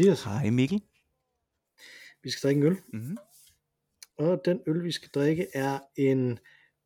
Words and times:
Mathias. 0.00 0.22
Hej 0.24 0.50
Mikkel. 0.50 0.82
Vi 2.22 2.30
skal 2.30 2.48
drikke 2.48 2.60
en 2.60 2.66
øl, 2.66 2.76
Mm-hmm. 2.92 3.16
og 4.18 4.40
den 4.44 4.60
øl, 4.66 4.84
vi 4.84 4.92
skal 4.92 5.08
drikke, 5.14 5.46
er 5.54 5.78
en 5.96 6.38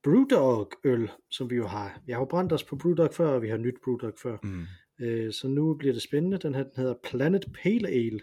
Brewdog 0.05 0.73
øl, 0.85 1.11
som 1.31 1.51
vi 1.51 1.55
jo 1.57 1.67
har. 1.67 2.01
Vi 2.07 2.13
har 2.13 2.19
jo 2.21 2.25
brændt 2.25 2.53
os 2.53 2.65
på 2.65 2.77
Brewdog 2.77 3.15
før, 3.15 3.29
og 3.29 3.43
vi 3.43 3.49
har 3.49 3.57
nyt 3.57 3.75
Brewdog 3.85 4.13
før. 4.23 4.37
Mm. 4.43 4.67
Øh, 5.01 5.33
så 5.33 5.49
nu 5.49 5.75
bliver 5.75 5.93
det 5.93 6.03
spændende. 6.03 6.39
Den 6.39 6.55
her 6.55 6.63
den 6.63 6.73
hedder 6.77 6.95
Planet 7.05 7.45
Pale 7.63 7.89
Ale. 7.89 8.21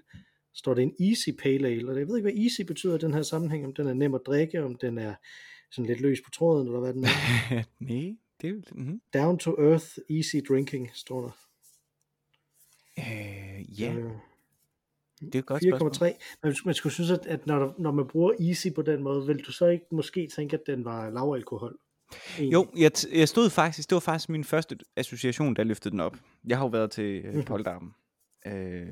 Står 0.53 0.73
det 0.73 0.81
en 0.83 0.95
Easy 1.09 1.29
Pale 1.39 1.67
Ale, 1.67 1.91
og 1.91 1.99
jeg 1.99 2.07
ved 2.07 2.17
ikke, 2.17 2.31
hvad 2.31 2.43
Easy 2.43 2.61
betyder 2.61 2.95
i 2.95 2.99
den 2.99 3.13
her 3.13 3.21
sammenhæng. 3.21 3.65
Om 3.65 3.73
den 3.73 3.87
er 3.87 3.93
nem 3.93 4.13
at 4.13 4.21
drikke, 4.25 4.63
om 4.63 4.75
den 4.75 4.97
er 4.97 5.15
sådan 5.71 5.85
lidt 5.85 6.01
løs 6.01 6.21
på 6.25 6.31
tråden, 6.31 6.67
eller 6.67 6.79
hvad 6.79 6.93
den 6.93 7.03
er. 7.03 7.63
Nej, 7.79 8.15
det 8.41 8.49
er. 8.49 8.53
Mm-hmm. 8.71 9.01
Down 9.13 9.39
to 9.39 9.51
Earth 9.61 9.87
Easy 10.09 10.35
Drinking, 10.47 10.89
står 10.93 11.21
der. 11.21 11.31
Øh, 12.99 13.81
ja, 13.81 13.93
Øh, 13.93 14.11
det 15.21 15.35
er 15.35 15.39
et 15.39 15.45
godt 15.45 15.63
spørgsmål. 15.63 15.91
4,3. 16.09 16.37
Man, 16.43 16.55
man 16.65 16.73
skulle 16.73 16.93
synes, 16.93 17.11
at, 17.11 17.25
at 17.25 17.47
når, 17.47 17.75
når 17.79 17.91
man 17.91 18.07
bruger 18.07 18.31
Easy 18.49 18.67
på 18.75 18.81
den 18.81 19.03
måde, 19.03 19.27
vil 19.27 19.37
du 19.45 19.51
så 19.51 19.65
ikke 19.67 19.85
måske 19.91 20.27
tænke, 20.35 20.53
at 20.55 20.61
den 20.67 20.85
var 20.85 21.09
lavalkohol? 21.09 21.77
Egentlig? 22.37 22.53
Jo, 22.53 22.67
jeg, 22.77 22.91
t- 22.97 23.17
jeg 23.19 23.27
stod 23.29 23.49
faktisk, 23.49 23.89
det 23.89 23.95
var 23.95 23.99
faktisk 23.99 24.29
min 24.29 24.43
første 24.43 24.77
association, 24.95 25.53
der 25.55 25.63
løftede 25.63 25.91
den 25.91 25.99
op. 25.99 26.17
Jeg 26.47 26.57
har 26.57 26.65
jo 26.65 26.69
været 26.69 26.91
til 26.91 27.25
Mhm. 27.25 27.37
øh, 27.39 27.45
Poldarmen 27.45 27.91
øh, 28.47 28.87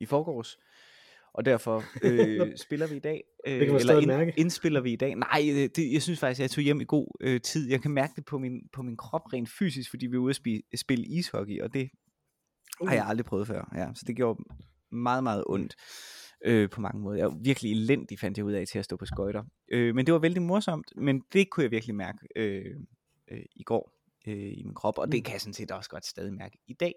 i 0.00 0.06
forgårs, 0.06 0.58
og 1.34 1.44
derfor 1.44 1.84
øh, 2.02 2.56
spiller 2.66 2.86
vi 2.86 2.96
i 2.96 2.98
dag. 2.98 3.22
Øh, 3.46 3.52
kan 3.52 3.58
man 3.60 3.68
eller 3.68 3.78
stadig 3.80 4.06
mærke. 4.06 4.32
indspiller 4.36 4.80
vi 4.80 4.92
i 4.92 4.96
dag. 4.96 5.14
Nej, 5.16 5.42
øh, 5.50 5.68
det, 5.76 5.92
jeg 5.92 6.02
synes 6.02 6.20
faktisk, 6.20 6.40
at 6.40 6.42
jeg 6.42 6.50
tog 6.50 6.62
hjem 6.64 6.80
i 6.80 6.84
god 6.84 7.06
øh, 7.20 7.40
tid. 7.40 7.70
Jeg 7.70 7.82
kan 7.82 7.90
mærke 7.90 8.12
det 8.16 8.24
på 8.24 8.38
min, 8.38 8.60
på 8.72 8.82
min 8.82 8.96
krop 8.96 9.32
rent 9.32 9.48
fysisk, 9.58 9.90
fordi 9.90 10.06
vi 10.06 10.14
er 10.16 10.20
ude 10.20 10.30
at 10.30 10.40
spi- 10.48 10.76
spille 10.76 11.04
ishockey, 11.06 11.60
og 11.60 11.74
det 11.74 11.90
har 12.88 12.94
jeg 12.94 13.06
aldrig 13.06 13.24
prøvet 13.26 13.46
før. 13.46 13.72
Ja, 13.76 13.86
så 13.94 14.04
det 14.06 14.16
gjorde 14.16 14.42
meget, 14.92 15.22
meget 15.22 15.44
ondt 15.46 15.76
øh, 16.44 16.70
på 16.70 16.80
mange 16.80 17.00
måder. 17.00 17.18
Jeg 17.18 17.26
var 17.26 17.38
virkelig 17.42 17.72
elendig, 17.72 18.18
fandt 18.18 18.38
jeg 18.38 18.44
ud 18.46 18.52
af, 18.52 18.66
til 18.66 18.78
at 18.78 18.84
stå 18.84 18.96
på 18.96 19.06
skøjter. 19.06 19.44
Øh, 19.68 19.94
men 19.94 20.06
det 20.06 20.14
var 20.14 20.20
vældig 20.20 20.42
morsomt, 20.42 20.92
men 20.96 21.22
det 21.32 21.50
kunne 21.50 21.64
jeg 21.64 21.70
virkelig 21.70 21.94
mærke 21.94 22.18
øh, 22.36 22.76
øh, 23.30 23.42
i 23.56 23.62
går 23.62 23.92
øh, 24.26 24.52
i 24.58 24.62
min 24.64 24.74
krop, 24.74 24.98
og 24.98 25.12
det 25.12 25.18
Mm. 25.18 25.22
kan 25.24 25.32
jeg 25.32 25.40
sådan 25.40 25.54
set 25.54 25.70
også 25.70 25.90
godt 25.90 26.06
stadig 26.06 26.34
mærke 26.34 26.58
i 26.66 26.72
dag. 26.72 26.94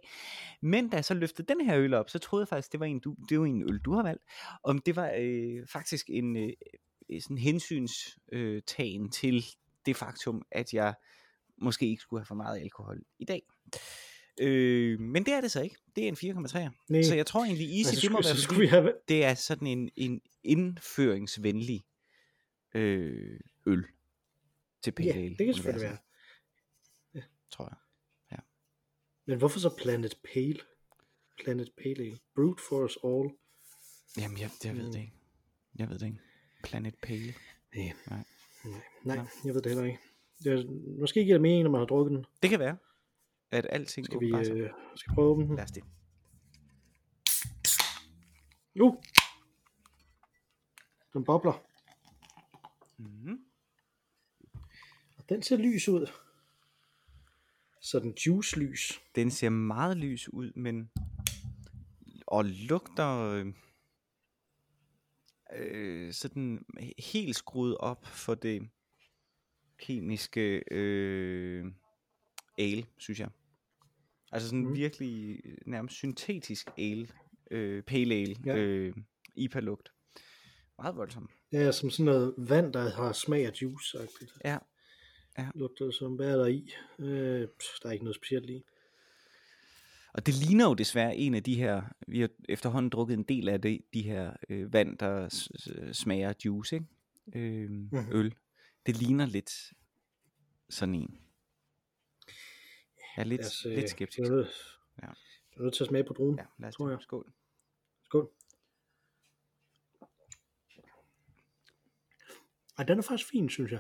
Men 0.62 0.90
da 0.90 0.96
jeg 0.98 1.06
så 1.06 1.14
løftede 1.14 1.54
den 1.54 1.66
her 1.66 1.78
øl 1.78 1.94
op, 1.94 2.10
så 2.10 2.20
troede 2.20 2.44
jeg 2.44 2.48
faktisk, 2.48 2.72
det 2.72 2.80
var 2.80 2.86
en, 2.86 3.00
du, 3.00 3.16
det 3.30 3.40
var 3.40 3.46
en 3.46 3.62
øl, 3.70 3.80
du 3.80 3.94
har 3.94 4.04
valgt. 4.04 4.24
Om 4.64 4.80
det 4.80 4.96
var 4.96 5.14
øh, 5.20 5.68
faktisk 5.68 6.10
en 6.10 6.38
øh, 6.38 6.54
sådan 7.22 7.38
hensynstagen 7.38 9.06
øh, 9.06 9.12
til 9.12 9.46
det 9.86 9.96
faktum, 9.96 10.42
at 10.52 10.74
jeg 10.74 10.94
måske 11.58 11.88
ikke 11.88 12.02
skulle 12.02 12.20
have 12.22 12.26
for 12.26 12.36
meget 12.36 12.62
alkohol 12.62 13.02
i 13.20 13.26
dag. 13.26 13.42
Øh, 14.40 15.00
men 15.00 15.26
det 15.26 15.34
er 15.34 15.42
det 15.42 15.52
så 15.52 15.62
ikke. 15.62 15.76
Det 15.96 16.04
er 16.04 16.08
en 16.08 16.46
4,3. 16.46 16.70
Nej. 16.90 17.04
Så 17.04 17.16
jeg 17.16 17.26
tror 17.26 17.44
egentlig, 17.44 17.78
Easy, 17.78 17.90
altså, 17.90 18.02
det 18.02 18.12
må 18.12 18.22
være, 18.24 18.38
skulle 18.38 18.62
vi 18.62 18.68
have... 18.68 18.94
det 19.08 19.24
er 19.26 19.34
sådan 19.34 19.68
en, 19.68 19.90
en 19.96 20.22
indføringsvenlig 20.44 21.86
øh, 22.76 23.40
øl 23.66 23.86
til 24.82 24.92
pale 24.92 25.10
Ja, 25.10 25.30
det 25.30 25.46
kan 25.46 25.54
selvfølgelig 25.54 25.90
være. 25.90 25.98
tror 27.52 27.66
jeg. 27.66 27.78
Men 29.26 29.38
hvorfor 29.38 29.60
så 29.60 29.70
Planet 29.78 30.18
Pale? 30.34 30.60
Planet 31.44 31.70
Pale 31.84 32.04
Ale. 32.04 32.18
Brute 32.36 32.64
for 32.70 32.84
us 32.86 32.98
all. 33.04 33.30
Jamen, 34.18 34.38
jeg, 34.40 34.50
jeg 34.64 34.78
ved 34.78 34.92
det 34.92 35.00
ikke. 35.00 35.14
Jeg 35.76 35.90
ved 35.90 36.00
det 36.00 36.06
ikke. 36.06 36.20
Planet 36.64 36.96
Pale. 37.02 37.34
Nej. 37.76 37.94
Nej. 38.10 38.24
Nej, 39.04 39.16
nej 39.16 39.26
jeg 39.46 39.54
ved 39.54 39.62
det 39.62 39.72
heller 39.72 39.86
ikke. 39.86 40.00
Det 40.44 40.54
er, 40.54 40.64
måske 41.00 41.24
giver 41.24 41.36
det 41.36 41.42
mening, 41.42 41.64
når 41.64 41.72
man 41.72 41.80
har 41.80 41.86
drukket 41.86 42.12
den. 42.12 42.26
Det 42.42 42.50
kan 42.50 42.60
være, 42.60 42.78
at 43.54 43.68
alting 43.70 44.06
Skal 44.06 44.20
vi 44.20 44.46
sig. 44.46 44.56
øh, 44.56 44.70
skal 44.96 45.14
prøve 45.14 45.44
den? 45.44 45.56
Lad 45.56 45.64
os 45.64 45.72
det. 45.72 45.84
Uh! 48.82 48.96
Den 51.14 51.24
bobler. 51.24 51.64
Mm-hmm. 52.98 53.38
Og 55.18 55.30
den 55.30 55.42
ser 55.42 55.58
lys 55.58 55.90
ud. 55.90 56.08
Sådan 57.82 58.14
juice 58.26 58.60
lys. 58.60 59.02
Den 59.16 59.32
ser 59.32 59.50
meget 59.50 59.98
lys 59.98 60.34
ud, 60.34 60.52
men 60.56 60.90
og 62.28 62.46
lugter 62.46 63.20
øh, 63.20 63.54
øh, 65.56 66.14
sådan 66.14 66.66
helt 67.00 67.36
skruet 67.36 67.78
op 67.78 68.06
for 68.06 68.36
det 68.36 68.70
kemiske 69.78 70.64
øh, 70.72 71.66
ale, 72.58 72.86
synes 72.98 73.20
jeg. 73.20 73.30
Altså 74.34 74.50
sådan 74.50 74.66
Mm. 74.66 74.76
virkelig 74.76 75.40
øh, 75.46 75.58
nærmest 75.66 75.96
syntetisk 75.96 76.70
ale, 76.78 77.08
øh, 77.52 77.84
pale 77.84 78.16
ale, 78.16 78.36
Ja. 78.46 78.58
øh, 78.58 78.96
IPA-lugt. 79.36 79.90
Meget 80.78 80.96
voldsom. 80.96 81.30
Ja, 81.52 81.72
som 81.72 81.90
sådan 81.90 82.06
noget 82.06 82.34
vand, 82.38 82.74
der 82.74 82.90
har 82.90 83.12
smag 83.12 83.46
af 83.46 83.52
juice. 83.62 83.98
-agtigt. 83.98 84.38
Ja. 84.46 84.58
Ja. 85.38 85.50
Lugter 85.56 85.92
som, 85.92 86.16
hvad 86.16 86.32
er 86.32 86.36
der 86.36 86.46
i? 86.46 86.70
Øh, 87.00 87.48
der 87.84 87.88
er 87.88 87.92
ikke 87.92 88.06
noget 88.06 88.16
specielt 88.16 88.50
i. 88.50 88.64
Og 90.14 90.26
det 90.26 90.34
ligner 90.34 90.68
jo 90.68 90.74
desværre 90.74 91.16
en 91.18 91.34
af 91.36 91.44
de 91.44 91.56
her, 91.56 91.82
vi 92.08 92.22
har 92.22 92.30
efterhånden 92.50 92.90
drukket 92.90 93.14
en 93.18 93.24
del 93.24 93.50
af 93.50 93.62
det, 93.62 93.82
de 93.94 94.02
her 94.02 94.34
øh, 94.50 94.74
vand, 94.74 94.98
der 94.98 95.30
smager 95.92 96.34
juice, 96.46 96.76
ikke? 96.76 96.88
Øh, 97.36 97.70
mm. 97.70 97.90
øl. 98.12 98.34
Det 98.86 98.98
ligner 99.02 99.26
lidt 99.26 99.52
sådan 100.70 100.96
en. 100.96 101.18
Jeg 103.18 103.22
er 103.24 103.28
lidt, 103.28 103.42
os, 103.42 103.66
lidt 103.66 103.84
øh, 103.84 103.90
skeptisk. 103.90 104.20
Jeg 104.20 104.26
er 104.26 104.32
nødt, 104.32 104.80
Ja. 105.02 105.08
jeg 105.08 105.58
er 105.58 105.62
nødt 105.62 105.74
til 105.74 105.84
at 105.84 105.88
smage 105.88 106.04
på 106.04 106.14
druen. 106.14 106.40
Ja, 106.40 106.46
lad 106.60 106.70
os 106.70 106.76
tror 106.76 106.90
jeg. 106.90 107.02
Skål. 107.02 107.34
Skål. 108.06 108.30
Ej, 112.78 112.84
den 112.86 112.98
er 113.00 113.04
faktisk 113.04 113.30
fin, 113.30 113.50
synes 113.50 113.72
jeg. 113.72 113.80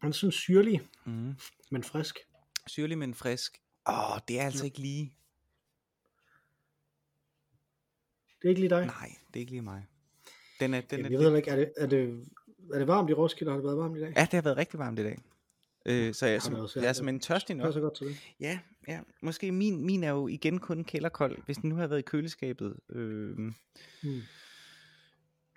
Den 0.00 0.08
er 0.08 0.12
sådan 0.12 0.32
syrlig, 0.32 0.88
Mm. 1.06 1.34
men 1.70 1.84
frisk. 1.84 2.18
Syrlig, 2.66 2.98
men 2.98 3.14
frisk. 3.14 3.62
Åh, 3.88 4.18
det 4.28 4.40
er 4.40 4.44
altså 4.44 4.64
Ja. 4.64 4.64
ikke 4.64 4.78
lige... 4.78 5.14
Det 8.42 8.44
er 8.44 8.48
ikke 8.48 8.60
lige 8.60 8.70
dig. 8.70 8.86
Nej, 8.86 9.08
det 9.28 9.36
er 9.36 9.40
ikke 9.40 9.52
lige 9.52 9.62
mig. 9.62 9.86
Den 10.60 10.74
er, 10.74 10.80
den 10.80 10.98
Jamen, 10.98 11.12
er, 11.12 11.20
jeg 11.20 11.30
ved 11.30 11.36
ikke, 11.36 11.50
er 11.50 11.56
det, 11.56 11.72
er, 11.76 11.86
det, 11.86 12.26
er 12.72 12.78
det 12.78 12.86
varmt 12.86 13.10
i 13.10 13.12
Roskilde? 13.12 13.50
Har 13.50 13.56
det 13.58 13.64
været 13.64 13.78
varmt 13.78 13.96
i 13.96 14.00
dag? 14.00 14.12
Ja, 14.16 14.20
det 14.22 14.32
har 14.32 14.42
været 14.42 14.56
rigtig 14.56 14.78
varmt 14.78 14.98
i 14.98 15.02
dag. 15.02 15.18
Øh, 15.86 16.14
så 16.14 16.26
jeg, 16.26 16.34
er 16.34 16.38
Har 16.38 16.40
som, 16.40 16.54
ja. 16.76 16.80
jeg 16.82 16.88
er 16.88 16.92
simpelthen 16.92 17.20
tørstig 17.20 17.56
nok. 17.56 17.64
passer 17.64 17.80
godt 17.80 17.94
til 17.96 18.06
det. 18.06 18.16
Ja, 18.40 18.58
ja. 18.88 19.00
Måske 19.22 19.52
min, 19.52 19.86
min 19.86 20.04
er 20.04 20.10
jo 20.10 20.28
igen 20.28 20.58
kun 20.58 20.84
kælderkold, 20.84 21.38
hvis 21.46 21.56
den 21.56 21.68
nu 21.70 21.76
havde 21.76 21.90
været 21.90 21.98
i 21.98 22.02
køleskabet. 22.02 22.76
Øh, 22.90 23.36
Mm. 24.02 24.20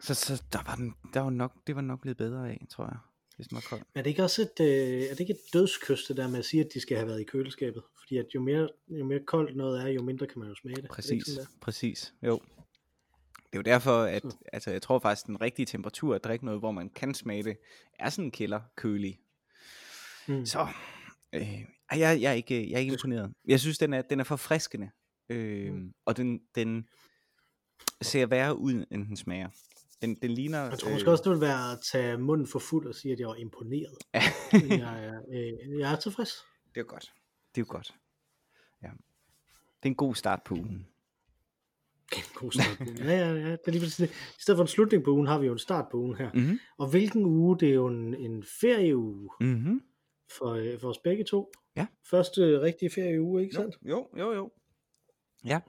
så, 0.01 0.13
så 0.13 0.43
der 0.53 0.59
var 0.65 0.75
den, 0.75 0.93
der 1.13 1.19
var 1.19 1.29
nok, 1.29 1.53
det 1.67 1.75
var 1.75 1.81
nok 1.81 2.01
blevet 2.01 2.17
bedre 2.17 2.49
af, 2.49 2.65
tror 2.69 2.85
jeg, 2.85 2.97
hvis 3.35 3.47
den 3.47 3.55
var 3.55 3.63
kold. 3.69 3.81
Er 3.95 4.01
det 4.01 4.09
ikke 4.09 4.23
også 4.23 4.41
et, 4.41 4.65
øh, 4.65 5.01
er 5.03 5.09
det 5.09 5.19
ikke 5.19 5.33
et 5.33 5.53
dødskys, 5.53 6.03
det 6.05 6.17
der 6.17 6.27
med 6.27 6.39
at 6.39 6.45
sige, 6.45 6.65
at 6.65 6.69
de 6.73 6.79
skal 6.79 6.97
have 6.97 7.07
været 7.07 7.21
i 7.21 7.23
køleskabet? 7.23 7.83
Fordi 7.99 8.17
at 8.17 8.25
jo 8.35 8.41
mere, 8.41 8.69
jo 8.89 9.05
mere 9.05 9.19
koldt 9.27 9.55
noget 9.55 9.81
er, 9.81 9.87
jo 9.87 10.01
mindre 10.01 10.27
kan 10.27 10.39
man 10.39 10.47
jo 10.49 10.55
smage 10.55 10.75
det. 10.75 10.77
Er 10.77 10.81
det 10.87 10.91
Præcis, 10.91 11.39
præcis. 11.61 12.13
Jo. 12.23 12.39
Det 13.33 13.57
er 13.57 13.57
jo 13.57 13.61
derfor, 13.61 13.91
at 14.03 14.21
Så. 14.21 14.37
altså, 14.53 14.71
jeg 14.71 14.81
tror 14.81 14.99
faktisk, 14.99 15.27
den 15.27 15.41
rigtige 15.41 15.65
temperatur 15.65 16.15
at 16.15 16.23
drikke 16.23 16.45
noget, 16.45 16.59
hvor 16.61 16.71
man 16.71 16.89
kan 16.89 17.13
smage 17.13 17.43
det, 17.43 17.57
er 17.99 18.09
sådan 18.09 18.31
kælder 18.31 18.61
kølig. 18.75 19.19
Mm. 20.27 20.45
Så 20.45 20.67
øh, 21.33 21.41
jeg, 21.91 22.21
jeg, 22.21 22.23
er 22.29 22.31
ikke, 22.33 22.69
jeg 22.69 22.75
er 22.75 22.79
ikke 22.79 22.93
imponeret. 22.93 23.33
Jeg 23.47 23.59
synes, 23.59 23.77
den 23.77 23.93
er, 23.93 24.01
den 24.01 24.19
er 24.19 24.23
forfriskende. 24.23 24.89
Øh, 25.29 25.71
Mm. 25.73 25.93
Og 26.05 26.17
den, 26.17 26.39
den 26.55 26.87
ser 28.01 28.25
værre 28.25 28.57
ud, 28.57 28.85
end 28.91 29.07
den 29.07 29.17
smager. 29.17 29.49
Den, 30.01 30.15
den 30.21 30.31
ligner... 30.31 30.63
Jeg 30.63 30.79
tror 30.79 30.91
måske 30.91 31.11
også, 31.11 31.23
det 31.23 31.31
vil 31.31 31.41
være 31.41 31.71
at 31.71 31.79
tage 31.91 32.17
munden 32.17 32.47
for 32.47 32.59
fuld 32.59 32.87
og 32.87 32.95
sige, 32.95 33.11
at 33.13 33.19
jeg 33.19 33.27
var 33.27 33.35
imponeret. 33.35 33.97
Jeg 34.69 35.05
er, 35.05 35.21
øh, 35.33 35.79
jeg 35.79 35.91
er 35.91 35.95
tilfreds. 35.95 36.31
det 36.75 36.81
er 36.81 36.85
godt. 36.85 37.13
Det 37.55 37.61
er 37.61 37.65
godt. 37.65 37.95
Ja. 38.83 38.87
Det 38.87 39.83
er 39.83 39.87
en 39.89 39.95
god 39.95 40.15
start 40.15 40.43
på 40.43 40.53
ugen. 40.55 40.87
God 42.33 42.51
start 42.51 42.77
på 42.77 42.83
ugen. 42.83 42.97
Ja, 42.97 43.17
ja, 43.17 43.33
ja. 43.33 43.51
Det 43.51 43.59
er 43.67 43.71
lige 43.71 43.85
det. 43.85 43.99
I 43.99 44.41
stedet 44.41 44.57
for 44.57 44.61
en 44.61 44.67
slutning 44.67 45.03
på 45.03 45.11
ugen, 45.11 45.27
har 45.27 45.39
vi 45.39 45.45
jo 45.45 45.51
en 45.53 45.59
start 45.59 45.85
på 45.91 45.97
ugen 45.97 46.15
her. 46.17 46.31
Mm-hmm. 46.33 46.59
Og 46.77 46.87
hvilken 46.89 47.25
uge? 47.25 47.59
Det 47.59 47.69
er 47.69 47.73
jo 47.73 47.87
en, 47.87 48.15
en 48.15 48.43
ferieuge 48.61 49.29
Mm-hmm. 49.39 49.81
For, 50.37 50.49
øh, 50.53 50.79
for 50.79 50.89
os 50.89 50.97
begge 50.97 51.23
to. 51.23 51.51
Ja. 51.75 51.87
Første 52.09 52.61
rigtige 52.61 52.89
ferieuge, 52.89 53.41
ikke 53.43 53.55
Jo, 53.55 53.61
sandt? 53.61 53.77
jo, 53.89 54.07
jo, 54.17 54.33
jo. 54.33 54.51
Ja. 55.45 55.59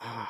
Ah. 0.00 0.26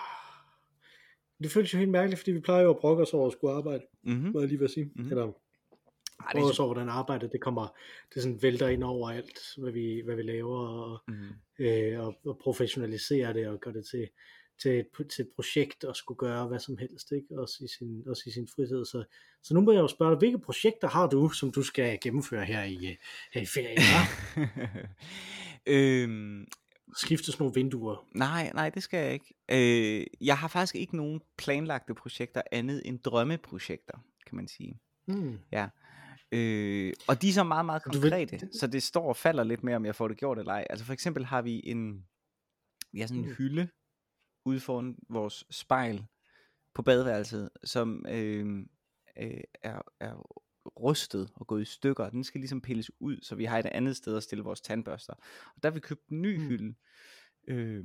Det 1.42 1.50
føles 1.50 1.74
jo 1.74 1.78
helt 1.78 1.90
mærkeligt, 1.90 2.18
fordi 2.20 2.32
vi 2.32 2.40
plejer 2.40 2.62
jo 2.62 2.70
at 2.70 2.76
brokke 2.80 3.02
os 3.02 3.14
over 3.14 3.26
at 3.26 3.32
skulle 3.32 3.54
arbejde, 3.54 3.82
Mm-hmm. 4.02 4.32
må 4.32 4.40
jeg 4.40 4.48
lige 4.48 4.58
vil 4.58 4.68
sige. 4.68 4.84
Mhm. 4.84 4.92
Mm-hmm. 4.96 5.10
Eller 5.12 5.24
Ej, 5.26 6.32
brokke 6.32 6.50
os 6.50 6.58
over, 6.58 6.68
hvordan 6.74 6.88
arbejdet 6.88 7.32
det 7.32 7.40
kommer, 7.40 7.68
det 8.14 8.22
sådan 8.22 8.42
vælter 8.42 8.68
ind 8.68 8.84
over 8.84 9.10
alt, 9.10 9.38
hvad 9.58 9.72
vi, 9.72 10.02
hvad 10.04 10.16
vi 10.16 10.22
laver, 10.22 10.58
og, 10.68 11.00
mm-hmm. 11.08 11.28
øh, 11.58 12.00
og, 12.06 12.14
og 12.26 12.38
professionalisere 12.38 13.32
det, 13.34 13.48
og 13.48 13.60
gøre 13.60 13.74
det 13.74 13.86
til, 13.90 14.08
til, 14.62 14.70
et, 14.80 14.86
til 15.10 15.22
et 15.22 15.28
projekt, 15.36 15.84
og 15.84 15.96
skulle 15.96 16.18
gøre 16.18 16.46
hvad 16.48 16.58
som 16.58 16.76
helst, 16.78 17.12
ikke? 17.12 17.40
Også, 17.40 17.64
i 17.64 17.68
sin, 17.78 18.02
også 18.08 18.22
i 18.26 18.30
sin 18.30 18.48
fritid. 18.56 18.84
Så, 18.84 19.04
så 19.42 19.54
nu 19.54 19.60
må 19.60 19.72
jeg 19.72 19.80
jo 19.80 19.88
spørge 19.88 20.10
dig, 20.10 20.18
hvilke 20.18 20.38
projekter 20.38 20.88
har 20.88 21.06
du, 21.06 21.28
som 21.28 21.52
du 21.52 21.62
skal 21.62 21.98
gennemføre 22.02 22.44
her 22.44 22.64
i, 22.64 22.74
øh, 22.86 22.96
her 23.32 23.40
i 23.42 23.46
ferien? 23.46 23.78
øhm, 25.66 26.46
skifte 26.96 27.32
nogle 27.38 27.54
vinduer. 27.54 28.06
Nej, 28.14 28.50
nej, 28.54 28.70
det 28.70 28.82
skal 28.82 29.04
jeg 29.04 29.12
ikke. 29.12 29.34
Øh, 29.50 30.06
jeg 30.20 30.38
har 30.38 30.48
faktisk 30.48 30.74
ikke 30.74 30.96
nogen 30.96 31.20
planlagte 31.38 31.94
projekter 31.94 32.42
andet 32.52 32.82
end 32.84 32.98
drømmeprojekter, 32.98 33.98
kan 34.26 34.36
man 34.36 34.48
sige. 34.48 34.80
Hmm. 35.06 35.38
Ja. 35.52 35.68
Øh, 36.32 36.92
og 37.08 37.22
de 37.22 37.28
er 37.28 37.32
så 37.32 37.44
meget, 37.44 37.66
meget 37.66 37.82
Du 37.84 37.90
vil- 37.90 38.00
konkrete, 38.00 38.48
så 38.52 38.66
det 38.66 38.82
står 38.82 39.08
og 39.08 39.16
falder 39.16 39.44
lidt 39.44 39.62
med, 39.64 39.74
om 39.74 39.84
jeg 39.84 39.94
får 39.94 40.08
det 40.08 40.16
gjort 40.16 40.38
eller 40.38 40.52
ej. 40.52 40.66
Altså 40.70 40.86
for 40.86 40.92
eksempel 40.92 41.24
har 41.24 41.42
vi 41.42 41.60
en, 41.64 42.04
vi 42.92 43.00
har 43.00 43.06
sådan 43.06 43.22
en 43.22 43.28
Mm. 43.28 43.34
hylde 43.34 43.68
ude 44.44 44.60
foran 44.60 44.96
vores 45.08 45.44
spejl 45.50 46.06
på 46.74 46.82
badeværelset, 46.82 47.50
som 47.64 48.06
øh, 48.08 48.58
øh, 49.18 49.40
er, 49.62 49.82
er 50.00 50.14
rustet 50.80 51.30
og 51.34 51.46
gået 51.46 51.62
i 51.62 51.64
stykker. 51.64 52.10
Den 52.10 52.24
skal 52.24 52.40
ligesom 52.40 52.60
pilles 52.60 52.90
ud, 53.00 53.18
så 53.22 53.34
vi 53.34 53.44
har 53.44 53.58
et 53.58 53.66
andet 53.66 53.96
sted 53.96 54.16
at 54.16 54.22
stille 54.22 54.44
vores 54.44 54.60
tandbørster. 54.60 55.12
Og 55.56 55.62
der 55.62 55.68
har 55.70 55.74
vi 55.74 55.80
købt 55.80 56.08
en 56.08 56.22
ny 56.22 56.36
Mm. 56.36 56.42
hylde. 56.48 56.74
Øh, 57.48 57.84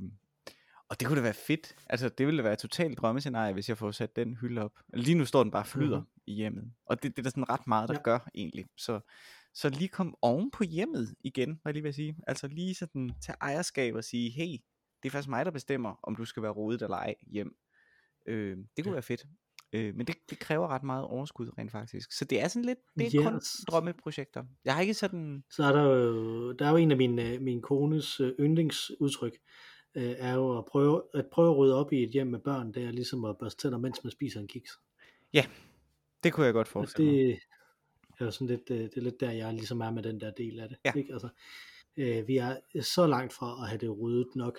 og 0.88 1.00
det 1.00 1.08
kunne 1.08 1.16
da 1.16 1.22
være 1.22 1.34
fedt. 1.34 1.74
Altså, 1.86 2.08
det 2.08 2.26
ville 2.26 2.38
da 2.38 2.42
være 2.42 2.52
et 2.52 2.58
totalt 2.58 2.98
drømmescenarie, 2.98 3.52
hvis 3.52 3.68
jeg 3.68 3.78
får 3.78 3.90
sat 3.90 4.16
den 4.16 4.34
hylde 4.34 4.60
op. 4.62 4.72
Lige 4.94 5.14
nu 5.18 5.24
står 5.24 5.42
den 5.42 5.50
bare 5.52 5.64
flyder 5.64 5.98
Mhm. 6.00 6.08
i 6.26 6.32
hjemmet. 6.34 6.72
Og 6.86 7.02
det, 7.02 7.10
det 7.16 7.18
er 7.18 7.22
der 7.22 7.30
sådan 7.30 7.48
ret 7.50 7.66
meget, 7.66 7.88
der 7.88 7.94
Ja. 7.94 8.00
gør 8.02 8.18
egentlig. 8.34 8.66
Så, 8.76 9.00
så 9.54 9.68
lige 9.68 9.88
kom 9.88 10.14
oven 10.22 10.50
på 10.50 10.64
hjemmet 10.64 11.14
igen, 11.20 11.48
var 11.50 11.68
jeg 11.70 11.72
lige 11.72 11.82
ved 11.82 11.88
at 11.88 11.94
sige. 11.94 12.16
Altså 12.26 12.48
lige 12.48 12.74
sådan 12.74 13.10
tage 13.22 13.36
ejerskab 13.40 13.94
og 13.94 14.04
sige, 14.04 14.30
hey, 14.30 14.58
det 15.06 15.10
er 15.10 15.12
faktisk 15.12 15.28
mig, 15.28 15.44
der 15.44 15.50
bestemmer, 15.50 15.94
om 16.02 16.16
du 16.16 16.24
skal 16.24 16.42
være 16.42 16.52
rodet 16.52 16.82
eller 16.82 16.96
ej 16.96 17.14
hjem. 17.26 17.56
Øh, 18.26 18.56
det 18.76 18.84
kunne 18.84 18.90
Ja. 18.90 18.92
være 18.92 19.02
fedt. 19.02 19.24
Øh, 19.72 19.94
men 19.94 20.06
det, 20.06 20.16
det 20.30 20.38
kræver 20.38 20.68
ret 20.68 20.82
meget 20.82 21.04
overskud 21.04 21.58
rent 21.58 21.72
faktisk. 21.72 22.12
Så 22.12 22.24
det 22.24 22.40
er 22.40 22.48
sådan 22.48 22.64
lidt, 22.64 22.78
det 22.98 23.14
er 23.14 23.22
kun 23.22 23.34
Yes. 23.36 23.64
drømmeprojekter. 23.68 24.44
Jeg 24.64 24.74
har 24.74 24.80
ikke 24.80 24.94
sådan, 24.94 25.44
Så 25.50 25.64
er 25.64 25.72
der 25.72 25.82
jo, 25.82 26.52
der 26.52 26.66
er 26.66 26.70
jo 26.70 26.76
en 26.76 26.90
af 26.90 26.96
mine, 26.96 27.32
øh, 27.32 27.40
min 27.42 27.62
kones 27.62 28.20
øh, 28.20 28.32
yndlingsudtryk, 28.40 29.32
øh, 29.94 30.02
er 30.18 30.34
jo 30.34 30.58
at 30.58 30.64
prøve, 30.64 31.02
at 31.14 31.26
prøve 31.32 31.50
at 31.50 31.56
rydde 31.56 31.74
op 31.74 31.92
i 31.92 32.02
et 32.02 32.10
hjem 32.10 32.26
med 32.26 32.38
børn, 32.38 32.72
det 32.72 32.84
er 32.84 32.90
ligesom 32.90 33.24
at 33.24 33.38
børste 33.38 33.62
tænder, 33.62 33.78
mens 33.78 34.04
man 34.04 34.10
spiser 34.10 34.40
en 34.40 34.48
kiks. 34.48 34.70
det 36.24 36.32
kunne 36.32 36.46
jeg 36.46 36.52
godt 36.52 36.68
forestille 36.68 37.12
mig. 37.12 37.40
det 38.12 38.20
er 38.20 38.24
jo 38.24 38.30
sådan 38.30 38.46
lidt, 38.46 38.70
øh, 38.70 38.78
det 38.78 38.96
er 38.96 39.00
lidt 39.00 39.20
der, 39.20 39.30
jeg 39.30 39.52
ligesom 39.52 39.80
er 39.80 39.90
med 39.90 40.02
den 40.02 40.20
der 40.20 40.30
del 40.30 40.60
af 40.60 40.68
det. 40.68 40.78
Ja. 40.84 40.92
Ikke? 40.96 41.12
Altså, 41.12 41.28
øh, 41.96 42.28
vi 42.28 42.36
er 42.36 42.56
så 42.80 43.06
langt 43.06 43.32
fra 43.32 43.62
at 43.62 43.68
have 43.68 43.78
det 43.78 43.98
ryddet 44.00 44.28
nok 44.36 44.58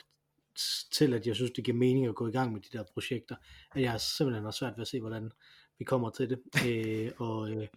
s- 0.59 0.88
til, 0.92 1.13
at 1.13 1.27
jeg 1.27 1.36
synes, 1.36 1.51
det 1.51 1.63
giver 1.63 1.77
mening 1.77 2.06
at 2.06 2.15
gå 2.15 2.27
i 2.27 2.31
gang 2.31 2.54
med 2.54 2.62
de 2.62 2.77
der 2.77 2.83
projekter, 2.94 3.36
at 3.75 3.81
jeg 3.81 4.01
simpelthen 4.01 4.44
har 4.44 4.51
svært 4.51 4.74
ved 4.77 4.81
at 4.81 4.88
se, 4.88 5.00
hvordan 5.00 5.31
vi 5.80 5.86
kommer 5.86 6.09
til 6.09 6.30
det. 6.30 6.39
øh, 6.68 7.12
og 7.18 7.51
øh, 7.51 7.68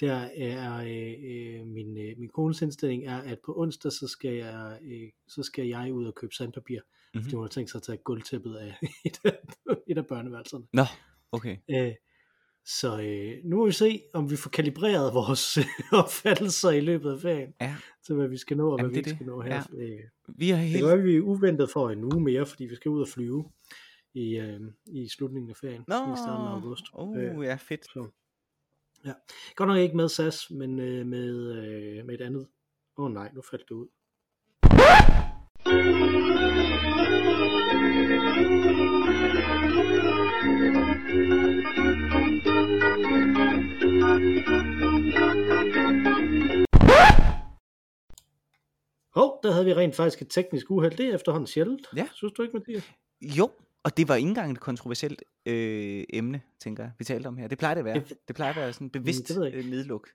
der 0.00 0.14
er 0.36 0.76
øh, 0.76 1.14
øh, 1.60 1.66
min, 1.66 1.98
øh, 1.98 2.18
min 2.18 2.28
kones 2.28 2.62
indstilling 2.62 3.04
er, 3.06 3.16
at 3.18 3.38
på 3.46 3.54
onsdag, 3.60 3.92
så 3.92 4.08
skal 4.08 4.34
jeg, 4.34 4.78
øh, 4.82 5.08
så 5.28 5.42
skal 5.42 5.66
jeg 5.66 5.92
ud 5.92 6.06
og 6.06 6.14
købe 6.14 6.34
sandpapir, 6.34 6.80
mm-hmm. 6.80 7.22
fordi 7.22 7.34
hun 7.34 7.44
har 7.44 7.48
tænkt 7.48 7.70
sig 7.70 7.78
at 7.78 7.82
tage 7.82 7.98
gulvtæppet 7.98 8.56
af 8.56 8.76
et 9.06 9.18
af, 9.24 9.38
et 9.86 9.98
af 9.98 10.06
børneværelserne. 10.06 10.64
Nå, 10.72 10.84
okay. 11.32 11.56
Øh, 11.70 11.92
så 12.66 13.00
øh, 13.00 13.44
nu 13.44 13.56
må 13.56 13.66
vi 13.66 13.72
se, 13.72 14.02
om 14.14 14.30
vi 14.30 14.36
får 14.36 14.50
kalibreret 14.50 15.14
vores 15.20 15.56
øh, 15.58 15.64
opfattelser 15.92 16.70
i 16.70 16.80
løbet 16.80 17.12
af 17.12 17.20
ferien, 17.20 17.54
Ja, 17.60 17.76
til 18.06 18.14
hvad 18.14 18.28
vi 18.28 18.36
skal 18.36 18.56
nå 18.56 18.70
og 18.72 18.78
Jamen, 18.78 18.90
hvad 18.92 18.94
vi 18.94 19.02
det 19.02 19.06
er 19.06 19.10
ikke 19.10 19.16
skal 19.16 19.26
nå 19.26 19.42
det. 19.42 19.52
her. 19.52 19.62
Øh, 19.76 20.00
vi 20.38 20.48
har 20.50 20.58
det 20.60 20.68
helt... 20.68 20.84
gør, 20.84 20.92
at 20.94 21.04
vi 21.04 21.20
uventet 21.20 21.70
for 21.70 21.90
en 21.90 22.04
uge 22.04 22.20
mere, 22.20 22.46
fordi 22.46 22.64
vi 22.64 22.74
skal 22.74 22.88
ud 22.90 23.00
og 23.00 23.08
flyve 23.08 23.44
i, 24.14 24.36
øh, 24.36 24.60
i 24.86 25.08
slutningen 25.08 25.50
af 25.50 25.56
ferien, 25.56 25.84
Nå, 25.88 25.94
i 25.94 26.16
starten 26.16 26.46
af 26.46 26.50
august. 26.52 26.84
oh, 26.92 27.18
Øh, 27.18 27.44
ja, 27.44 27.54
fedt. 27.54 27.84
så. 27.84 28.06
Ja. 29.04 29.12
Godt 29.56 29.68
nok 29.68 29.78
ikke 29.78 29.96
med 29.96 30.08
SAS, 30.08 30.50
men 30.50 30.78
øh, 30.80 31.06
med, 31.06 31.52
øh, 31.56 32.06
med 32.06 32.14
et 32.14 32.20
andet. 32.20 32.46
Åh 32.98 33.04
oh, 33.04 33.12
nej, 33.12 33.30
nu 33.34 33.42
faldt 33.50 33.64
det 33.68 33.74
ud. 33.74 33.86
Hov, 49.14 49.40
der 49.42 49.52
havde 49.52 49.64
vi 49.64 49.74
rent 49.74 49.96
faktisk 49.96 50.22
et 50.22 50.28
teknisk 50.30 50.70
uheld. 50.70 50.96
Det 50.96 51.06
er 51.06 51.14
efterhånden 51.14 51.46
sjældent. 51.46 51.86
Ja. 51.96 52.06
Synes 52.14 52.32
du 52.32 52.42
ikke, 52.42 52.56
Mathias? 52.56 52.92
Jo, 53.22 53.50
og 53.82 53.96
det 53.96 54.08
var 54.08 54.14
ikke 54.14 54.28
engang 54.28 54.52
et 54.52 54.60
kontroversielt 54.60 55.22
øh, 55.46 56.04
emne, 56.10 56.40
tænker 56.60 56.82
jeg, 56.82 56.92
vi 56.98 57.04
talte 57.04 57.26
om 57.26 57.36
her. 57.36 57.48
Det 57.48 57.58
plejer 57.58 57.74
det 57.74 57.78
at 57.78 57.84
være. 57.84 58.02
Det 58.28 58.36
plejer 58.36 58.50
at 58.50 58.56
være 58.56 58.72
sådan 58.72 58.90
bevidst 58.90 59.28
det 59.28 59.54
øh, 59.54 59.64
nedluk. 59.64 60.08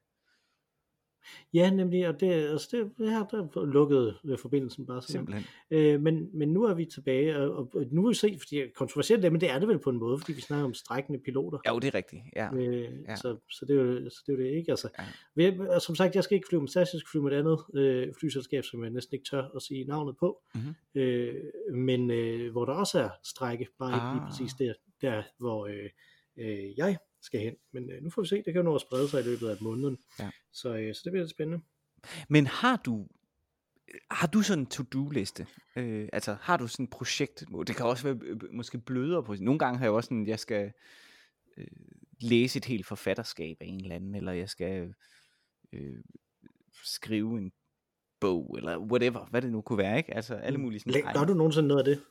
Ja, 1.53 1.69
nemlig, 1.69 2.07
og 2.07 2.19
det, 2.19 2.31
altså 2.31 2.67
det, 2.71 2.91
det 2.97 3.09
her, 3.11 3.25
der 3.25 3.65
lukkede 3.65 4.17
øh, 4.25 4.37
forbindelsen 4.37 4.85
bare 4.85 5.01
sådan. 5.01 5.11
Simpelthen. 5.13 5.45
Øh, 5.71 6.01
men, 6.01 6.29
men 6.33 6.49
nu 6.53 6.63
er 6.63 6.73
vi 6.73 6.85
tilbage, 6.85 7.37
og, 7.37 7.55
og, 7.57 7.71
og 7.75 7.85
nu 7.91 8.01
vil 8.01 8.09
vi 8.09 8.15
se, 8.15 8.37
fordi 8.39 8.61
kontroversielt 8.75 9.23
det, 9.23 9.31
men 9.31 9.41
det 9.41 9.49
er 9.51 9.59
det 9.59 9.67
vel 9.67 9.79
på 9.79 9.89
en 9.89 9.97
måde, 9.97 10.17
fordi 10.19 10.33
vi 10.33 10.41
snakker 10.41 10.65
om 10.65 10.73
strækkende 10.73 11.19
piloter. 11.19 11.59
Jo, 11.69 11.79
det 11.79 11.87
er 11.87 11.95
rigtigt. 11.95 12.21
Ja. 12.35 12.53
Øh, 12.55 12.89
ja. 13.07 13.15
så, 13.15 13.37
så, 13.51 13.65
det 13.65 13.79
er 13.79 13.83
jo, 13.83 14.09
så 14.09 14.23
det 14.27 14.33
er 14.33 14.37
jo 14.37 14.43
det 14.43 14.51
ikke. 14.57 14.71
Altså, 14.71 14.89
Ja. 14.99 15.51
vi, 15.51 15.59
og 15.59 15.81
som 15.81 15.95
sagt, 15.95 16.15
jeg 16.15 16.23
skal 16.23 16.35
ikke 16.35 16.47
flyve 16.49 16.61
med 16.61 16.69
SAS, 16.69 16.89
jeg 16.93 16.99
skal 16.99 17.09
flyve 17.11 17.23
med 17.23 17.31
et 17.31 17.37
andet 17.39 17.59
øh, 17.73 18.13
flyselskab, 18.19 18.63
som 18.63 18.83
jeg 18.83 18.91
næsten 18.91 19.15
ikke 19.15 19.29
tør 19.29 19.43
at 19.55 19.61
sige 19.61 19.83
navnet 19.85 20.15
på, 20.19 20.41
Mhm. 20.55 20.75
øh, 21.01 21.35
men 21.73 22.11
øh, 22.11 22.51
hvor 22.51 22.65
der 22.65 22.73
også 22.73 22.99
er 22.99 23.09
strække, 23.23 23.67
bare 23.79 23.89
ikke 23.95 24.05
lige 24.13 24.21
Ah. 24.21 24.29
præcis 24.29 24.53
der, 24.53 24.73
der 25.01 25.23
hvor 25.37 25.65
øh, 25.67 25.89
øh, 26.37 26.77
jeg 26.77 26.97
skal 27.21 27.39
hen. 27.39 27.55
Men 27.73 27.91
øh, 27.91 28.03
nu 28.03 28.09
får 28.09 28.21
vi 28.21 28.27
se, 28.27 28.35
det 28.35 28.45
kan 28.45 28.55
jo 28.55 28.63
nå 28.63 28.75
at 28.75 28.81
sprede 28.81 29.09
sig 29.09 29.21
i 29.21 29.23
løbet 29.23 29.49
af 29.49 29.57
måneden. 29.61 29.97
Ja. 30.19 30.29
Så, 30.51 30.75
øh, 30.77 30.95
så 30.95 31.01
det 31.03 31.11
bliver 31.11 31.23
lidt 31.23 31.31
spændende. 31.31 31.63
Men 32.29 32.47
har 32.47 32.77
du 32.77 33.07
har 34.11 34.27
du 34.27 34.41
sådan 34.41 34.59
en 34.61 34.65
to-do-liste? 34.65 35.47
Øh, 35.75 36.09
altså 36.13 36.37
har 36.41 36.57
du 36.57 36.67
sådan 36.67 36.83
et 36.83 36.89
projekt? 36.89 37.43
Det 37.67 37.75
kan 37.75 37.85
også 37.85 38.03
være 38.03 38.17
øh, 38.23 38.37
måske 38.53 38.77
blødere 38.77 39.23
på. 39.23 39.35
Nogle 39.39 39.59
gange 39.59 39.77
har 39.77 39.85
jeg 39.85 39.91
også 39.91 40.07
sådan, 40.07 40.27
jeg 40.27 40.39
skal 40.39 40.71
øh, 41.57 41.67
læse 42.21 42.57
et 42.57 42.65
helt 42.65 42.85
forfatterskab 42.85 43.57
af 43.61 43.65
en 43.65 43.81
eller 43.83 43.95
anden, 43.95 44.15
eller 44.15 44.31
jeg 44.31 44.49
skal 44.49 44.93
øh, 45.73 46.03
skrive 46.83 47.37
en 47.37 47.51
bog, 48.19 48.55
eller 48.57 48.77
whatever, 48.77 49.25
hvad 49.29 49.41
det 49.41 49.51
nu 49.51 49.61
kunne 49.61 49.77
være, 49.77 49.97
ikke? 49.97 50.13
Altså 50.13 50.35
alle 50.35 50.59
mulige 50.59 50.79
sådan 50.79 50.93
Læ- 50.93 51.11
Gør 51.13 51.25
du 51.25 51.33
nogensinde 51.33 51.67
noget 51.67 51.87
af 51.87 51.95
det? 51.95 52.03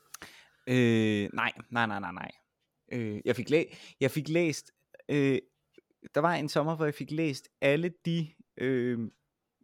Øh, 0.67 1.31
nej, 1.35 1.53
nej, 1.71 1.87
nej, 1.87 2.01
nej, 2.01 2.13
nej. 2.13 2.31
Øh, 2.93 3.21
jeg, 3.25 3.37
fik 3.37 3.51
læ- 3.51 3.65
jeg 4.01 4.11
fik 4.11 4.29
læst, 4.29 4.73
øh, 5.09 5.39
der 6.15 6.21
var 6.21 6.35
en 6.35 6.49
sommer, 6.49 6.77
hvor 6.77 6.85
jeg 6.85 6.95
fik 6.95 7.11
læst 7.11 7.49
alle 7.61 7.93
de 8.05 8.29
øh, 8.57 8.99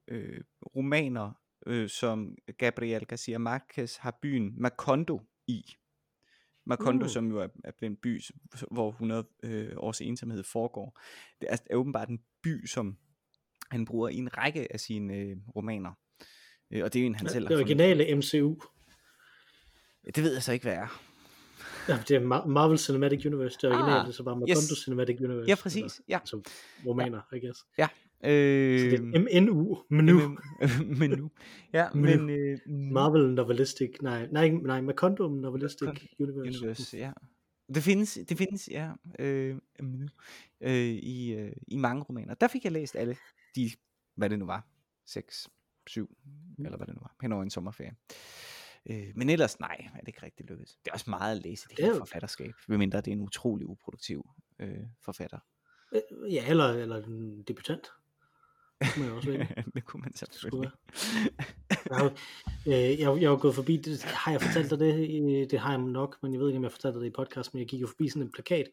øh, 0.09 0.41
romaner, 0.77 1.33
øh, 1.67 1.89
som 1.89 2.37
Gabriel 2.59 3.07
Garcia 3.07 3.39
Marquez 3.39 3.97
har 3.97 4.19
byen 4.23 4.53
Macondo 4.57 5.21
i. 5.47 5.63
Macondo, 6.67 7.05
Mm. 7.05 7.09
som 7.09 7.29
jo 7.31 7.39
er, 7.39 7.49
er 7.65 7.73
en 7.83 7.97
by, 7.97 8.21
hvor 8.71 8.91
100 8.91 9.27
øh, 9.43 9.73
års 9.77 10.01
ensomhed 10.01 10.45
foregår. 10.45 11.01
Det 11.41 11.49
er, 11.53 11.57
er 11.71 11.77
åbenbart 11.77 12.09
en 12.09 12.21
by, 12.43 12.67
som 12.67 12.97
han 13.71 13.85
bruger 13.85 14.09
i 14.09 14.17
en 14.17 14.39
række 14.39 14.73
af 14.73 14.81
sine 14.81 15.15
øh, 15.17 15.37
romaner. 15.57 15.93
Øh, 16.71 16.85
og 16.85 16.93
det 16.93 16.99
er 16.99 17.03
jo 17.03 17.07
en, 17.07 17.15
han 17.15 17.29
selv 17.29 17.45
Det 17.49 17.57
har 17.57 17.65
fundet. 17.65 17.81
originale 17.87 18.17
MCU. 18.17 18.61
Det 20.15 20.23
ved 20.23 20.33
jeg 20.33 20.43
så 20.43 20.53
ikke, 20.53 20.63
hvad 20.63 20.75
er. 20.75 21.14
Ja, 21.89 21.99
det 22.09 22.17
er 22.17 22.21
Mar- 22.21 22.47
Marvel 22.47 22.79
Cinematic 22.79 23.27
Universe. 23.27 23.59
Det 23.63 23.71
originale, 23.71 24.07
Ah, 24.07 24.13
så 24.13 24.23
bare 24.23 24.35
yes. 24.37 24.41
Macondo 24.41 24.75
Cinematic 24.85 25.21
Universe. 25.21 25.49
Ja, 25.51 25.55
præcis. 25.55 26.01
Ja. 26.09 26.15
Eller, 26.17 26.27
som 26.27 26.43
romaner, 26.87 27.21
I 27.35 27.39
guess. 27.47 27.61
Øh, 27.79 28.81
Så 28.81 28.87
det 28.97 29.15
er 29.15 29.41
MNU, 29.43 29.79
menu. 29.91 30.39
men 31.01 31.11
nu. 31.11 31.31
Ja, 31.73 31.87
Menu. 31.95 32.23
men 32.27 32.31
øh, 32.31 32.59
Marvel 32.93 33.35
Novelistic, 33.35 33.91
nej, 34.03 34.29
nej, 34.33 34.49
nej, 34.49 34.81
Macondo 34.81 35.29
Novelistic 35.29 35.87
Macondo 35.87 36.33
Universe. 36.41 36.59
Universe, 36.61 36.97
ja. 36.97 37.13
Det 37.75 37.83
findes, 37.83 38.19
det 38.29 38.39
findes, 38.39 38.69
ja, 38.73 38.91
øh, 39.19 39.57
øh, 40.61 40.71
i, 40.87 41.35
øh, 41.35 41.53
i 41.69 41.77
mange 41.77 42.03
romaner. 42.03 42.35
Der 42.35 42.49
fik 42.49 42.65
jeg 42.65 42.73
læst 42.73 42.97
alle 42.97 43.17
de, 43.57 43.71
hvad 44.17 44.31
det 44.31 44.39
nu 44.39 44.47
var, 44.47 44.67
6, 45.07 45.49
7, 45.87 46.17
Mm. 46.59 46.65
eller 46.65 46.77
hvad 46.77 46.87
det 46.87 46.95
nu 46.95 47.01
var, 47.01 47.15
hen 47.23 47.33
over 47.33 47.43
en 47.43 47.51
sommerferie. 47.51 47.93
Øh, 48.91 49.07
men 49.15 49.31
ellers, 49.31 49.61
nej, 49.61 49.89
er 49.95 49.99
det 50.01 50.09
ikke 50.09 50.23
rigtig 50.23 50.47
lykkedes. 50.47 50.71
Det 50.85 50.89
er 50.91 50.93
også 50.93 51.11
meget 51.11 51.37
at 51.37 51.43
læse 51.43 51.69
det 51.69 51.77
Det 51.77 51.83
er 51.83 51.87
her 51.87 51.93
jo- 51.95 51.99
forfatterskab, 51.99 52.53
medmindre 52.69 52.99
det 53.01 53.09
er 53.09 53.13
en 53.13 53.21
utrolig 53.21 53.67
uproduktiv 53.67 54.27
øh, 54.59 54.79
forfatter. 55.05 55.39
Øh, 55.95 56.33
Ja, 56.35 56.51
eller, 56.51 56.65
eller 56.69 56.97
en 57.05 57.43
debutant. 57.43 57.87
Det 58.81 58.89
må 58.99 59.05
jeg 59.05 59.13
også 59.13 59.31
vælge. 59.31 59.49
det 59.75 59.85
kunne 59.85 60.01
man 60.01 60.15
selvfølgelig. 60.15 60.71
Jeg 61.91 61.97
har, 61.97 62.05
øh, 62.67 62.73
jeg, 63.01 63.21
jeg 63.23 63.31
har 63.31 63.37
gået 63.37 63.55
forbi, 63.55 63.77
det, 63.77 64.03
har 64.03 64.31
jeg 64.33 64.41
fortalt 64.43 64.71
dig 64.71 64.79
det? 64.79 64.95
Øh, 64.95 65.51
Det 65.51 65.59
har 65.59 65.71
jeg 65.71 65.81
nok, 65.81 66.17
men 66.23 66.33
jeg 66.33 66.41
ved 66.41 66.49
ikke, 66.49 66.57
om 66.59 66.63
jeg 66.65 66.73
fortalte 66.73 66.99
det 67.01 67.07
i 67.07 67.11
podcast, 67.11 67.55
men 67.55 67.59
jeg 67.61 67.69
gik 67.69 67.81
jo 67.81 67.87
forbi 67.87 68.09
sådan 68.09 68.23
en 68.23 68.33
plakat, 68.33 68.67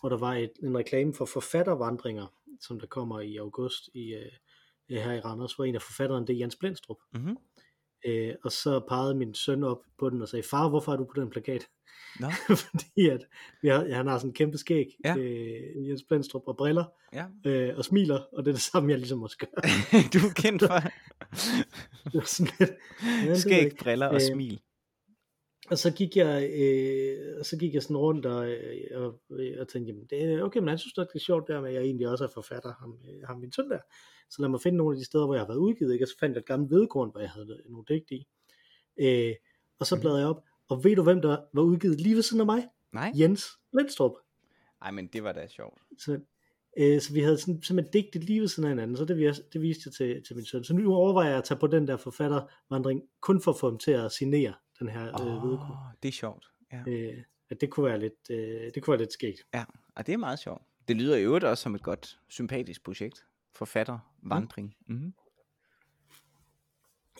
hvor 0.00 0.08
der 0.08 0.16
var 0.16 0.34
et, 0.34 0.52
en 0.62 0.78
reklame 0.78 1.14
for 1.14 1.24
forfattervandringer, 1.24 2.26
som 2.60 2.80
der 2.80 2.86
kommer 2.86 3.20
i 3.20 3.36
august 3.36 3.88
i, 3.94 4.14
øh, 4.14 4.32
her 4.90 5.12
i 5.12 5.20
Randers, 5.20 5.54
hvor 5.54 5.64
en 5.64 5.74
af 5.74 5.82
forfatteren, 5.82 6.26
det 6.26 6.34
er 6.34 6.38
Jens 6.38 6.56
Blendstrup. 6.56 6.96
Mhm. 7.14 7.36
Øh, 8.06 8.34
og 8.44 8.52
så 8.52 8.80
pegede 8.88 9.14
min 9.14 9.34
søn 9.34 9.64
op 9.64 9.78
på 9.98 10.10
den 10.10 10.22
og 10.22 10.28
sagde, 10.28 10.42
far, 10.42 10.68
hvorfor 10.68 10.92
er 10.92 10.96
du 10.96 11.04
på 11.04 11.20
den 11.20 11.30
plakat? 11.30 11.66
Nå, 12.20 12.26
Fordi 12.56 13.08
at 13.08 13.26
har, 13.64 13.94
han 13.94 14.06
har 14.06 14.18
sådan 14.18 14.30
en 14.30 14.34
kæmpe 14.34 14.58
skæg, 14.58 14.86
Ja. 15.04 15.16
øh, 15.16 15.88
Jens 15.88 16.02
Blendstrup, 16.02 16.42
og 16.46 16.56
briller, 16.56 16.84
ja. 17.12 17.24
øh, 17.46 17.76
og 17.78 17.84
smiler, 17.84 18.20
og 18.32 18.44
det 18.44 18.50
er 18.50 18.54
det 18.54 18.62
samme, 18.62 18.90
jeg 18.90 18.98
ligesom 18.98 19.22
også 19.22 19.38
gør. 19.38 19.46
du 20.12 20.18
er 20.18 20.32
kendt 20.34 20.62
for 20.62 20.80
Det 22.04 22.14
var 22.14 22.24
sådan 22.26 22.52
lidt, 22.60 22.70
ja, 23.26 23.34
skæg, 23.34 23.72
briller 23.82 24.06
og 24.06 24.14
Øh, 24.14 24.20
smil. 24.20 24.60
Og 25.70 25.78
så 25.78 25.92
gik 25.92 26.16
jeg, 26.16 26.50
øh, 26.58 27.44
så 27.44 27.56
gik 27.58 27.74
jeg 27.74 27.82
sådan 27.82 27.96
rundt 27.96 28.26
og, 28.26 28.48
øh, 28.50 28.84
og, 28.94 29.20
og 29.58 29.68
tænkte, 29.68 29.92
jamen, 29.92 30.06
det 30.10 30.42
okay, 30.42 30.60
men 30.60 30.68
han 30.68 30.78
synes 30.78 30.92
det 30.92 31.08
er 31.14 31.18
sjovt 31.18 31.48
der 31.48 31.60
med, 31.60 31.68
at 31.68 31.74
jeg 31.74 31.82
egentlig 31.82 32.08
også 32.08 32.24
er 32.24 32.28
forfatter, 32.34 32.72
ham, 32.80 32.98
øh, 33.08 33.22
ham 33.28 33.40
min 33.40 33.52
søn 33.52 33.70
der. 33.70 33.78
Så 34.30 34.42
lad 34.42 34.48
mig 34.48 34.60
finde 34.60 34.78
nogle 34.78 34.96
af 34.96 34.98
de 34.98 35.04
steder, 35.04 35.24
hvor 35.26 35.34
jeg 35.34 35.40
har 35.40 35.46
været 35.48 35.58
udgivet, 35.58 35.92
ikke? 35.92 36.04
og 36.04 36.08
så 36.08 36.18
fandt 36.20 36.34
jeg 36.34 36.40
et 36.40 36.46
gammelt 36.46 36.70
vedkorn, 36.72 37.10
hvor 37.10 37.20
jeg 37.20 37.30
havde 37.30 37.60
nogle 37.68 37.84
digt 37.88 38.10
i. 38.10 38.26
Øh, 39.00 39.34
og 39.78 39.86
så 39.86 40.00
bladrede 40.00 40.20
jeg 40.20 40.28
op, 40.28 40.42
og 40.68 40.84
ved 40.84 40.96
du, 40.96 41.02
hvem 41.02 41.22
der 41.22 41.36
var 41.54 41.62
udgivet 41.62 42.00
lige 42.00 42.14
ved 42.14 42.22
siden 42.22 42.40
af 42.40 42.46
mig? 42.46 42.68
Nej? 42.92 43.12
Jens 43.20 43.44
Lindstrup. 43.78 44.12
Ej, 44.82 44.90
men 44.90 45.06
det 45.06 45.22
var 45.24 45.32
da 45.32 45.46
sjovt. 45.46 45.80
Så, 45.98 46.18
øh, 46.78 47.00
så 47.00 47.12
vi 47.12 47.20
havde 47.20 47.38
sådan, 47.38 47.62
simpelthen 47.62 47.92
digtet 48.02 48.24
lige 48.24 48.40
ved 48.40 48.48
siden 48.48 48.64
af 48.64 48.70
hinanden, 48.70 48.96
så 48.96 49.04
det, 49.04 49.16
vi- 49.16 49.32
det 49.52 49.60
viste 49.62 49.82
jeg 49.86 49.92
til, 49.94 50.22
til 50.26 50.36
min 50.36 50.44
søn. 50.44 50.64
Så 50.64 50.74
nu 50.74 50.94
overvejer 50.94 51.28
jeg 51.28 51.38
at 51.38 51.44
tage 51.44 51.58
på 51.58 51.66
den 51.66 51.88
der 51.88 51.96
forfattervandring, 51.96 53.02
kun 53.20 53.40
for 53.40 53.50
at 53.50 53.58
få 53.58 53.70
ham 53.70 53.78
til 53.78 53.90
at 53.90 54.12
signere 54.12 54.54
den 54.78 54.88
her 54.88 55.20
øh, 55.20 55.26
Åh, 55.36 55.50
vedkorn. 55.50 55.76
det 56.02 56.08
er 56.08 56.12
sjovt. 56.12 56.50
Ja. 56.72 56.82
Øh, 56.88 57.22
at 57.50 57.60
det 57.60 57.70
kunne 57.70 57.86
være 57.86 58.00
lidt, 58.00 58.30
øh, 58.30 58.70
det 58.74 58.82
kunne 58.82 58.92
være 58.92 59.00
lidt 59.00 59.12
skægt. 59.12 59.46
ja, 59.54 59.64
og 59.94 60.06
det 60.06 60.12
er 60.12 60.16
meget 60.16 60.38
sjovt. 60.38 60.62
Det 60.88 60.96
lyder 60.96 61.16
i 61.16 61.22
øvrigt 61.22 61.44
også 61.44 61.62
som 61.62 61.74
et 61.74 61.82
godt, 61.82 62.18
sympatisk 62.28 62.84
projekt. 62.84 63.26
Forfatter, 63.54 63.98
vandring. 64.22 64.76
Mm-hmm. 64.86 65.14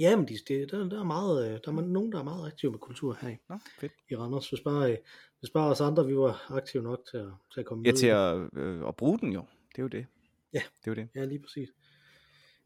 Ja, 0.00 0.16
men 0.16 0.28
de, 0.28 0.34
der, 0.48 0.88
der, 0.88 1.00
er 1.00 1.04
meget, 1.04 1.44
øh, 1.46 1.60
der 1.64 1.72
er 1.72 1.86
nogen, 1.86 2.12
der 2.12 2.18
er 2.18 2.22
meget 2.22 2.46
aktive 2.46 2.70
med 2.72 2.78
kultur 2.78 3.18
her 3.20 3.28
i, 3.28 3.36
Nå, 3.48 3.58
fedt. 3.80 3.92
i 4.10 4.16
Randers. 4.16 4.48
Hvis 4.48 4.60
bare, 4.60 4.92
øh, 4.92 4.98
hvis 5.40 5.50
bare 5.50 5.70
os 5.70 5.80
andre, 5.80 6.06
vi 6.06 6.16
var 6.16 6.52
aktive 6.52 6.82
nok 6.82 7.00
til 7.10 7.16
at, 7.16 7.28
til 7.54 7.60
at 7.60 7.66
komme 7.66 7.84
Ja, 7.86 7.90
med. 7.92 7.96
til 7.98 8.06
at, 8.06 8.48
øh, 8.62 8.88
at 8.88 8.96
bruge 8.96 9.18
den 9.18 9.32
jo. 9.32 9.44
Det 9.70 9.78
er 9.78 9.82
jo 9.82 9.88
det. 9.88 10.06
Ja. 10.52 10.62
Det 10.84 10.86
er 10.86 10.90
jo 10.90 10.94
det. 10.94 11.08
Ja, 11.14 11.24
lige 11.24 11.38
præcis. 11.42 11.68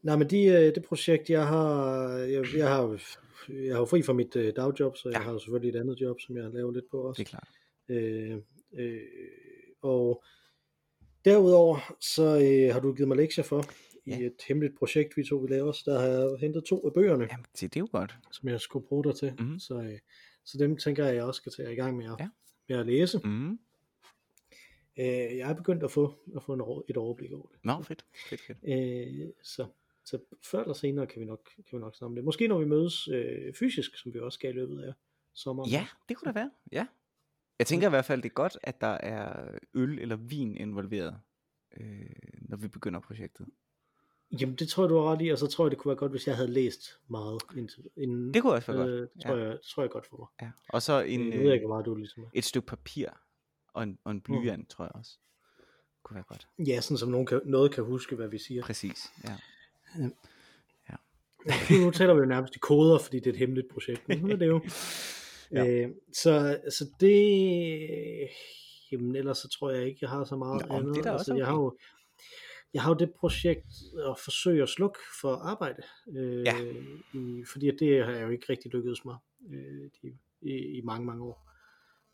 Nej, 0.03 0.15
men 0.15 0.29
de, 0.29 0.45
øh, 0.45 0.75
det 0.75 0.83
projekt, 0.83 1.29
jeg 1.29 1.47
har, 1.47 2.09
jeg, 2.17 2.45
jeg 2.57 2.67
har, 2.69 2.99
jeg 3.49 3.73
har 3.73 3.79
jo 3.79 3.85
fri 3.85 4.01
fra 4.01 4.13
mit 4.13 4.35
øh, 4.35 4.53
dagjob, 4.55 4.97
så 4.97 5.09
jeg 5.09 5.17
Ja. 5.17 5.23
har 5.23 5.31
jo 5.31 5.39
selvfølgelig 5.39 5.69
et 5.75 5.79
andet 5.81 6.01
job, 6.01 6.19
som 6.21 6.37
jeg 6.37 6.49
laver 6.53 6.71
lidt 6.71 6.89
på 6.91 7.01
også. 7.01 7.19
Det 7.23 7.27
er 7.27 7.29
klart. 7.29 7.49
Øh, 7.89 8.37
øh, 8.73 9.01
og 9.81 10.23
derudover, 11.25 11.95
så 11.99 12.23
øh, 12.23 12.73
har 12.73 12.79
du 12.79 12.93
givet 12.93 13.07
mig 13.07 13.17
lektier 13.17 13.43
for, 13.43 13.63
Ja. 14.07 14.19
i 14.19 14.23
et 14.25 14.41
hemmeligt 14.47 14.77
projekt, 14.77 15.17
vi 15.17 15.23
to 15.23 15.35
vi 15.35 15.47
laver, 15.47 15.71
så 15.71 15.83
der 15.91 15.99
har 15.99 16.07
jeg 16.07 16.37
hentet 16.39 16.63
to 16.65 16.85
af 16.87 16.93
bøgerne, 16.93 17.27
Jamen, 17.31 17.45
det, 17.53 17.61
det 17.61 17.75
er 17.75 17.79
jo 17.79 17.87
godt. 17.91 18.15
som 18.31 18.49
jeg 18.49 18.61
skulle 18.61 18.87
bruge 18.87 19.03
dig 19.03 19.15
til. 19.15 19.33
Mhm. 19.39 19.59
Så, 19.59 19.75
øh, 19.81 19.99
så 20.45 20.57
dem 20.57 20.77
tænker 20.77 21.05
jeg, 21.05 21.15
jeg 21.15 21.23
også 21.23 21.37
skal 21.37 21.51
tage 21.51 21.73
i 21.73 21.75
gang 21.75 21.97
med 21.97 22.05
at, 22.05 22.15
Ja. 22.19 22.27
med 22.69 22.77
at 22.77 22.85
læse. 22.85 23.19
Mm. 23.23 23.51
Øh, 24.99 25.07
jeg 25.37 25.49
er 25.49 25.53
begyndt 25.53 25.83
at 25.83 25.91
få, 25.91 26.13
at 26.35 26.43
få 26.43 26.53
en, 26.53 26.83
et 26.89 26.97
overblik 26.97 27.31
over 27.31 27.47
det. 27.47 27.57
Nå, 27.63 27.81
fedt. 27.83 28.05
Fedt, 28.29 28.41
fedt. 28.41 28.57
Øh, 28.67 29.29
så, 29.43 29.65
så 30.05 30.19
før 30.43 30.61
eller 30.61 30.73
senere 30.73 31.07
kan 31.07 31.19
vi 31.19 31.25
nok, 31.25 31.49
kan 31.55 31.63
vi 31.71 31.77
nok 31.77 31.95
snakke 31.95 32.09
om 32.09 32.15
det. 32.15 32.23
Måske 32.23 32.47
når 32.47 32.59
vi 32.59 32.65
mødes 32.65 33.07
øh, 33.07 33.53
fysisk, 33.53 33.97
som 33.97 34.13
vi 34.13 34.19
også 34.19 34.35
skal 34.35 34.49
i 34.49 34.53
løbet 34.53 34.83
af 34.83 34.93
sommeren. 35.33 35.69
Ja, 35.71 35.87
det 36.09 36.17
kunne 36.17 36.33
da 36.33 36.39
være. 36.39 36.51
Ja. 36.71 36.87
Jeg 37.59 37.67
tænker 37.67 37.87
i 37.87 37.89
hvert 37.89 38.05
fald, 38.05 38.21
det 38.21 38.29
er 38.29 38.33
godt, 38.33 38.57
at 38.63 38.81
der 38.81 38.87
er 38.87 39.57
øl 39.73 39.99
eller 39.99 40.15
vin 40.15 40.57
involveret, 40.57 41.19
øh, 41.77 42.05
når 42.41 42.57
vi 42.57 42.67
begynder 42.67 42.99
projektet. 42.99 43.47
Jamen 44.39 44.55
det 44.55 44.69
tror 44.69 44.83
jeg, 44.83 44.89
du 44.89 44.97
har 44.97 45.11
ret 45.11 45.21
i, 45.21 45.29
og 45.29 45.37
så 45.37 45.47
tror 45.47 45.65
jeg, 45.65 45.71
det 45.71 45.79
kunne 45.79 45.89
være 45.89 45.97
godt, 45.97 46.11
hvis 46.11 46.27
jeg 46.27 46.35
havde 46.35 46.51
læst 46.51 46.99
meget 47.07 47.41
indtil, 47.55 47.89
inden. 47.97 48.33
Det 48.33 48.41
kunne 48.41 48.53
også 48.53 48.71
være 48.71 48.87
øh, 48.87 48.99
godt. 48.99 49.13
Det 49.13 49.21
tror, 49.21 49.35
jeg, 49.35 49.51
det 49.51 49.61
tror 49.61 49.83
jeg 49.83 49.89
godt 49.89 50.05
for 50.05 50.17
mig. 50.17 50.27
Ja. 50.41 50.51
Og 50.69 50.81
så 50.81 51.01
en, 51.01 51.19
øh, 51.21 51.25
nu 51.25 51.31
ved 51.31 51.41
jeg 51.41 51.53
ikke, 51.53 51.63
øh, 51.63 51.67
hvor 51.67 51.75
meget 51.75 51.85
du 51.85 51.95
ligesom 51.95 52.23
er. 52.23 52.27
et 52.33 52.43
stykke 52.45 52.67
papir 52.67 53.09
og 53.73 53.83
en, 53.83 53.99
og 54.03 54.11
en 54.11 54.21
blyant, 54.21 54.69
tror 54.69 54.85
jeg 54.85 54.91
også. 54.95 55.17
Kunne 56.03 56.15
være 56.15 56.23
godt. 56.27 56.47
Ja, 56.67 56.81
sådan 56.81 56.97
som 56.97 57.09
nogen 57.09 57.25
kan, 57.25 57.41
noget 57.45 57.71
kan 57.73 57.83
huske, 57.83 58.15
hvad 58.15 58.27
vi 58.27 58.37
siger. 58.37 58.63
Præcis. 58.63 59.11
Ja. 59.23 59.37
Nu 61.83 61.91
taler 61.91 62.13
vi 62.13 62.19
jo 62.19 62.25
nærmest 62.25 62.55
i 62.55 62.59
koder, 62.59 62.99
fordi 62.99 63.17
det 63.19 63.27
er 63.27 63.31
et 63.31 63.37
hemmeligt 63.37 63.67
projekt, 63.73 64.07
men 64.07 64.17
sådan 64.17 64.31
er 64.31 64.35
det 64.35 64.47
jo. 64.47 64.61
Ja. 65.53 65.67
øh, 65.67 65.89
så, 66.13 66.59
så 66.69 66.85
det, 66.99 68.29
jamen 68.91 69.15
ellers 69.15 69.37
så 69.37 69.49
tror 69.49 69.71
jeg 69.71 69.87
ikke, 69.87 69.97
jeg 70.01 70.09
har 70.09 70.23
så 70.23 70.35
meget 70.35 70.67
Nå, 70.69 70.75
andet. 70.75 70.95
det 70.95 70.99
er 70.99 71.03
da 71.03 71.11
også 71.11 71.35
jeg 71.35 71.45
har 71.45 71.53
okay. 71.53 71.63
jo, 71.63 71.77
jeg 72.73 72.81
har 72.81 72.89
jo 72.91 72.95
det 72.95 73.13
projekt 73.19 73.67
at 74.09 74.19
forsøge 74.19 74.63
at 74.63 74.69
slukke 74.69 74.99
for 75.21 75.35
arbejde, 75.35 75.83
øh, 76.17 76.45
Ja. 76.45 76.53
i, 77.13 77.43
fordi 77.51 77.71
det 77.79 78.05
har 78.05 78.11
jeg 78.11 78.23
jo 78.23 78.29
ikke 78.29 78.45
rigtig 78.49 78.71
lykkedes 78.71 79.05
mig 79.05 79.17
øh, 79.49 79.89
de, 80.01 80.17
i, 80.41 80.77
i 80.77 80.81
mange, 80.83 81.05
mange 81.05 81.23
år 81.23 81.51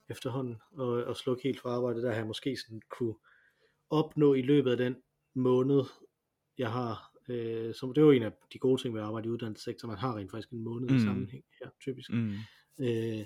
efterhånden, 0.09 0.55
og, 0.71 0.87
og 0.87 1.17
slukke 1.17 1.43
helt 1.43 1.59
for 1.61 1.69
arbejde, 1.69 2.01
der 2.01 2.09
har 2.09 2.17
jeg 2.17 2.27
måske 2.27 2.57
sådan 2.57 2.81
kunne 2.89 3.15
opnå 3.89 4.33
i 4.33 4.41
løbet 4.41 4.71
af 4.71 4.77
den 4.77 4.95
måned, 5.35 5.83
jeg 6.57 6.71
har, 6.71 7.11
øh, 7.27 7.73
som 7.75 7.93
det 7.93 8.01
er 8.01 8.05
jo 8.05 8.11
en 8.11 8.23
af 8.23 8.31
de 8.53 8.59
gode 8.59 8.81
ting 8.81 8.93
ved 8.93 9.01
at 9.01 9.07
arbejde 9.07 9.27
i 9.27 9.31
uddannelsessektoren, 9.31 9.89
man 9.89 9.97
har 9.99 10.17
rent 10.17 10.31
faktisk 10.31 10.51
en 10.51 10.63
måned 10.63 10.87
mm. 10.87 10.93
Mm. 10.95 11.01
i 11.01 11.05
sammenhæng 11.05 11.43
her, 11.61 11.69
typisk. 11.81 12.11
Mm. 12.13 12.33
Øh, 12.79 13.25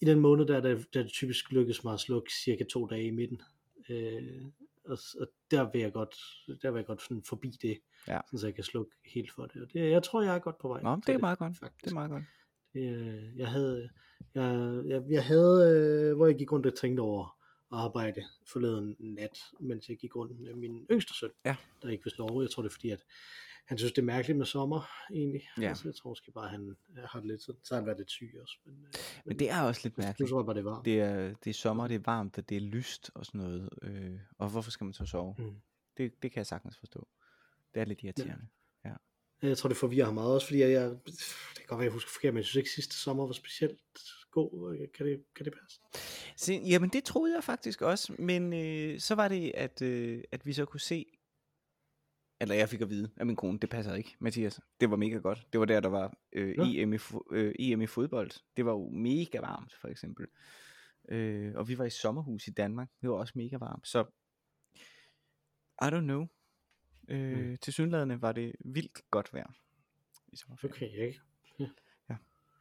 I 0.00 0.04
den 0.04 0.20
måned, 0.20 0.46
der 0.46 0.56
er 0.56 0.60
det, 0.60 0.86
der 0.94 1.00
er 1.00 1.04
det 1.04 1.12
typisk 1.12 1.52
lykkes 1.52 1.84
mig 1.84 1.94
at 1.94 2.00
slukke 2.00 2.32
cirka 2.44 2.64
to 2.64 2.86
dage 2.86 3.04
i 3.04 3.10
midten. 3.10 3.42
Øh, 3.90 4.42
og, 4.84 4.98
og 5.20 5.26
der 5.50 5.72
vil 5.72 5.80
jeg 5.80 5.92
godt, 5.92 6.14
der 6.62 6.70
vil 6.70 6.78
jeg 6.78 6.86
godt 6.86 7.02
sådan 7.02 7.22
forbi 7.22 7.50
det, 7.62 7.78
Ja. 8.08 8.20
så 8.36 8.46
jeg 8.46 8.54
kan 8.54 8.64
slukke 8.64 8.92
helt 9.14 9.32
for 9.32 9.46
det. 9.46 9.62
Og 9.62 9.72
det, 9.72 9.90
jeg 9.90 10.02
tror, 10.02 10.22
jeg 10.22 10.34
er 10.34 10.38
godt 10.38 10.58
på 10.58 10.68
vej. 10.68 10.82
Nå, 10.82 11.00
det 11.06 11.14
er 11.14 11.18
meget 11.18 11.38
godt. 11.38 11.56
Faktisk. 11.58 11.84
Det 11.84 11.90
er 11.90 11.94
meget 11.94 12.10
godt. 12.10 12.22
Øh, 12.74 13.38
jeg 13.38 13.48
havde, 13.48 13.90
jeg, 14.34 14.82
jeg, 14.86 15.02
jeg 15.10 15.24
havde, 15.24 15.70
øh, 16.10 16.16
hvor 16.16 16.26
jeg 16.26 16.36
gik 16.38 16.52
rundt 16.52 16.66
og 16.66 16.74
tænkte 16.74 17.00
over 17.00 17.39
arbejde 17.70 18.24
forleden 18.46 18.96
nat, 18.98 19.38
mens 19.60 19.88
jeg 19.88 19.96
gik 19.98 20.16
rundt 20.16 20.40
med 20.40 20.54
min 20.54 20.86
yngste 20.90 21.14
søn, 21.14 21.30
Ja. 21.44 21.56
der 21.82 21.88
ikke 21.88 22.04
vil 22.04 22.12
sove. 22.16 22.42
Jeg 22.42 22.50
tror 22.50 22.62
det 22.62 22.68
er 22.70 22.74
fordi, 22.74 22.90
at 22.90 23.04
han 23.66 23.78
synes 23.78 23.92
det 23.92 24.02
er 24.02 24.06
mærkeligt 24.06 24.38
med 24.38 24.46
sommer, 24.46 24.82
egentlig. 25.14 25.42
Ja. 25.60 25.68
Altså, 25.68 25.88
jeg 25.88 25.94
tror 25.94 26.10
måske 26.10 26.30
bare, 26.32 26.44
at 26.44 26.50
han 26.50 26.76
øh, 26.96 27.04
har 27.04 27.18
det 27.20 27.28
lidt, 27.28 27.42
så, 27.42 27.54
så 27.62 27.74
har 27.74 27.80
han 27.80 27.86
været 27.86 27.98
lidt 27.98 28.10
syg 28.10 28.34
også. 28.42 28.58
Men, 28.64 28.74
øh, 28.86 28.92
Men 29.24 29.38
det 29.38 29.50
er 29.50 29.62
også 29.62 29.80
lidt 29.84 29.98
mærkeligt. 29.98 30.30
tror 30.30 30.40
jeg 30.40 30.46
bare, 30.46 30.56
det 30.56 30.64
var. 30.64 30.82
Det 30.82 31.00
er, 31.00 31.34
det 31.44 31.50
er 31.50 31.54
sommer, 31.54 31.88
det 31.88 31.94
er 31.94 32.02
varmt, 32.04 32.38
og 32.38 32.48
det 32.48 32.56
er 32.56 32.60
lyst 32.60 33.10
og 33.14 33.26
sådan 33.26 33.40
noget. 33.40 33.68
Øh, 33.82 34.18
og 34.38 34.48
hvorfor 34.50 34.70
skal 34.70 34.84
man 34.84 34.94
så 34.94 35.06
sove? 35.06 35.34
Mm. 35.38 35.54
Det, 35.96 36.22
det 36.22 36.32
kan 36.32 36.38
jeg 36.38 36.46
sagtens 36.46 36.78
forstå. 36.78 37.08
Det 37.74 37.80
er 37.80 37.84
lidt 37.84 38.02
irriterende. 38.02 38.46
Jeg 39.42 39.58
tror, 39.58 39.68
det 39.68 39.76
forvirrer 39.76 40.04
ham 40.04 40.14
meget 40.14 40.34
også, 40.34 40.46
fordi 40.46 40.60
jeg, 40.60 40.70
jeg 40.70 40.90
det 40.90 41.56
kan 41.56 41.66
godt 41.66 41.78
være, 41.78 41.84
jeg 41.84 41.92
husker 41.92 42.10
forkert, 42.10 42.34
men 42.34 42.38
jeg 42.38 42.44
synes 42.44 42.56
ikke, 42.56 42.70
sidste 42.70 42.96
sommer 42.96 43.26
var 43.26 43.32
specielt 43.32 43.80
god. 44.30 44.86
Kan 44.94 45.06
det, 45.06 45.24
kan 45.36 45.44
det 45.44 45.54
passe? 45.62 45.80
Så, 46.36 46.52
jamen 46.52 46.90
det 46.90 47.04
troede 47.04 47.34
jeg 47.34 47.44
faktisk 47.44 47.82
også, 47.82 48.14
men 48.18 48.52
øh, 48.52 49.00
så 49.00 49.14
var 49.14 49.28
det, 49.28 49.52
at, 49.54 49.82
øh, 49.82 50.22
at 50.32 50.46
vi 50.46 50.52
så 50.52 50.64
kunne 50.64 50.80
se, 50.80 51.06
eller 52.40 52.54
jeg 52.54 52.68
fik 52.68 52.80
at 52.80 52.90
vide 52.90 53.10
af 53.16 53.26
min 53.26 53.36
kone, 53.36 53.58
det 53.58 53.70
passer 53.70 53.94
ikke, 53.94 54.16
Mathias. 54.18 54.60
Det 54.80 54.90
var 54.90 54.96
mega 54.96 55.16
godt. 55.16 55.46
Det 55.52 55.60
var 55.60 55.66
der, 55.66 55.80
der 55.80 55.88
var 55.88 56.14
øh, 56.32 56.54
Nå. 56.56 56.64
EM, 56.64 56.92
i, 56.92 56.98
øh, 57.32 57.54
EM 57.58 57.82
i 57.82 57.86
fodbold. 57.86 58.30
Det 58.56 58.64
var 58.64 58.72
jo 58.72 58.88
mega 58.88 59.40
varmt, 59.40 59.74
for 59.80 59.88
eksempel. 59.88 60.26
Øh, 61.08 61.52
og 61.54 61.68
vi 61.68 61.78
var 61.78 61.84
i 61.84 61.90
sommerhus 61.90 62.46
i 62.46 62.50
Danmark. 62.50 62.88
Det 63.00 63.10
var 63.10 63.16
også 63.16 63.32
mega 63.36 63.56
varmt. 63.56 63.88
Så, 63.88 64.04
I 65.82 65.86
don't 65.86 66.00
know. 66.00 66.26
Øh, 67.10 67.38
Mm. 67.50 67.56
Til 67.56 67.72
synlædende 67.72 68.22
var 68.22 68.32
det 68.32 68.52
vildt 68.60 69.10
godt 69.10 69.34
vejr. 69.34 69.54
I 70.32 70.36
sommerferien. 70.36 70.74
Okay, 70.74 71.06
ikke. 71.06 71.20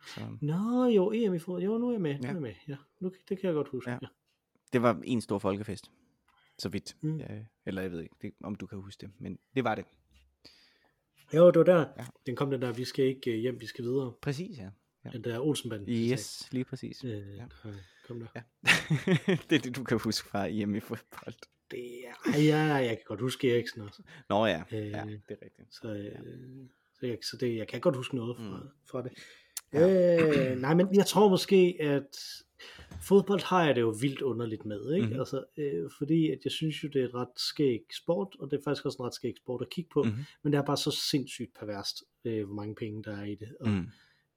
Så, 0.07 0.37
Nå, 0.41 0.85
jo, 0.85 1.11
EM 1.11 1.33
i 1.33 1.39
fodbold. 1.39 1.63
Jo, 1.63 1.77
nu 1.77 1.87
er 1.87 1.91
jeg 1.91 2.01
med. 2.01 2.13
Nu 2.13 2.19
Ja. 2.23 2.27
er 2.29 2.33
jeg 2.33 2.41
med. 2.41 2.53
Ja, 2.67 2.75
nu, 2.99 3.11
det 3.29 3.39
kan 3.39 3.47
jeg 3.47 3.53
godt 3.53 3.67
huske. 3.67 3.91
Ja. 3.91 3.97
Ja. 4.01 4.07
det 4.73 4.81
var 4.81 5.01
en 5.03 5.21
stor 5.21 5.39
folkefest. 5.39 5.91
Så 6.57 6.69
vidt. 6.69 6.97
Mm. 7.01 7.17
Ja, 7.19 7.39
eller 7.65 7.81
jeg 7.81 7.91
ved 7.91 8.01
ikke, 8.01 8.15
det, 8.21 8.33
om 8.43 8.55
du 8.55 8.65
kan 8.67 8.77
huske 8.77 9.01
det. 9.01 9.11
Men 9.19 9.39
det 9.55 9.63
var 9.63 9.75
det. 9.75 9.85
Jo, 11.33 11.47
det 11.51 11.57
var 11.57 11.63
der. 11.63 11.79
Ja. 11.79 11.85
Ja. 11.97 12.05
Den 12.25 12.35
kom 12.35 12.51
den 12.51 12.61
der, 12.61 12.71
vi 12.73 12.85
skal 12.85 13.05
ikke 13.05 13.31
øh, 13.31 13.37
hjem, 13.39 13.61
vi 13.61 13.65
skal 13.65 13.83
videre. 13.85 14.13
Præcis, 14.21 14.57
ja. 14.57 14.69
Ja. 15.05 15.09
Den 15.09 15.23
der 15.23 15.39
Olsenbanden. 15.39 15.89
Yes, 15.89 16.47
lige 16.51 16.63
præcis. 16.65 17.03
Øh, 17.03 17.11
Ja. 17.11 17.43
ja. 17.65 17.71
Kom 18.07 18.19
der. 18.19 18.27
Ja. 18.35 18.41
det 19.49 19.55
er 19.55 19.59
det, 19.59 19.75
du 19.75 19.83
kan 19.83 19.99
huske 19.99 20.27
fra 20.29 20.47
hjemme 20.47 20.77
i 20.77 20.79
fodbold. 20.79 21.33
Det 21.71 22.07
er, 22.07 22.13
ej, 22.33 22.41
ja, 22.45 22.57
jeg 22.73 22.89
kan 22.97 23.03
godt 23.05 23.21
huske 23.21 23.53
Eriksen 23.53 23.81
også. 23.81 24.03
Nå 24.29 24.45
ja, 24.45 24.63
Øh, 24.71 24.77
ja 24.89 25.03
det 25.05 25.21
er 25.29 25.45
rigtigt. 25.45 25.75
Så, 25.75 25.93
øh, 25.93 26.15
så, 26.99 27.05
jeg, 27.07 27.17
så 27.31 27.37
det, 27.37 27.55
jeg 27.55 27.67
kan 27.67 27.81
godt 27.81 27.95
huske 27.95 28.15
noget 28.15 28.37
fra, 28.37 28.43
Mm. 28.43 28.49
mm. 28.49 28.69
fra 28.91 29.03
det. 29.03 29.11
Ja. 29.73 30.51
Øh, 30.51 30.59
nej, 30.61 30.73
men 30.73 30.95
jeg 30.95 31.05
tror 31.05 31.29
måske, 31.29 31.77
at 31.79 32.17
fodbold 33.01 33.41
har 33.43 33.65
jeg 33.65 33.75
det 33.75 33.81
jo 33.81 33.95
vildt 34.01 34.21
underligt 34.21 34.65
med, 34.65 34.93
ikke? 34.93 35.07
Mm. 35.07 35.19
Altså, 35.19 35.43
øh, 35.57 35.89
fordi 35.97 36.31
at 36.31 36.39
jeg 36.43 36.51
synes 36.51 36.83
jo, 36.83 36.87
det 36.93 37.01
er 37.01 37.05
et 37.05 37.13
ret 37.13 37.35
skæg 37.37 37.81
sport, 38.03 38.35
og 38.39 38.51
det 38.51 38.57
er 38.57 38.63
faktisk 38.63 38.85
også 38.85 38.97
en 38.99 39.05
ret 39.05 39.13
skæg 39.13 39.33
sport 39.43 39.61
at 39.61 39.69
kigge 39.69 39.89
på, 39.93 40.03
mm. 40.03 40.11
Men 40.43 40.53
det 40.53 40.57
er 40.59 40.63
bare 40.65 40.77
så 40.77 40.91
sindssygt 41.11 41.51
perverst, 41.59 41.95
øh, 42.25 42.45
hvor 42.45 42.55
mange 42.55 42.75
penge 42.75 43.03
der 43.03 43.17
er 43.17 43.23
i 43.25 43.35
det, 43.35 43.49
og 43.59 43.69
Mm. 43.69 43.85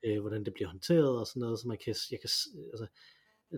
øh, 0.05 0.21
hvordan 0.21 0.45
det 0.45 0.55
bliver 0.55 0.69
håndteret 0.69 1.19
og 1.19 1.27
sådan 1.27 1.41
noget, 1.41 1.59
så 1.61 1.69
man 1.69 1.79
kan, 1.85 1.95
jeg 2.11 2.21
kan, 2.21 2.31
altså, 2.73 2.87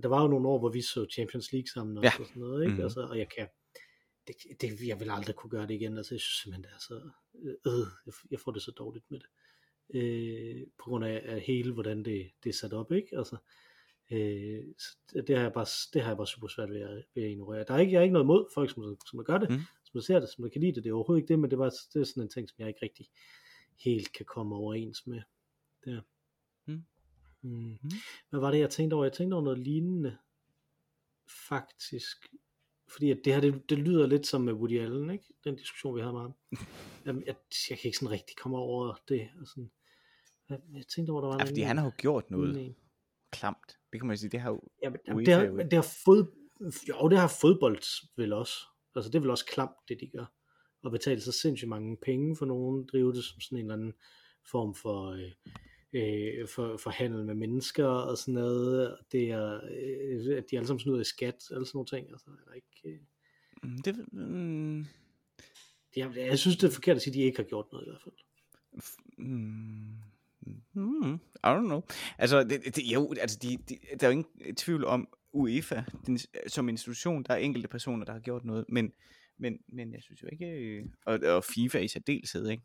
der 0.02 0.08
var 0.08 0.22
jo 0.22 0.28
nogle 0.28 0.48
år, 0.48 0.58
hvor 0.58 0.70
vi 0.70 0.82
så 0.82 1.06
Champions 1.12 1.52
League 1.52 1.68
sammen 1.74 1.98
også, 1.98 2.06
Ja. 2.18 2.20
og 2.22 2.26
sådan 2.26 2.40
noget, 2.42 2.62
ikke? 2.62 2.74
Mhm. 2.74 2.82
Altså, 2.82 3.00
og 3.00 3.18
jeg 3.18 3.28
kan, 3.36 3.46
det, 4.26 4.36
det, 4.60 4.86
jeg 4.86 5.00
vil 5.00 5.10
aldrig 5.10 5.36
kunne 5.36 5.50
gøre 5.50 5.66
det 5.66 5.74
igen, 5.74 5.96
altså 5.96 6.14
jeg 6.14 6.20
synes 6.20 6.42
simpelthen, 6.42 6.64
det 6.64 6.70
er 6.74 6.80
så, 6.80 7.10
øh, 7.34 7.86
jeg, 8.06 8.14
jeg 8.30 8.40
får 8.40 8.52
det 8.52 8.62
så 8.62 8.70
dårligt 8.70 9.10
med 9.10 9.20
det, 9.20 9.28
øh, 9.90 10.66
på 10.78 10.84
grund 10.84 11.04
af, 11.04 11.22
af 11.24 11.40
hele, 11.40 11.72
hvordan 11.72 12.04
det, 12.04 12.30
det 12.44 12.50
er 12.50 12.54
sat 12.54 12.72
op, 12.72 12.92
ikke? 12.92 13.18
Altså, 13.18 13.36
øh, 14.10 14.64
så 14.78 15.22
det, 15.26 15.36
har 15.36 15.42
jeg 15.42 15.52
bare, 15.52 15.66
det 15.92 16.02
har 16.02 16.10
jeg 16.10 16.16
bare 16.16 16.26
super 16.26 16.48
svært 16.48 16.70
ved 16.70 16.80
at, 16.80 17.04
ved 17.14 17.22
at 17.22 17.30
ignorere. 17.30 17.64
Der 17.68 17.74
er 17.74 17.78
ikke, 17.78 17.92
jeg 17.92 17.98
er 17.98 18.02
ikke 18.02 18.12
noget 18.12 18.26
mod 18.26 18.46
folk, 18.54 18.70
som, 18.70 18.96
som 19.10 19.24
gør 19.24 19.38
det, 19.38 19.50
mm. 19.50 19.60
som 19.84 20.00
ser 20.00 20.20
det, 20.20 20.28
som 20.28 20.50
kan 20.50 20.60
lide 20.60 20.74
det, 20.74 20.84
det 20.84 20.90
er 20.90 20.94
overhovedet 20.94 21.22
ikke 21.22 21.32
det, 21.32 21.38
men 21.38 21.50
det, 21.50 21.58
var, 21.58 21.74
det 21.94 22.00
er 22.00 22.04
sådan 22.04 22.22
en 22.22 22.28
ting, 22.28 22.48
som 22.48 22.56
jeg 22.58 22.68
ikke 22.68 22.82
rigtig 22.82 23.06
helt 23.84 24.12
kan 24.12 24.26
komme 24.26 24.56
overens 24.56 25.06
med. 25.06 25.22
Der. 25.84 26.00
Mm. 26.66 26.84
Mm. 27.42 27.78
Hvad 28.30 28.40
var 28.40 28.50
det, 28.50 28.58
jeg 28.58 28.70
tænkte 28.70 28.94
over? 28.94 29.04
Jeg 29.04 29.12
tænkte 29.12 29.34
over 29.34 29.44
noget 29.44 29.58
lignende, 29.58 30.18
faktisk. 31.48 32.16
Fordi 32.92 33.10
at 33.10 33.18
det 33.24 33.34
her, 33.34 33.40
det, 33.40 33.70
det 33.70 33.78
lyder 33.78 34.06
lidt 34.06 34.26
som 34.26 34.40
med 34.40 34.52
Woody 34.52 34.80
Allen, 34.80 35.10
ikke? 35.10 35.24
Den 35.44 35.56
diskussion, 35.56 35.96
vi 35.96 36.00
havde 36.00 36.12
med 36.12 36.20
ham. 36.20 36.34
Jamen, 37.06 37.22
jeg, 37.26 37.34
jeg 37.70 37.78
kan 37.78 37.88
ikke 37.88 37.98
sådan 37.98 38.10
rigtig 38.10 38.36
komme 38.36 38.56
over 38.56 38.94
det. 39.08 39.28
Og 39.40 39.46
sådan. 39.46 39.70
Jeg, 40.48 40.58
jeg 40.72 40.86
tænkte 40.86 41.10
over, 41.10 41.20
der 41.20 41.28
var 41.28 41.38
Ja, 41.38 41.44
fordi 41.44 41.60
han 41.60 41.78
har 41.78 41.84
jo 41.84 41.92
gjort 41.98 42.30
noget 42.30 42.60
en. 42.60 42.76
klamt. 43.32 43.78
Det 43.92 44.00
kan 44.00 44.08
man 44.08 44.18
sige, 44.18 44.30
det 44.30 44.40
har 44.40 44.50
jo... 44.50 44.60
Jamen, 44.82 44.98
jamen, 45.08 45.26
det, 45.26 45.34
har, 45.34 45.42
det 45.46 45.72
har 45.72 45.88
fod, 46.04 46.26
jo, 46.88 47.08
det 47.08 47.18
har 47.18 47.36
fodbold 47.40 47.82
vel 48.16 48.32
også. 48.32 48.54
Altså, 48.96 49.10
det 49.10 49.18
er 49.18 49.20
vel 49.20 49.30
også 49.30 49.46
klamt, 49.46 49.76
det 49.88 50.00
de 50.00 50.10
gør. 50.16 50.32
Og 50.82 50.90
betale 50.90 51.20
så 51.20 51.32
sindssygt 51.32 51.68
mange 51.68 51.96
penge 52.02 52.36
for 52.36 52.46
nogen, 52.46 52.86
drive 52.86 53.12
det 53.12 53.24
som 53.24 53.40
sådan 53.40 53.58
en 53.58 53.64
eller 53.64 53.74
anden 53.74 53.92
form 54.50 54.74
for, 54.74 55.10
øh, 55.10 55.30
øh, 55.94 56.48
for, 56.48 56.76
for 56.76 56.90
handel 56.90 57.24
med 57.24 57.34
mennesker 57.34 57.86
og 57.86 58.18
sådan 58.18 58.34
noget. 58.34 58.92
Og 58.92 58.98
Det 59.12 59.30
er, 59.30 59.54
øh, 59.54 60.36
at 60.36 60.44
de 60.50 60.56
alle 60.56 60.66
sammen 60.66 60.80
snyder 60.80 61.00
i 61.00 61.04
skat, 61.04 61.34
alle 61.50 61.66
sådan 61.66 61.70
nogle 61.74 61.86
ting. 61.86 62.10
Altså, 62.10 62.26
er 62.30 62.50
der 62.50 62.54
ikke, 62.54 62.96
øh, 62.96 63.00
Mm, 63.64 63.78
Det, 63.78 64.12
mm, 64.12 64.80
jeg, 65.96 66.16
jeg 66.16 66.38
synes, 66.38 66.56
det 66.56 66.68
er 66.68 66.72
forkert 66.72 66.96
at 66.96 67.02
sige, 67.02 67.12
at 67.12 67.14
de 67.14 67.22
ikke 67.22 67.38
har 67.38 67.44
gjort 67.44 67.66
noget 67.72 67.86
i 67.86 67.90
hvert 67.90 68.02
fald. 68.02 68.14
Mm, 69.18 69.94
mm, 70.72 71.14
I 71.14 71.46
don't 71.46 71.66
know. 71.66 71.82
Altså, 72.18 72.44
det, 72.44 72.76
det, 72.76 72.84
jo, 72.94 73.14
altså 73.20 73.38
de, 73.42 73.58
de, 73.68 73.78
der 74.00 74.06
er 74.06 74.12
jo 74.12 74.18
ingen 74.18 74.54
tvivl 74.56 74.84
om 74.84 75.08
UEFA 75.32 75.82
den, 76.06 76.18
som 76.46 76.68
institution. 76.68 77.22
Der 77.22 77.34
er 77.34 77.38
enkelte 77.38 77.68
personer, 77.68 78.04
der 78.04 78.12
har 78.12 78.20
gjort 78.20 78.44
noget, 78.44 78.64
men, 78.68 78.92
men, 79.38 79.58
men 79.68 79.92
jeg 79.92 80.02
synes 80.02 80.22
jo 80.22 80.28
ikke, 80.32 80.46
øh, 80.46 80.84
og, 81.06 81.18
og 81.22 81.44
FIFA 81.44 81.78
i 81.78 81.88
særdeleshed, 81.88 82.48
ikke? 82.48 82.62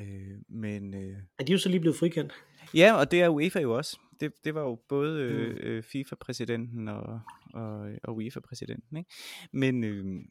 Øh, 0.00 0.38
men 0.48 0.94
øh, 0.94 1.16
Er 1.38 1.44
de 1.44 1.52
jo 1.52 1.58
så 1.58 1.68
lige 1.68 1.80
blevet 1.80 1.96
frikendt? 1.98 2.32
ja, 2.74 2.92
og 2.94 3.10
det 3.10 3.22
er 3.22 3.28
UEFA 3.28 3.60
jo 3.60 3.76
også. 3.76 3.98
Det, 4.20 4.32
det 4.44 4.54
var 4.54 4.60
jo 4.62 4.74
både 4.88 5.14
Mm. 5.32 5.38
øh, 5.38 5.56
øh, 5.62 5.82
FIFA-præsidenten 5.82 6.88
og, 6.88 7.20
og, 7.54 7.90
og 8.02 8.16
UEFA-præsidenten, 8.16 8.96
ikke? 8.96 9.10
Men 9.52 9.84
øh, 9.84 10.24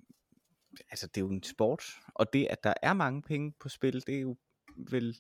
altså, 0.89 1.08
det 1.08 1.18
er 1.18 1.22
jo 1.25 1.30
en 1.32 1.44
sport, 1.44 1.84
og 2.15 2.34
det, 2.34 2.48
at 2.50 2.63
der 2.63 2.74
er 2.82 2.94
mange 2.94 3.22
penge 3.22 3.53
på 3.60 3.70
spil, 3.70 4.03
det 4.08 4.15
er 4.15 4.20
jo 4.20 4.38
vel, 4.77 5.18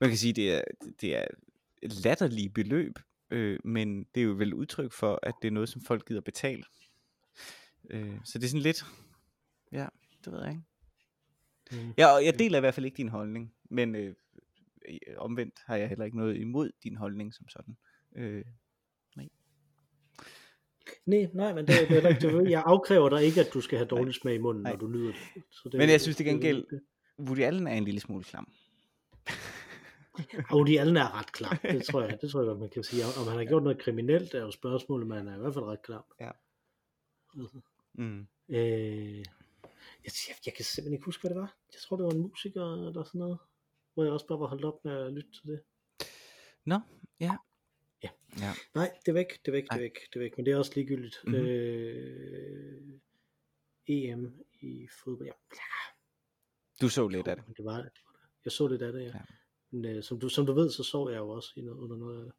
man 0.00 0.10
kan 0.10 0.18
sige, 0.18 0.32
det 0.32 0.54
er, 0.54 0.62
det 1.00 1.16
er 1.16 1.24
latterlige 2.04 2.48
beløb, 2.50 2.98
øh, 3.30 3.58
men 3.64 4.04
det 4.14 4.20
er 4.20 4.24
jo 4.24 4.32
vel 4.32 4.54
udtryk 4.54 4.92
for, 4.92 5.18
at 5.22 5.34
det 5.42 5.48
er 5.48 5.52
noget, 5.52 5.68
som 5.68 5.82
folk 5.82 6.08
gider 6.08 6.20
betale. 6.20 6.62
Øh, 7.90 8.14
så 8.24 8.38
det 8.38 8.44
er 8.44 8.48
sådan 8.48 8.62
lidt, 8.62 8.84
ja, 9.72 9.86
det 10.24 10.32
ved 10.32 10.40
jeg 10.42 10.50
ikke. 10.50 10.62
Mm. 11.86 11.92
Ja, 11.98 12.06
og 12.06 12.24
jeg 12.24 12.38
deler 12.38 12.58
i 12.58 12.60
hvert 12.60 12.74
fald 12.74 12.86
ikke 12.86 12.96
din 12.96 13.08
holdning, 13.08 13.52
men 13.68 13.94
øh, 13.94 14.14
øh, 14.88 14.96
omvendt 15.16 15.54
har 15.66 15.76
jeg 15.76 15.88
heller 15.88 16.04
ikke 16.04 16.16
noget 16.16 16.36
imod 16.36 16.70
din 16.82 16.96
holdning 16.96 17.34
som 17.34 17.48
sådan. 17.48 17.76
Øh, 18.16 18.44
Nej, 21.06 21.28
nej, 21.32 21.54
men 21.54 21.66
det, 21.66 21.74
det 21.88 22.04
er 22.04 22.18
det. 22.18 22.50
Jeg 22.50 22.62
afkræver 22.66 23.08
dig 23.08 23.24
ikke, 23.24 23.40
at 23.40 23.50
du 23.54 23.60
skal 23.60 23.78
have 23.78 23.88
dårlig 23.88 24.14
smag 24.14 24.34
i 24.34 24.38
munden, 24.38 24.62
Nej. 24.62 24.72
når 24.72 24.78
du 24.78 24.86
nyder 24.88 25.12
det. 25.12 25.42
Så 25.50 25.68
det 25.68 25.78
Men 25.78 25.88
jeg 25.90 26.00
synes 26.00 26.16
til 26.16 26.26
det- 26.26 26.32
gengæld- 26.32 26.64
Woody 27.18 27.40
Allen 27.40 27.66
er 27.66 27.72
en 27.74 27.84
lille 27.84 28.00
smule 28.00 28.24
klam. 28.24 28.52
Og 30.50 30.66
de 30.66 30.80
alle 30.80 31.00
er 31.00 31.18
ret 31.18 31.32
klar. 31.32 31.58
Det 31.62 31.84
tror 31.84 32.02
jeg, 32.02 32.18
det 32.20 32.30
tror 32.30 32.40
jeg 32.40 32.46
godt, 32.46 32.60
man 32.60 32.68
kan 32.68 32.84
sige. 32.84 33.02
Om 33.20 33.26
han 33.28 33.36
har 33.38 33.44
gjort 33.44 33.62
noget 33.62 33.78
kriminelt, 33.78 34.34
er 34.34 34.40
jo 34.40 34.50
spørgsmålet, 34.50 35.06
men 35.08 35.18
han 35.18 35.28
er 35.28 35.36
i 35.36 35.40
hvert 35.40 35.54
fald 35.54 35.64
ret 35.64 35.82
klar. 35.82 36.06
Ja. 36.20 36.30
Altså, 37.40 37.60
Mm. 37.92 38.26
øh, 38.48 39.18
jeg, 39.18 39.24
jeg, 40.04 40.36
jeg, 40.46 40.54
kan 40.54 40.64
simpelthen 40.64 40.92
ikke 40.92 41.04
huske, 41.04 41.20
hvad 41.20 41.30
det 41.30 41.38
var. 41.40 41.54
Jeg 41.72 41.80
tror, 41.80 41.96
det 41.96 42.04
var 42.06 42.10
en 42.12 42.18
musiker 42.20 42.86
eller 42.88 43.02
sådan 43.04 43.18
noget. 43.18 43.38
Hvor 43.98 44.04
jeg 44.04 44.12
også 44.12 44.26
bare 44.26 44.40
var 44.40 44.46
holdt 44.46 44.64
op 44.64 44.84
med 44.84 44.92
at 44.92 45.12
lytte 45.12 45.30
til 45.32 45.46
det. 45.46 45.60
Nå, 46.64 46.80
ja. 47.20 47.36
Ja. 48.02 48.08
ja. 48.40 48.52
Nej, 48.74 48.90
det 49.00 49.08
er 49.08 49.12
væk, 49.12 49.30
det 49.44 49.48
er 49.48 49.52
væk, 49.52 49.64
det 49.64 49.76
er 49.76 49.78
væk, 49.80 49.94
det 49.94 50.16
er 50.16 50.18
væk. 50.20 50.36
Men 50.36 50.46
det 50.46 50.52
er 50.52 50.56
også 50.58 50.72
ligegyldigt. 50.74 51.20
Mhm. 51.24 51.32
Mm-hmm. 51.34 51.48
Øh, 51.48 52.82
EM 53.86 54.44
i 54.60 54.88
fodbold. 55.04 55.28
Ja, 55.28 55.32
Du 56.80 56.88
så 56.88 57.08
lidt 57.08 57.28
af 57.28 57.36
det. 57.36 57.44
Det 57.56 57.64
var, 57.64 57.76
det 57.76 57.82
var 57.82 57.82
det. 57.82 57.92
Jeg 58.44 58.52
så 58.52 58.68
lidt 58.68 58.82
af 58.82 58.92
det, 58.92 59.00
ja. 59.00 59.06
Ja. 59.06 59.20
Men 59.70 59.84
øh, 59.84 60.02
som, 60.02 60.20
du, 60.20 60.28
som 60.28 60.46
du 60.46 60.52
ved, 60.52 60.70
så 60.70 60.82
sov 60.82 61.10
jeg 61.10 61.18
jo 61.18 61.28
også 61.28 61.52
i 61.56 61.60
noget, 61.60 61.78
under 61.78 61.96
noget 61.96 62.18
af 62.18 62.24
det. 62.24 62.32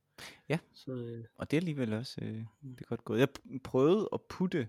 Ja. 0.50 0.60
Så, 0.74 0.92
øh, 0.92 1.26
Og 1.36 1.52
det 1.52 1.58
er 1.58 1.62
alligevel 1.62 1.94
også 1.94 2.22
øh, 2.22 2.28
det 2.62 2.80
er 2.82 2.86
godt 2.86 3.04
gået. 3.04 3.20
Jeg 3.20 3.28
prøvede 3.64 4.10
at 4.14 4.22
putte, 4.22 4.68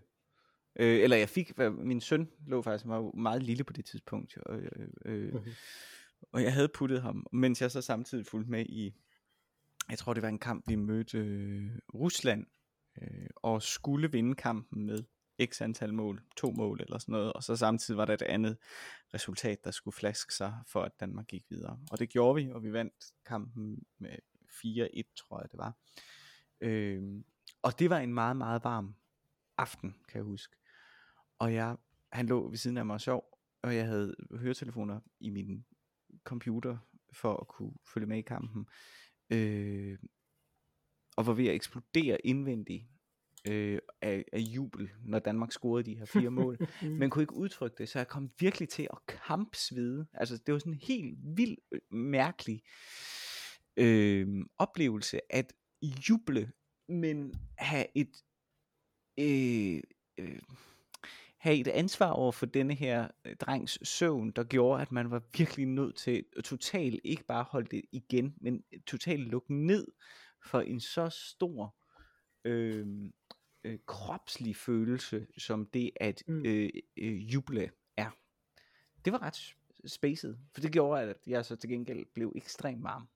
øh, 0.76 1.00
eller 1.02 1.16
jeg 1.16 1.28
fik, 1.28 1.58
min 1.58 2.00
søn 2.00 2.30
lå 2.46 2.62
faktisk 2.62 2.86
jo 2.86 3.10
meget 3.12 3.42
lille 3.42 3.64
på 3.64 3.72
det 3.72 3.84
tidspunkt, 3.84 4.36
jo, 4.36 4.42
øh, 4.54 4.88
øh, 5.04 5.34
Mhm 5.34 5.44
og 6.32 6.42
jeg 6.42 6.54
havde 6.54 6.68
puttet 6.68 7.02
ham, 7.02 7.26
mens 7.32 7.62
jeg 7.62 7.70
så 7.70 7.80
samtidig 7.80 8.26
fulgte 8.26 8.50
med 8.50 8.66
i, 8.66 8.94
jeg 9.90 9.98
tror 9.98 10.14
det 10.14 10.22
var 10.22 10.28
en 10.28 10.38
kamp, 10.38 10.68
vi 10.68 10.74
mødte 10.74 11.18
øh, 11.18 11.70
Rusland, 11.94 12.46
øh, 13.02 13.26
og 13.36 13.62
skulle 13.62 14.12
vinde 14.12 14.34
kampen 14.34 14.86
med 14.86 15.04
x 15.46 15.62
antal 15.62 15.94
mål, 15.94 16.22
to 16.36 16.50
mål 16.50 16.80
eller 16.82 16.98
sådan 16.98 17.12
noget, 17.12 17.32
og 17.32 17.42
så 17.42 17.56
samtidig 17.56 17.98
var 17.98 18.04
der 18.04 18.14
et 18.14 18.22
andet 18.22 18.56
resultat, 19.14 19.64
der 19.64 19.70
skulle 19.70 19.94
flaske 19.96 20.34
sig, 20.34 20.54
for 20.66 20.82
at 20.82 20.92
Danmark 21.00 21.26
gik 21.26 21.44
videre. 21.50 21.78
Og 21.90 21.98
det 21.98 22.08
gjorde 22.08 22.44
vi, 22.44 22.50
og 22.50 22.62
vi 22.62 22.72
vandt 22.72 22.94
kampen 23.26 23.82
med 23.98 24.16
4-1, 24.50 25.14
tror 25.16 25.40
jeg 25.40 25.50
det 25.50 25.58
var. 25.58 25.76
Øh, 26.60 27.02
og 27.62 27.78
det 27.78 27.90
var 27.90 27.98
en 27.98 28.14
meget, 28.14 28.36
meget 28.36 28.64
varm 28.64 28.94
aften, 29.58 29.90
kan 30.08 30.18
jeg 30.18 30.24
huske. 30.24 30.56
Og 31.38 31.54
jeg, 31.54 31.76
han 32.12 32.26
lå 32.26 32.48
ved 32.48 32.56
siden 32.56 32.76
af 32.76 32.86
mig 32.86 32.94
og 32.94 33.00
sov, 33.00 33.38
og 33.62 33.76
jeg 33.76 33.86
havde 33.86 34.14
høretelefoner 34.30 35.00
i 35.20 35.30
min 35.30 35.64
computer 36.24 36.78
for 37.12 37.36
at 37.36 37.48
kunne 37.48 37.72
følge 37.94 38.06
med 38.06 38.18
i 38.18 38.22
kampen. 38.22 38.66
Øh, 39.30 39.98
og 41.16 41.26
var 41.26 41.32
ved 41.32 41.46
at 41.46 41.54
eksplodere 41.54 42.26
indvendigt 42.26 42.84
øh, 43.48 43.78
af, 44.02 44.24
af 44.32 44.38
jubel, 44.38 44.90
når 45.04 45.18
Danmark 45.18 45.52
scorede 45.52 45.90
de 45.90 45.98
her 45.98 46.04
fire 46.04 46.30
mål. 46.40 46.58
men 46.82 47.10
kunne 47.10 47.22
ikke 47.22 47.36
udtrykke 47.36 47.76
det, 47.78 47.88
så 47.88 47.98
jeg 47.98 48.08
kom 48.08 48.30
virkelig 48.40 48.68
til 48.68 48.88
at 48.92 48.98
kampsvede. 49.26 50.06
Altså, 50.14 50.38
det 50.46 50.52
var 50.52 50.58
sådan 50.58 50.72
en 50.72 50.80
helt 50.82 51.18
vild, 51.36 51.56
øh, 51.72 51.80
mærkelig 51.90 52.62
øh, 53.76 54.28
oplevelse 54.58 55.20
at 55.30 55.52
juble, 56.08 56.52
men 56.88 57.34
have 57.58 57.86
et 57.94 58.22
øh, 59.18 59.80
øh, 60.18 60.40
have 61.40 61.56
et 61.56 61.68
ansvar 61.68 62.10
over 62.10 62.32
for 62.32 62.46
denne 62.46 62.74
her 62.74 63.08
øh, 63.24 63.36
drengs 63.36 63.88
søvn, 63.88 64.30
der 64.30 64.44
gjorde, 64.44 64.82
at 64.82 64.92
man 64.92 65.10
var 65.10 65.22
virkelig 65.38 65.66
nødt 65.66 65.96
til 65.96 66.24
totalt 66.44 67.00
ikke 67.04 67.24
bare 67.24 67.44
holde 67.44 67.68
det 67.70 67.82
igen, 67.92 68.34
men 68.40 68.62
totalt 68.86 69.20
lukke 69.28 69.54
ned 69.54 69.86
for 70.46 70.60
en 70.60 70.80
så 70.80 71.08
stor 71.08 71.76
øh, 72.44 72.86
øh, 73.64 73.78
kropslig 73.86 74.56
følelse, 74.56 75.26
som 75.38 75.66
det 75.66 75.90
at 75.96 76.22
Mm. 76.26 76.46
øh, 76.46 76.70
øh, 76.96 77.32
juble 77.34 77.70
er. 77.96 78.10
Det 79.04 79.12
var 79.12 79.22
ret 79.22 79.54
spacet, 79.86 80.38
for 80.54 80.60
det 80.60 80.72
gjorde, 80.72 81.02
at 81.02 81.16
jeg 81.26 81.44
så 81.44 81.56
til 81.56 81.70
gengæld 81.70 82.06
blev 82.14 82.32
ekstremt 82.36 82.82
varm. 82.82 83.08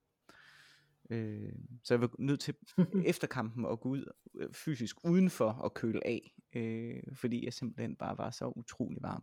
Øh, 1.11 1.53
så 1.85 1.95
jeg 1.95 2.01
var 2.01 2.11
nødt 2.19 2.40
til 2.40 2.55
efter 3.07 3.27
kampen 3.27 3.67
at 3.67 3.81
gå 3.81 3.88
ud 3.88 4.05
øh, 4.35 4.53
fysisk 4.53 4.97
udenfor 5.05 5.51
og 5.51 5.75
køle 5.75 6.07
af, 6.07 6.35
øh, 6.55 7.03
fordi 7.14 7.45
jeg 7.45 7.53
simpelthen 7.53 7.97
bare 7.97 8.19
var 8.19 8.31
så 8.31 8.47
utrolig 8.57 8.99
varm. 9.03 9.23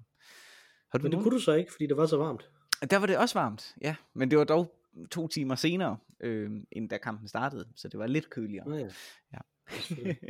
Har 0.92 0.98
du 1.00 1.04
Men 1.04 1.04
det 1.04 1.12
nogen- 1.12 1.24
kunne 1.24 1.36
du 1.38 1.42
så 1.42 1.54
ikke, 1.54 1.72
fordi 1.72 1.88
det 1.88 1.98
var 1.98 2.06
så 2.06 2.18
varmt. 2.18 2.50
der 2.92 2.98
var 2.98 3.06
det 3.08 3.18
også 3.18 3.40
varmt, 3.40 3.76
ja. 3.82 3.96
Men 4.14 4.32
det 4.32 4.38
var 4.40 4.44
dog 4.46 4.76
to 5.12 5.28
timer 5.28 5.56
senere, 5.56 5.98
øh, 6.20 6.52
end 6.72 6.90
da 6.90 6.98
kampen 6.98 7.28
startede. 7.28 7.68
Så 7.76 7.88
det 7.88 8.00
var 8.00 8.08
lidt 8.08 8.30
køligere. 8.30 8.76
Ja. 8.76 8.90
Ja. 9.34 9.40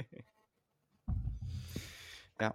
Ja. 2.42 2.50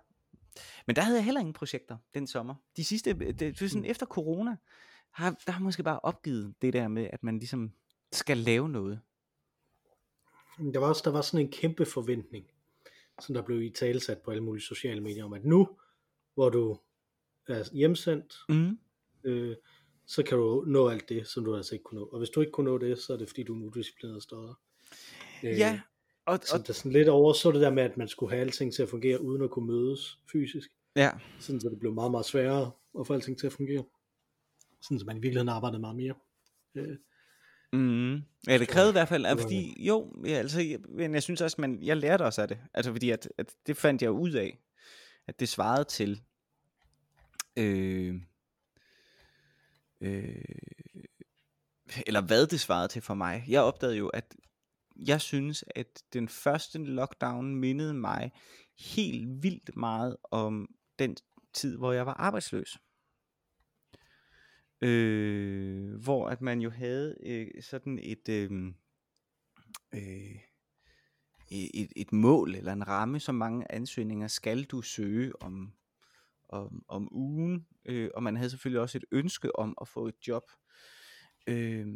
Men 0.86 0.96
der 0.96 1.02
havde 1.02 1.16
jeg 1.16 1.24
heller 1.24 1.40
ingen 1.40 1.52
projekter 1.52 1.96
den 2.14 2.26
sommer. 2.26 2.54
De 2.76 2.84
sidste, 2.84 3.12
det, 3.12 3.40
det 3.40 3.62
er 3.62 3.68
sådan 3.68 3.82
Mm. 3.82 3.90
efter 3.90 4.06
corona, 4.06 4.56
har, 5.12 5.36
der 5.46 5.52
har 5.52 5.60
måske 5.60 5.82
bare 5.82 6.00
opgivet 6.00 6.54
det 6.62 6.72
der 6.72 6.88
med, 6.88 7.08
at 7.12 7.22
man 7.22 7.38
ligesom 7.38 7.72
skal 8.12 8.36
lave 8.36 8.68
noget. 8.68 9.00
Der 10.58 10.78
var 10.78 10.88
også 10.88 11.02
der 11.04 11.10
var 11.10 11.20
sådan 11.22 11.46
en 11.46 11.52
kæmpe 11.52 11.86
forventning, 11.86 12.46
som 13.22 13.34
der 13.34 13.42
blev 13.42 13.62
i 13.62 13.70
talsat 13.70 14.18
på 14.18 14.30
alle 14.30 14.42
mulige 14.42 14.62
sociale 14.62 15.00
medier, 15.00 15.24
om 15.24 15.32
at 15.32 15.44
nu, 15.44 15.68
hvor 16.34 16.48
du 16.50 16.78
er 17.48 17.74
hjemsendt, 17.74 18.34
Mm. 18.48 18.78
øh, 19.24 19.56
så 20.06 20.22
kan 20.22 20.38
du 20.38 20.64
nå 20.66 20.88
alt 20.88 21.08
det, 21.08 21.26
som 21.28 21.44
du 21.44 21.56
altså 21.56 21.74
ikke 21.74 21.82
kunne 21.82 22.00
nå. 22.00 22.06
Og 22.06 22.18
hvis 22.18 22.30
du 22.30 22.40
ikke 22.40 22.52
kunne 22.52 22.70
nå 22.70 22.78
det, 22.78 22.98
så 22.98 23.12
er 23.12 23.16
det 23.16 23.28
fordi, 23.28 23.42
du 23.42 23.52
er 23.52 23.56
en 23.56 23.64
udisciplineret 23.64 24.22
stodder. 24.22 24.54
Øh, 25.44 25.58
Ja, 25.58 25.80
og, 26.26 26.38
Så 26.42 26.56
og, 26.58 26.66
der 26.66 26.72
sådan 26.72 26.92
lidt 26.92 27.08
over, 27.08 27.32
så 27.32 27.50
det 27.52 27.60
der 27.60 27.70
med, 27.70 27.82
at 27.82 27.96
man 27.96 28.08
skulle 28.08 28.30
have 28.32 28.40
alting 28.40 28.72
til 28.74 28.82
at 28.82 28.88
fungere, 28.88 29.22
uden 29.22 29.42
at 29.42 29.50
kunne 29.50 29.66
mødes 29.66 30.18
fysisk. 30.32 30.70
ja, 30.96 31.10
Sådan 31.40 31.60
så 31.60 31.68
det 31.68 31.78
blev 31.78 31.92
meget, 31.92 32.10
meget 32.10 32.26
sværere 32.26 32.70
at 33.00 33.06
få 33.06 33.14
alting 33.14 33.38
til 33.38 33.46
at 33.46 33.52
fungere. 33.52 33.84
Sådan 34.82 34.98
så 34.98 35.06
man 35.06 35.16
i 35.16 35.20
virkeligheden 35.20 35.48
arbejdede 35.48 35.80
meget 35.80 35.96
mere. 35.96 36.14
Øh, 36.74 36.96
Mm. 37.76 38.22
Ja, 38.48 38.58
det 38.58 38.68
krævede 38.68 38.90
i 38.90 38.92
hvert 38.92 39.08
fald, 39.08 39.26
at 39.26 39.40
fordi, 39.40 39.86
jo, 39.86 40.12
ja, 40.24 40.30
altså, 40.30 40.60
jeg, 40.60 40.78
men 40.88 41.14
jeg 41.14 41.22
synes 41.22 41.40
også, 41.40 41.56
man, 41.60 41.82
jeg 41.82 41.96
lærte 41.96 42.22
også 42.22 42.42
af 42.42 42.48
det, 42.48 42.58
altså 42.74 42.92
fordi, 42.92 43.10
at, 43.10 43.28
at 43.38 43.52
det 43.66 43.76
fandt 43.76 44.02
jeg 44.02 44.10
ud 44.10 44.30
af, 44.30 44.58
at 45.26 45.40
det 45.40 45.48
svarede 45.48 45.84
til, 45.84 46.22
øh, 47.56 48.20
øh, 50.00 50.44
eller 52.06 52.20
hvad 52.20 52.46
det 52.46 52.60
svarede 52.60 52.88
til 52.88 53.02
for 53.02 53.14
mig. 53.14 53.44
Jeg 53.48 53.62
opdagede 53.62 53.96
jo, 53.96 54.08
at 54.08 54.34
jeg 54.96 55.20
synes, 55.20 55.64
at 55.74 56.02
den 56.12 56.28
første 56.28 56.78
lockdown 56.78 57.56
mindede 57.56 57.94
mig 57.94 58.32
helt 58.78 59.42
vildt 59.42 59.76
meget 59.76 60.16
om 60.30 60.68
den 60.98 61.16
tid, 61.54 61.76
hvor 61.76 61.92
jeg 61.92 62.06
var 62.06 62.14
arbejdsløs. 62.14 62.78
Øh, 64.82 65.94
hvor 66.02 66.28
at 66.28 66.40
man 66.40 66.60
jo 66.60 66.70
havde 66.70 67.16
øh, 67.22 67.62
sådan 67.62 67.98
et, 68.02 68.28
øh, 68.28 68.50
øh, 69.94 70.36
e-, 71.52 71.70
et, 71.74 71.92
et 71.96 72.12
mål 72.12 72.54
eller 72.54 72.72
en 72.72 72.88
ramme, 72.88 73.20
som 73.20 73.34
mange 73.34 73.72
ansøgninger 73.72 74.28
skal 74.28 74.64
du 74.64 74.82
søge 74.82 75.42
om, 75.42 75.72
om, 76.48 76.84
om 76.88 77.08
ugen, 77.12 77.66
øh, 77.84 78.10
og 78.14 78.22
man 78.22 78.36
havde 78.36 78.50
selvfølgelig 78.50 78.80
også 78.80 78.98
et 78.98 79.04
ønske 79.12 79.58
om 79.58 79.74
at 79.80 79.88
få 79.88 80.08
et 80.08 80.28
job. 80.28 80.42
Øh, 81.46 81.86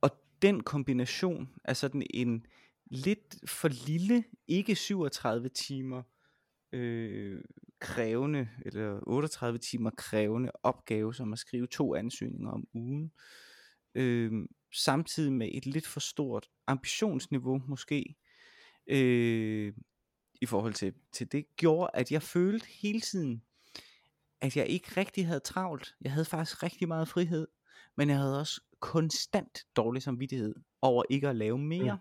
og 0.00 0.10
den 0.42 0.62
kombination 0.62 1.48
af 1.64 1.76
sådan 1.76 2.06
en 2.10 2.46
lidt 2.86 3.36
for 3.46 3.68
lille, 3.68 4.24
ikke 4.48 4.74
37 4.74 5.48
timer 5.48 6.02
øh, 6.72 7.40
krævende, 7.80 8.48
eller 8.66 9.00
38 9.02 9.58
timer 9.58 9.90
krævende 9.90 10.50
opgave, 10.62 11.14
som 11.14 11.32
at 11.32 11.38
skrive 11.38 11.66
to 11.66 11.94
ansøgninger 11.94 12.50
om 12.50 12.66
ugen, 12.74 13.12
øh, 13.94 14.32
samtidig 14.74 15.32
med 15.32 15.48
et 15.52 15.66
lidt 15.66 15.86
for 15.86 16.00
stort 16.00 16.48
ambitionsniveau 16.66 17.62
måske, 17.68 18.16
øh, 18.86 19.72
i 20.40 20.46
forhold 20.46 20.74
til, 20.74 20.94
til 21.12 21.32
det, 21.32 21.56
gjorde, 21.56 21.90
at 21.94 22.12
jeg 22.12 22.22
følte 22.22 22.66
hele 22.66 23.00
tiden, 23.00 23.42
at 24.40 24.56
jeg 24.56 24.66
ikke 24.66 24.92
rigtig 24.96 25.26
havde 25.26 25.40
travlt. 25.40 25.94
Jeg 26.00 26.12
havde 26.12 26.24
faktisk 26.24 26.62
rigtig 26.62 26.88
meget 26.88 27.08
frihed, 27.08 27.46
men 27.96 28.08
jeg 28.08 28.18
havde 28.18 28.40
også 28.40 28.60
konstant 28.80 29.66
dårlig 29.76 30.02
samvittighed 30.02 30.54
over 30.82 31.04
ikke 31.10 31.28
at 31.28 31.36
lave 31.36 31.58
mere. 31.58 31.98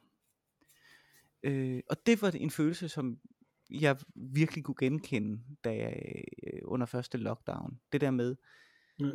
Mm. 1.43 1.49
Øh, 1.49 1.81
og 1.89 2.05
det 2.05 2.21
var 2.21 2.31
en 2.31 2.51
følelse, 2.51 2.89
som 2.89 3.19
jeg 3.69 3.97
virkelig 4.15 4.63
kunne 4.63 4.75
genkende, 4.79 5.41
da 5.63 5.75
jeg 5.75 6.23
øh, 6.53 6.61
under 6.65 6.85
første 6.85 7.17
lockdown. 7.17 7.79
Det 7.91 8.01
der 8.01 8.11
med, 8.11 8.35
mm. 8.99 9.11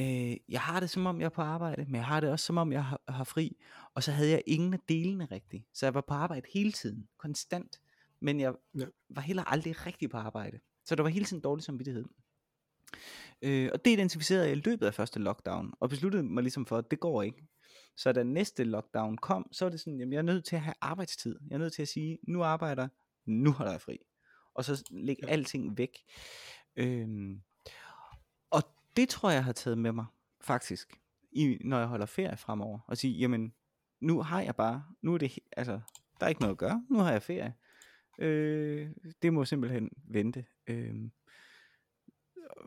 øh, 0.00 0.36
jeg 0.48 0.60
har 0.60 0.80
det 0.80 0.90
som 0.90 1.06
om 1.06 1.20
jeg 1.20 1.24
er 1.26 1.30
på 1.30 1.42
arbejde, 1.42 1.84
men 1.84 1.94
jeg 1.94 2.04
har 2.04 2.20
det 2.20 2.30
også 2.30 2.46
som 2.46 2.58
om 2.58 2.72
jeg 2.72 2.84
har, 2.84 3.00
har 3.08 3.24
fri. 3.24 3.56
Og 3.94 4.02
så 4.02 4.12
havde 4.12 4.30
jeg 4.30 4.42
ingen 4.46 4.74
af 4.74 4.80
delene 4.88 5.24
rigtigt. 5.24 5.64
Så 5.74 5.86
jeg 5.86 5.94
var 5.94 6.04
på 6.08 6.14
arbejde 6.14 6.46
hele 6.54 6.72
tiden, 6.72 7.08
konstant. 7.18 7.80
Men 8.20 8.40
jeg 8.40 8.54
ja. 8.78 8.84
var 9.08 9.22
heller 9.22 9.44
aldrig 9.44 9.86
rigtig 9.86 10.10
på 10.10 10.16
arbejde. 10.16 10.58
Så 10.84 10.94
der 10.94 11.02
var 11.02 11.10
hele 11.10 11.24
tiden 11.24 11.42
dårlig 11.42 11.64
samvittighed. 11.64 12.04
Øh, 13.42 13.70
og 13.72 13.84
det 13.84 13.90
identificerede 13.90 14.44
jeg 14.44 14.56
i 14.56 14.60
løbet 14.60 14.86
af 14.86 14.94
første 14.94 15.20
lockdown, 15.20 15.72
og 15.80 15.88
besluttede 15.88 16.22
mig 16.22 16.42
ligesom 16.42 16.66
for, 16.66 16.78
at 16.78 16.90
det 16.90 17.00
går 17.00 17.22
ikke. 17.22 17.46
Så 17.96 18.12
da 18.12 18.22
næste 18.22 18.64
lockdown 18.64 19.16
kom, 19.16 19.46
så 19.52 19.64
var 19.64 19.70
det 19.70 19.80
sådan, 19.80 20.00
at 20.00 20.08
jeg 20.10 20.18
er 20.18 20.22
nødt 20.22 20.44
til 20.44 20.56
at 20.56 20.62
have 20.62 20.74
arbejdstid. 20.80 21.38
Jeg 21.48 21.54
er 21.54 21.58
nødt 21.58 21.72
til 21.72 21.82
at 21.82 21.88
sige, 21.88 22.18
nu 22.22 22.42
arbejder, 22.42 22.88
nu 23.28 23.52
holder 23.52 23.72
jeg 23.72 23.80
fri. 23.80 23.98
Og 24.54 24.64
så 24.64 24.84
lægge 24.90 25.22
ja. 25.26 25.32
alting 25.32 25.78
væk. 25.78 25.98
Øhm, 26.76 27.42
og 28.50 28.62
det 28.96 29.08
tror 29.08 29.30
jeg 29.30 29.44
har 29.44 29.52
taget 29.52 29.78
med 29.78 29.92
mig, 29.92 30.06
faktisk, 30.40 31.00
i, 31.32 31.58
når 31.60 31.78
jeg 31.78 31.86
holder 31.86 32.06
ferie 32.06 32.36
fremover. 32.36 32.78
Og 32.86 32.96
sige, 32.96 33.18
jamen, 33.18 33.54
nu 34.00 34.22
har 34.22 34.40
jeg 34.40 34.56
bare, 34.56 34.84
nu 35.02 35.14
er 35.14 35.18
det, 35.18 35.38
altså, 35.56 35.80
der 36.20 36.26
er 36.26 36.28
ikke 36.28 36.40
noget 36.40 36.54
at 36.54 36.58
gøre, 36.58 36.86
nu 36.90 36.98
har 36.98 37.12
jeg 37.12 37.22
ferie. 37.22 37.54
Øh, 38.18 38.90
det 39.22 39.32
må 39.32 39.44
simpelthen 39.44 39.90
vente. 40.04 40.46
Øh, 40.66 40.94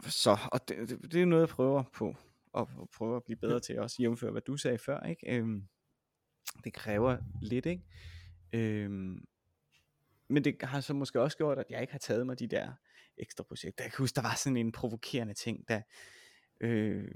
så, 0.04 0.38
og 0.52 0.68
det, 0.68 0.90
det, 0.90 1.12
det 1.12 1.22
er 1.22 1.26
noget, 1.26 1.42
jeg 1.42 1.50
prøver 1.50 1.84
på, 1.94 2.16
og, 2.54 2.70
og 2.78 2.90
prøver 2.90 3.18
at 3.18 3.24
blive 3.24 3.38
bedre 3.38 3.60
til 3.60 3.80
også, 3.80 3.96
jævnføre 4.00 4.32
hvad 4.32 4.42
du 4.42 4.58
sagde 4.58 4.78
før, 4.78 5.00
ikke? 5.00 5.38
Øhm, 5.38 5.68
det 6.64 6.74
kræver 6.74 7.18
lidt, 7.42 7.66
ikke? 7.66 7.84
Øhm, 8.54 9.26
men 10.32 10.44
det 10.44 10.56
har 10.62 10.82
så 10.82 10.94
måske 10.94 11.22
også 11.22 11.38
gjort, 11.38 11.58
at 11.58 11.66
jeg 11.70 11.82
ikke 11.82 11.92
har 11.92 12.00
taget 12.00 12.26
mig 12.26 12.40
de 12.40 12.48
der 12.48 12.74
ekstra 13.18 13.44
projekter. 13.44 13.84
Jeg 13.84 13.92
kan 13.92 13.98
huske, 13.98 14.16
der 14.16 14.22
var 14.22 14.36
sådan 14.36 14.58
en 14.58 14.72
provokerende 14.72 15.34
ting, 15.34 15.68
da, 15.70 15.82
øh, 16.62 17.08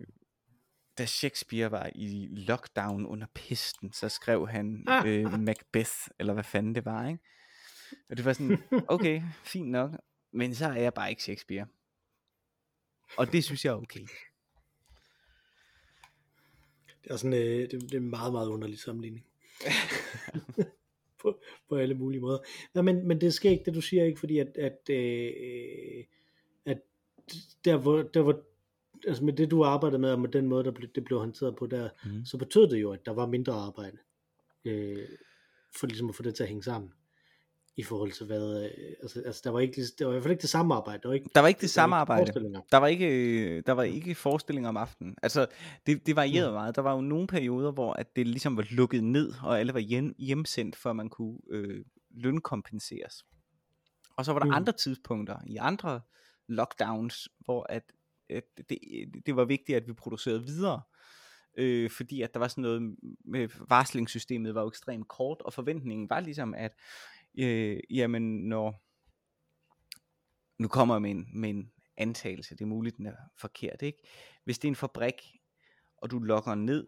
da 0.97 1.05
Shakespeare 1.05 1.71
var 1.71 1.89
i 1.95 2.27
lockdown 2.31 3.05
under 3.05 3.27
pisten, 3.35 3.93
så 3.93 4.09
skrev 4.09 4.47
han 4.47 4.87
øh, 5.05 5.39
Macbeth, 5.47 5.93
eller 6.19 6.33
hvad 6.33 6.43
fanden 6.43 6.75
det 6.75 6.85
var, 6.85 7.07
ikke? 7.07 7.19
Og 8.09 8.17
det 8.17 8.25
var 8.25 8.33
sådan, 8.33 8.57
okay, 8.87 9.21
fint 9.43 9.69
nok, 9.69 9.91
men 10.31 10.55
så 10.55 10.65
er 10.65 10.81
jeg 10.81 10.93
bare 10.93 11.09
ikke 11.09 11.23
Shakespeare. 11.23 11.67
Og 13.17 13.31
det 13.31 13.43
synes 13.43 13.65
jeg 13.65 13.71
er 13.71 13.75
okay. 13.75 14.07
Det 17.03 17.11
er 17.11 17.17
sådan 17.17 17.33
øh, 17.33 17.71
det, 17.71 17.71
det 17.71 17.93
er 17.93 17.97
en 17.97 18.09
meget, 18.09 18.31
meget 18.31 18.47
underlig 18.47 18.79
sammenligning. 18.79 19.25
på, 21.25 21.39
på 21.69 21.75
alle 21.75 21.95
mulige 21.95 22.21
måder. 22.21 22.37
Nå, 22.73 22.81
men, 22.81 23.07
men 23.07 23.21
det 23.21 23.33
sker 23.33 23.49
ikke, 23.49 23.65
det 23.65 23.75
du 23.75 23.81
siger 23.81 24.03
ikke, 24.03 24.19
fordi 24.19 24.39
at, 24.39 24.57
at, 24.57 24.89
øh, 24.89 26.03
at 26.65 26.81
der 27.65 27.77
hvor, 27.77 28.01
der 28.01 28.21
hvor 28.21 28.41
altså 29.07 29.23
med 29.23 29.33
det 29.33 29.51
du 29.51 29.63
arbejdede 29.63 29.99
med, 29.99 30.11
og 30.11 30.19
med 30.19 30.29
den 30.29 30.47
måde, 30.47 30.63
der 30.63 30.71
ble, 30.71 30.89
det 30.95 31.05
blev 31.05 31.19
håndteret 31.19 31.55
på 31.55 31.67
der, 31.67 31.89
mm. 32.05 32.25
så 32.25 32.37
betød 32.37 32.69
det 32.69 32.81
jo, 32.81 32.91
at 32.91 33.05
der 33.05 33.11
var 33.11 33.27
mindre 33.27 33.53
arbejde, 33.53 33.97
øh, 34.65 35.07
for 35.79 35.87
ligesom 35.87 36.09
at 36.09 36.15
få 36.15 36.23
det 36.23 36.35
til 36.35 36.43
at 36.43 36.49
hænge 36.49 36.63
sammen 36.63 36.91
i 37.77 37.83
forhold 37.83 38.11
til 38.11 38.25
hvad, 38.25 38.63
øh, 38.63 38.95
altså, 39.01 39.21
altså 39.25 39.41
der 39.43 39.49
var 39.49 39.59
ikke, 39.59 39.81
der 39.99 40.05
var 40.05 40.11
i 40.11 40.13
hvert 40.13 40.23
fald 40.23 40.31
ikke 40.31 40.41
det 40.41 40.49
samme 40.49 40.75
arbejde, 40.75 41.01
der 41.01 41.07
var 41.07 41.13
ikke, 41.13 41.29
der 41.35 41.41
var 41.41 41.47
ikke 41.47 41.61
det 41.61 41.69
samme 41.69 41.95
arbejde, 41.95 42.33
der 42.71 42.77
var 42.77 42.87
ikke, 42.87 43.61
der 43.61 43.71
var 43.71 43.83
ikke 43.83 44.15
forestillinger 44.15 44.69
om 44.69 44.77
aftenen, 44.77 45.15
altså 45.23 45.47
det, 45.85 46.05
det 46.07 46.15
varierede 46.15 46.49
mm. 46.49 46.53
meget, 46.53 46.75
der 46.75 46.81
var 46.81 46.95
jo 46.95 47.01
nogle 47.01 47.27
perioder, 47.27 47.71
hvor 47.71 47.93
at 47.93 48.15
det 48.15 48.27
ligesom 48.27 48.57
var 48.57 48.65
lukket 48.69 49.03
ned, 49.03 49.33
og 49.43 49.59
alle 49.59 49.73
var 49.73 49.79
hjem, 49.79 50.15
hjemsendt, 50.17 50.75
for 50.75 50.89
at 50.89 50.95
man 50.95 51.09
kunne 51.09 51.37
øh, 51.49 51.85
lønkompenseres, 52.11 53.25
og 54.17 54.25
så 54.25 54.33
var 54.33 54.39
der 54.39 54.45
mm. 54.45 54.53
andre 54.53 54.73
tidspunkter, 54.73 55.37
i 55.47 55.57
andre 55.57 56.01
lockdowns, 56.47 57.29
hvor 57.39 57.65
at, 57.69 57.83
at 58.29 58.43
det, 58.69 58.77
det 59.25 59.35
var 59.35 59.45
vigtigt, 59.45 59.75
at 59.75 59.87
vi 59.87 59.93
producerede 59.93 60.43
videre, 60.43 60.81
øh, 61.57 61.89
fordi 61.89 62.21
at 62.21 62.33
der 62.33 62.39
var 62.39 62.47
sådan 62.47 62.61
noget 62.61 62.95
med 63.25 63.49
varslingssystemet 63.69 64.55
var 64.55 64.61
jo 64.61 64.67
ekstremt 64.67 65.07
kort, 65.07 65.41
og 65.41 65.53
forventningen 65.53 66.09
var 66.09 66.19
ligesom, 66.19 66.53
at 66.53 66.71
øh, 67.39 67.79
jamen 67.89 68.47
når, 68.49 68.83
nu 70.61 70.67
kommer 70.67 70.95
jeg 70.95 71.01
med 71.01 71.11
en, 71.11 71.27
med 71.33 71.49
en 71.49 71.71
antagelse, 71.97 72.55
det 72.55 72.61
er 72.61 72.65
muligt, 72.65 72.97
den 72.97 73.05
er 73.05 73.15
forkert, 73.41 73.81
ikke? 73.81 73.97
Hvis 74.43 74.59
det 74.59 74.67
er 74.67 74.71
en 74.71 74.75
fabrik, 74.75 75.21
og 75.97 76.11
du 76.11 76.19
logger 76.19 76.55
ned, 76.55 76.87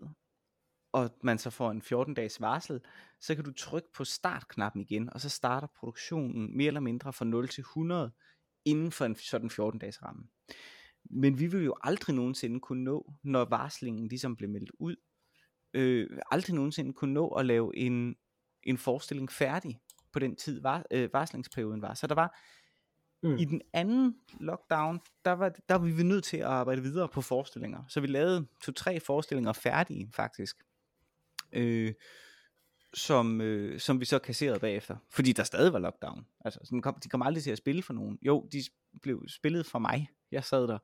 og 0.92 1.18
man 1.24 1.38
så 1.38 1.50
får 1.50 1.72
en 1.72 1.82
14-dages 1.82 2.42
varsel, 2.42 2.82
så 3.22 3.36
kan 3.36 3.44
du 3.44 3.54
trykke 3.54 3.88
på 3.94 4.04
startknappen 4.04 4.82
igen, 4.82 5.14
og 5.14 5.22
så 5.22 5.30
starter 5.30 5.68
produktionen 5.80 6.58
mere 6.58 6.68
eller 6.68 6.80
mindre 6.80 7.14
fra 7.14 7.26
0 7.26 7.48
til 7.48 7.62
100, 7.62 8.12
inden 8.66 8.92
for 8.92 9.06
en 9.06 9.16
sådan 9.16 9.50
14-dages 9.50 10.04
ramme. 10.04 10.28
Men 11.10 11.40
vi 11.40 11.48
vil 11.48 11.64
jo 11.64 11.76
aldrig 11.84 12.16
nogensinde 12.16 12.60
kunne 12.60 12.84
nå, 12.84 13.14
når 13.24 13.46
varslingen 13.46 14.08
ligesom 14.08 14.36
blev 14.36 14.50
meldt 14.50 14.72
ud, 14.80 14.96
øh, 15.74 16.20
aldrig 16.32 16.56
nogensinde 16.56 16.94
kunne 16.94 17.14
nå 17.14 17.28
at 17.28 17.46
lave 17.46 17.78
en, 17.78 18.16
en 18.64 18.78
forestilling 18.78 19.32
færdig 19.32 19.80
på 20.14 20.20
den 20.20 20.36
tid 20.36 20.62
var, 20.62 20.86
øh, 20.92 21.10
varslingsperioden 21.14 21.82
var. 21.82 21.94
Så 21.94 22.08
der 22.08 22.16
var 22.16 22.40
mm. 23.24 23.38
i 23.38 23.46
den 23.46 23.62
anden 23.74 24.16
lockdown, 24.40 25.00
der 25.26 25.32
var, 25.32 25.50
der 25.70 25.76
var 25.76 25.88
vi 25.88 26.04
nødt 26.04 26.24
til 26.24 26.38
at 26.38 26.44
arbejde 26.44 26.82
videre 26.82 27.08
på 27.08 27.22
forestillinger. 27.22 27.84
Så 27.88 28.00
vi 28.00 28.08
lavede 28.08 28.46
to-tre 28.64 29.00
forestillinger 29.00 29.54
færdige 29.54 30.10
faktisk. 30.14 30.58
Øh, 31.54 31.94
som, 32.94 33.42
øh, 33.42 33.80
som 33.80 34.00
vi 34.00 34.06
så 34.06 34.20
kasserede 34.20 34.60
bagefter. 34.60 34.98
Fordi 35.10 35.32
der 35.32 35.44
stadig 35.44 35.74
var 35.74 35.80
lockdown. 35.80 36.26
Altså, 36.46 36.60
sådan 36.64 36.82
kom, 36.82 37.00
de 37.04 37.10
kom 37.10 37.22
aldrig 37.22 37.44
til 37.44 37.52
at 37.52 37.58
spille 37.58 37.84
for 37.84 37.94
nogen. 37.94 38.20
Jo, 38.22 38.50
de 38.52 38.64
blev 39.02 39.24
spillet 39.28 39.66
for 39.66 39.80
mig. 39.80 40.10
Jeg 40.32 40.44
sad 40.44 40.68
der. 40.68 40.78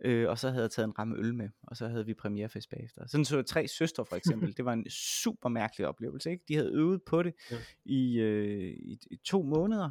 Øh, 0.00 0.28
og 0.28 0.38
så 0.38 0.50
havde 0.50 0.62
jeg 0.62 0.70
taget 0.70 0.86
en 0.86 0.98
ramme 0.98 1.16
øl 1.16 1.34
med. 1.34 1.48
Og 1.62 1.76
så 1.76 1.88
havde 1.88 2.06
vi 2.06 2.14
premierefest 2.14 2.70
bagefter. 2.70 3.06
Sådan 3.06 3.24
så 3.24 3.42
tre 3.42 3.68
søstre 3.68 4.06
for 4.06 4.16
eksempel. 4.16 4.56
det 4.56 4.64
var 4.64 4.72
en 4.72 4.90
super 4.90 5.48
mærkelig 5.48 5.86
oplevelse. 5.86 6.30
Ikke? 6.30 6.44
De 6.48 6.54
havde 6.54 6.72
øvet 6.72 7.02
på 7.02 7.22
det 7.22 7.34
ja. 7.50 7.56
i, 7.84 8.18
øh, 8.18 8.76
i, 8.78 8.98
i 9.10 9.16
to 9.16 9.42
måneder. 9.42 9.90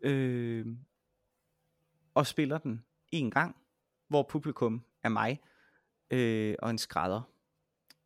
Øh, 0.00 0.66
og 2.14 2.26
spiller 2.26 2.58
den 2.58 2.84
en 3.12 3.30
gang. 3.30 3.56
Hvor 4.08 4.26
publikum 4.30 4.84
er 5.02 5.08
mig. 5.08 5.40
Øh, 6.10 6.54
og 6.58 6.70
en 6.70 6.78
skrædder. 6.78 7.30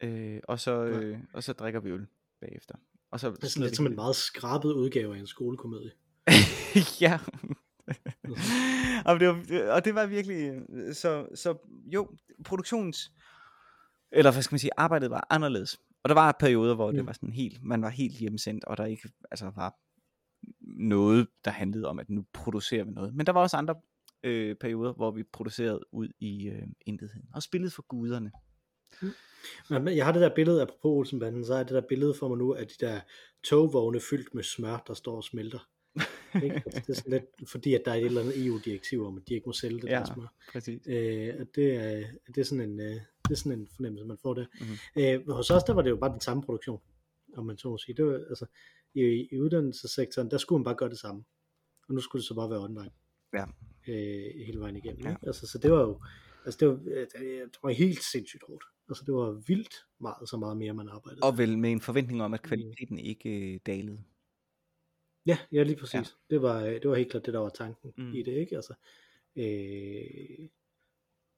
Øh, 0.01 0.41
og, 0.49 0.61
så, 0.61 0.85
øh, 0.85 1.19
og 1.33 1.43
så 1.43 1.53
drikker 1.53 1.81
vi 1.81 1.91
øl 1.91 2.07
bagefter. 2.41 2.75
Og 3.11 3.21
så 3.21 3.31
det 3.31 3.45
er 3.45 3.47
sådan 3.47 3.63
lidt 3.63 3.77
som 3.77 3.87
en 3.87 3.95
meget 3.95 4.17
skrabet 4.17 4.73
udgave 4.73 5.17
af 5.17 5.21
en 5.21 5.27
skolekomedie. 5.27 5.91
ja. 7.01 7.19
og, 9.07 9.21
det 9.21 9.29
var, 9.29 9.73
og 9.73 9.85
det 9.85 9.95
var 9.95 10.07
virkelig, 10.07 10.63
så, 10.97 11.27
så 11.35 11.57
jo, 11.93 12.11
produktions, 12.45 13.13
eller 14.13 14.33
hvad 14.33 14.43
skal 14.43 14.55
man 14.55 14.59
sige, 14.59 14.71
arbejdet 14.77 15.11
var 15.11 15.27
anderledes. 15.31 15.81
Og 16.03 16.09
der 16.09 16.15
var 16.15 16.37
perioder, 16.41 16.75
hvor 16.75 16.91
mm. 16.91 16.97
det 16.97 17.07
var 17.07 17.13
sådan 17.13 17.33
helt, 17.33 17.63
man 17.63 17.83
var 17.83 17.89
helt 17.89 18.15
hjemsendt, 18.15 18.65
og 18.65 18.77
der 18.77 18.85
ikke 18.85 19.09
altså 19.31 19.51
var 19.57 19.75
noget, 20.61 21.29
der 21.45 21.51
handlede 21.51 21.89
om, 21.89 21.99
at 21.99 22.11
nu 22.11 22.25
producerer 22.33 22.85
vi 22.85 22.91
noget. 22.91 23.15
Men 23.15 23.27
der 23.27 23.33
var 23.33 23.41
også 23.41 23.57
andre 23.57 23.75
øh, 24.23 24.57
perioder, 24.57 24.93
hvor 24.93 25.11
vi 25.11 25.23
producerede 25.23 25.81
ud 25.93 26.09
i 26.21 26.49
øh, 26.49 26.63
intetheden, 26.87 27.29
og 27.35 27.43
spillede 27.43 27.71
for 27.71 27.83
guderne. 27.83 28.33
Men 29.71 29.97
jeg 29.97 30.05
har 30.05 30.13
det 30.13 30.23
der 30.23 30.35
billede, 30.35 30.63
apropos 30.63 30.85
Olsenbanden, 30.85 31.45
så 31.45 31.55
er 31.55 31.63
det 31.63 31.73
der 31.73 31.83
billede 31.89 32.15
for 32.19 32.29
mig 32.29 32.39
nu, 32.39 32.55
af 32.55 32.67
de 32.67 32.87
der 32.87 33.01
togvogne 33.45 34.01
fyldt 34.01 34.35
med 34.35 34.43
smør, 34.43 34.83
der 34.87 34.95
står 34.95 35.17
og 35.17 35.25
smelter. 35.25 35.69
Ikke? 36.45 36.63
Altså, 36.67 36.81
det 36.81 36.89
er 36.89 36.95
sådan 36.95 37.13
lidt, 37.13 37.51
fordi 37.51 37.75
at 37.75 37.83
der 37.85 37.91
er 37.91 37.95
et 37.95 38.05
eller 38.05 38.21
andet 38.21 38.47
EU-direktiv 38.47 39.07
om, 39.07 39.17
at 39.17 39.29
de 39.29 39.35
ikke 39.35 39.47
må 39.47 39.53
sælge 39.53 39.81
det 39.81 39.89
Ja, 39.89 39.99
der 39.99 40.15
smør. 40.15 40.35
præcis. 40.53 40.81
Øh, 40.87 41.35
at 41.39 41.47
det, 41.55 41.75
er, 41.75 42.05
det, 42.27 42.39
er 42.39 42.45
sådan 42.45 42.71
en, 42.71 42.81
øh, 42.81 42.87
det 43.25 43.31
er 43.31 43.35
sådan 43.35 43.59
en 43.59 43.69
fornemmelse, 43.77 44.07
man 44.07 44.19
får 44.23 44.35
der. 44.35 44.47
Mhm. 44.61 45.03
Øh, 45.29 45.35
hos 45.37 45.51
os, 45.51 45.65
der 45.65 45.73
var 45.73 45.83
det 45.83 45.91
jo 45.91 45.97
bare 45.97 46.13
den 46.13 46.21
samme 46.21 46.43
produktion, 46.43 46.81
om 47.37 47.47
man 47.47 47.59
så 47.59 47.69
må 47.69 47.79
sige. 47.79 47.97
Det 47.97 48.05
var, 48.07 48.15
altså, 48.29 48.47
i, 48.95 49.29
I 49.33 49.41
uddannelsessektoren, 49.41 50.31
der 50.31 50.39
skulle 50.39 50.59
man 50.59 50.65
bare 50.65 50.75
gøre 50.75 50.89
det 50.91 50.99
samme. 50.99 51.25
Og 51.89 51.95
nu 51.95 52.01
skulle 52.01 52.21
det 52.21 52.27
så 52.29 52.35
bare 52.35 52.51
være 52.51 52.61
online. 52.61 52.91
Ja. 53.35 53.45
Øh, 53.89 54.45
hele 54.47 54.61
vejen 54.61 54.77
igennem. 54.77 55.03
Ja. 55.05 55.11
Ikke? 55.11 55.27
Altså, 55.27 55.47
så 55.47 55.59
det 55.59 55.73
var 55.73 55.81
jo, 55.81 56.01
altså 56.45 56.59
det 56.61 56.69
var, 56.69 56.75
øh, 56.87 57.41
det 57.41 57.59
var 57.63 57.71
helt 57.71 58.03
sindssygt 58.13 58.43
hårdt. 58.49 58.65
Altså 58.89 59.05
det 59.07 59.15
var 59.15 59.43
vildt 59.47 59.75
meget, 60.01 60.29
så 60.29 60.37
meget 60.37 60.57
mere 60.57 60.75
man 60.75 60.89
arbejdede. 60.89 61.21
Og 61.23 61.39
vel 61.39 61.59
med 61.59 61.73
en 61.73 61.81
forventning 61.81 62.23
om, 62.23 62.35
at 62.35 62.43
kvaliteten 62.43 62.99
ikke 62.99 63.55
øh, 63.55 63.61
dalede. 63.67 63.99
Ja, 65.27 65.39
ja 65.53 65.63
lige 65.63 65.77
præcis. 65.77 65.95
Ja. 65.95 66.03
Det, 66.31 66.43
var, 66.43 66.63
øh, 66.65 66.73
det 66.73 66.89
var 66.91 66.95
helt 66.97 67.11
klart 67.11 67.27
det, 67.27 67.35
der 67.35 67.41
var 67.41 67.49
tanken 67.49 67.93
Mm. 67.97 68.15
i 68.15 68.23
det, 68.23 68.33
ikke? 68.33 68.57
Altså, 68.57 68.75
øh, 69.37 70.49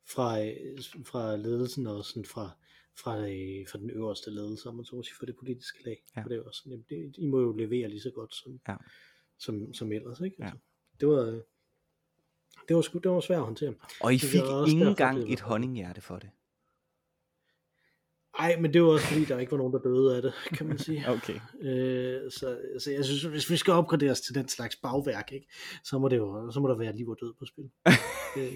fra, 0.08 0.42
øh, 0.44 0.78
fra 1.04 1.36
ledelsen 1.36 1.86
og 1.86 2.04
sådan 2.04 2.24
fra, 2.24 2.50
fra, 2.98 3.16
øh, 3.18 3.68
fra 3.68 3.78
den 3.78 3.90
øverste 3.90 4.30
ledelse, 4.30 4.68
om 4.68 4.74
man 4.74 4.84
så 4.84 4.96
må 4.96 5.02
sige, 5.02 5.14
for 5.18 5.26
det 5.26 5.36
politiske 5.36 5.84
lag. 5.84 6.04
Ja. 6.16 6.22
For 6.22 6.28
det 6.28 6.34
er 6.34 6.38
jo 6.38 6.44
også 6.46 6.58
sådan, 6.58 6.70
jamen, 6.72 6.86
det, 7.12 7.18
I 7.18 7.26
må 7.26 7.40
jo 7.40 7.52
levere 7.52 7.88
lige 7.88 8.00
så 8.00 8.10
godt 8.10 8.34
som, 8.34 8.60
Ja. 8.68 8.76
som, 9.38 9.74
som 9.74 9.92
ellers, 9.92 10.20
ikke? 10.20 10.36
Ja. 10.38 10.44
Altså, 10.44 10.58
det 11.00 11.08
var, 11.08 11.40
det 12.68 12.76
var, 12.76 12.82
sgu, 12.82 12.98
det 12.98 13.10
var 13.10 13.20
svært 13.20 13.38
at 13.38 13.44
håndtere. 13.44 13.74
Og 14.00 14.14
I 14.14 14.18
fik 14.18 14.40
var 14.40 14.66
ikke 14.68 14.80
engang 14.84 15.18
var- 15.20 15.32
et 15.32 15.40
honninghjerte 15.40 16.00
for 16.00 16.18
det. 16.18 16.30
Ej, 18.38 18.56
men 18.60 18.72
det 18.72 18.82
var 18.82 18.88
også 18.88 19.06
fordi, 19.06 19.24
der 19.24 19.38
ikke 19.38 19.52
var 19.52 19.58
nogen, 19.58 19.72
der 19.72 19.78
døde 19.78 20.16
af 20.16 20.22
det, 20.22 20.32
kan 20.52 20.66
man 20.66 20.78
sige. 20.78 21.04
Okay. 21.16 21.40
Øh, 21.60 22.30
så, 22.30 22.58
så 22.78 22.90
jeg 22.90 23.04
synes, 23.04 23.22
hvis 23.22 23.50
vi 23.50 23.56
skal 23.56 23.72
opgraderes 23.72 24.20
til 24.20 24.34
den 24.34 24.48
slags 24.48 24.76
bagværk, 24.76 25.32
ikke, 25.32 25.46
så, 25.84 25.98
må 25.98 26.08
det 26.08 26.16
jo, 26.16 26.50
så 26.50 26.60
må 26.60 26.68
der 26.68 26.76
være 26.76 26.96
liv 26.96 27.08
og 27.08 27.16
død 27.20 27.34
på 27.38 27.44
spil. 27.44 27.70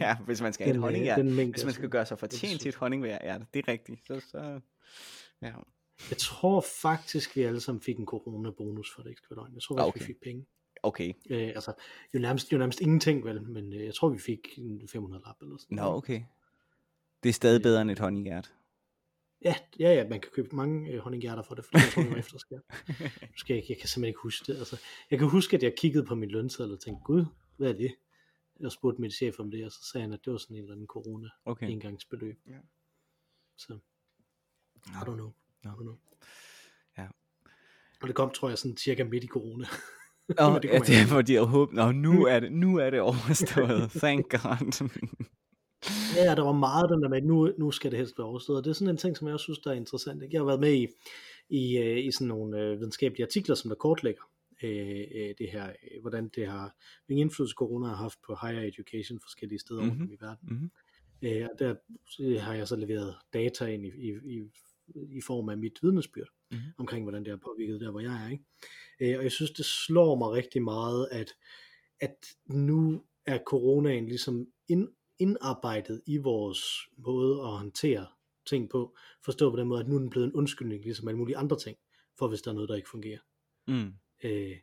Ja, 0.01 0.17
hvis 0.27 0.41
man 0.43 0.53
skal 0.53 0.65
have 0.65 0.75
et 0.75 0.77
øh, 0.77 0.83
honninghjerte. 0.83 1.23
den 1.23 1.35
mængde, 1.35 1.53
Hvis 1.53 1.65
man 1.65 1.75
skal 1.75 1.89
gøre 1.89 2.07
sig 2.07 2.19
fortjent 2.19 2.61
til 2.61 2.69
et 2.69 2.75
honninghjerte, 2.75 3.47
det 3.55 3.65
er 3.69 3.73
rigtigt. 3.73 4.01
Så, 4.07 4.21
så, 4.31 4.61
ja. 5.43 5.53
Jeg 6.11 6.19
tror 6.19 6.65
faktisk, 6.83 7.37
vi 7.37 7.43
alle 7.43 7.61
sammen 7.61 7.83
fik 7.83 7.99
en 7.99 8.07
corona-bonus 8.07 8.95
for 8.95 9.03
det 9.03 9.11
ikke 9.11 9.19
skal 9.25 9.37
være 9.37 9.45
løgn. 9.45 9.55
Jeg 9.55 9.63
tror 9.63 9.77
faktisk, 9.77 9.89
Okay. 9.89 10.01
vi 10.01 10.07
fik 10.07 10.21
penge. 10.23 10.47
Okay. 10.83 11.13
Øh, 11.31 11.49
altså, 11.49 11.73
jo 12.15 12.19
nærmest, 12.19 12.53
jo 12.53 12.59
nærmest 12.59 12.81
ingenting 12.81 13.25
vel, 13.25 13.43
men 13.43 13.73
øh, 13.73 13.85
jeg 13.85 13.95
tror, 13.95 14.09
vi 14.09 14.19
fik 14.19 14.49
en 14.59 14.89
500 14.89 15.23
lap 15.27 15.37
eller 15.43 15.57
sådan 15.59 15.77
Nå, 15.77 15.83
okay. 15.83 16.23
Det 17.23 17.29
er 17.29 17.33
stadig 17.33 17.63
bedre 17.63 17.83
end 17.83 17.91
et 17.91 17.99
honninghjerte. 17.99 18.49
Ja, 19.45 19.55
ja, 19.79 19.93
ja, 19.95 20.09
man 20.09 20.21
kan 20.21 20.31
købe 20.35 20.57
mange 20.57 20.91
øh, 20.91 20.99
honninghjerter 20.99 21.43
for 21.43 21.55
det, 21.55 21.65
for 21.65 21.73
det 21.79 21.83
tror 21.93 22.03
jeg 22.03 22.11
var 22.11 22.17
efterskat. 22.17 22.61
Nu 23.31 23.37
skal 23.37 23.55
jeg, 23.55 23.57
ikke- 23.63 23.73
jeg 23.73 23.79
kan 23.79 23.89
simpelthen 23.89 24.05
ikke 24.09 24.21
huske 24.23 24.53
det. 24.53 24.59
Altså, 24.59 24.81
jeg 25.11 25.19
kan 25.19 25.29
huske, 25.29 25.57
at 25.57 25.63
jeg 25.63 25.73
kiggede 25.79 26.05
på 26.07 26.15
min 26.15 26.31
lønseddel 26.31 26.73
og 26.75 26.81
tænkte, 26.81 27.03
gud, 27.05 27.25
hvad 27.57 27.69
er 27.69 27.73
det? 27.77 27.95
Jeg 28.61 28.73
spurgte 28.73 29.01
min 29.01 29.11
chef 29.11 29.39
om 29.39 29.51
det, 29.51 29.65
og 29.65 29.73
så 29.73 29.79
sagde 29.93 30.03
han, 30.03 30.13
at 30.13 30.21
det 30.25 30.31
var 30.33 30.39
sådan 30.39 30.57
en 30.57 30.63
eller 30.63 30.73
anden 30.75 30.87
corona 30.87 31.29
Okay. 31.45 31.69
engangsbeløb. 31.71 32.37
Ja. 32.47 32.59
Så, 33.57 33.79
I 34.87 34.89
don't 34.91 35.15
know. 35.15 35.33
I 35.65 35.67
don't 35.67 35.83
know. 35.83 35.97
Ja. 36.99 37.07
Og 38.03 38.09
det 38.09 38.15
kom, 38.17 38.31
tror 38.31 38.49
jeg, 38.49 38.59
sådan 38.59 38.77
cirka 38.77 39.05
midt 39.05 39.25
i 39.25 39.27
corona. 39.27 39.67
Nå, 40.29 40.59
det 40.59 40.69
ja, 40.69 40.79
det 40.79 40.97
er 41.03 41.07
fordi, 41.09 41.33
jeg 41.35 41.43
håber, 41.43 41.73
Nå, 41.73 41.93
nu 41.93 42.25
er 42.33 42.41
det, 42.41 42.53
nu 42.53 42.77
er 42.77 42.91
det 42.91 43.01
overstået. 43.01 43.91
Thank 43.91 44.31
God. 44.31 44.89
Ja, 46.17 46.35
der 46.35 46.43
var 46.43 46.53
meget 46.53 46.91
den 46.91 47.03
der 47.03 47.09
med, 47.09 47.23
nu, 47.23 47.53
nu 47.59 47.71
skal 47.71 47.91
det 47.91 47.99
helst 47.99 48.19
være 48.19 48.27
overstået. 48.27 48.59
Og 48.59 48.65
det 48.65 48.71
er 48.71 48.75
sådan 48.75 48.95
en 48.95 48.97
ting, 48.97 49.17
som 49.17 49.27
jeg 49.27 49.35
også 49.35 49.45
synes, 49.45 49.59
der 49.59 49.71
er 49.71 49.75
interessant. 49.75 50.23
Ikke? 50.23 50.35
Jeg 50.35 50.41
har 50.41 50.47
været 50.47 50.61
med 50.61 50.73
i, 50.73 50.87
i, 51.49 51.79
øh, 51.79 52.05
i 52.07 52.13
sådan 52.13 52.29
nogle 52.29 52.61
øh, 52.61 52.79
videnskabelige 52.79 53.25
artikler, 53.27 53.55
som 53.55 53.69
der 53.69 53.75
kortlægger 53.75 54.23
øh, 54.63 55.05
øh, 55.15 55.35
det 55.39 55.51
her, 55.53 55.67
øh, 55.69 56.01
hvordan 56.01 56.29
det 56.29 56.47
har, 56.47 56.77
hvilken 57.07 57.21
indflydelse 57.21 57.55
corona 57.55 57.87
har 57.87 57.95
haft 57.97 58.19
på 58.27 58.37
higher 58.43 58.63
education 58.63 59.21
forskellige 59.21 59.59
steder 59.59 59.83
mm-hmm. 59.83 59.97
Mhm. 59.97 60.11
rundt 60.11 60.23
om 60.23 60.27
i 60.27 60.27
verden. 60.27 60.49
Mhm. 60.57 60.71
Øh, 61.23 61.49
og 61.53 61.59
der 61.59 62.41
har 62.41 62.55
jeg 62.55 62.69
så 62.69 62.77
leveret 62.77 63.15
data 63.33 63.67
ind 63.67 63.87
i, 63.87 63.89
i, 63.89 64.11
i, 64.25 64.43
i 65.17 65.21
form 65.27 65.49
af 65.49 65.59
mit 65.59 65.79
vidnesbyrd 65.83 66.29
Mhm. 66.53 66.61
omkring, 66.79 67.05
hvordan 67.05 67.25
det 67.25 67.31
har 67.31 67.37
påvirket 67.37 67.81
der, 67.81 67.91
hvor 67.91 68.01
jeg 68.01 68.25
er. 68.25 68.31
Ikke? 68.31 68.45
Øh, 69.01 69.19
og 69.19 69.23
jeg 69.23 69.33
synes, 69.33 69.51
det 69.51 69.65
slår 69.65 70.19
mig 70.19 70.31
rigtig 70.31 70.63
meget, 70.63 71.09
at, 71.11 71.35
at 72.01 72.17
nu 72.47 73.03
er 73.27 73.39
coronaen 73.47 74.07
ligesom 74.07 74.47
ind, 74.69 74.89
indarbejdet 75.21 76.03
i 76.07 76.17
vores 76.17 76.63
måde 76.97 77.41
at 77.41 77.49
håndtere 77.49 78.07
ting 78.47 78.71
på. 78.71 78.97
Forstå 79.25 79.51
på 79.51 79.57
den 79.57 79.69
måde, 79.69 79.81
at 79.81 79.89
nu 79.89 79.95
er 79.95 79.99
den 79.99 80.11
blevet 80.11 80.27
en 80.27 80.33
undskyldning, 80.33 80.83
ligesom 80.85 81.09
alle 81.09 81.19
mulige 81.19 81.37
andre 81.37 81.59
ting, 81.59 81.77
for 82.19 82.29
hvis 82.29 82.43
der 82.43 82.51
er 82.51 82.55
noget, 82.55 82.69
der 82.69 82.75
ikke 82.77 82.89
fungerer. 82.91 83.19
Mm. 83.69 83.93
Øh, 84.25 84.57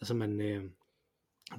altså 0.00 0.14
man, 0.14 0.40
øh, 0.40 0.64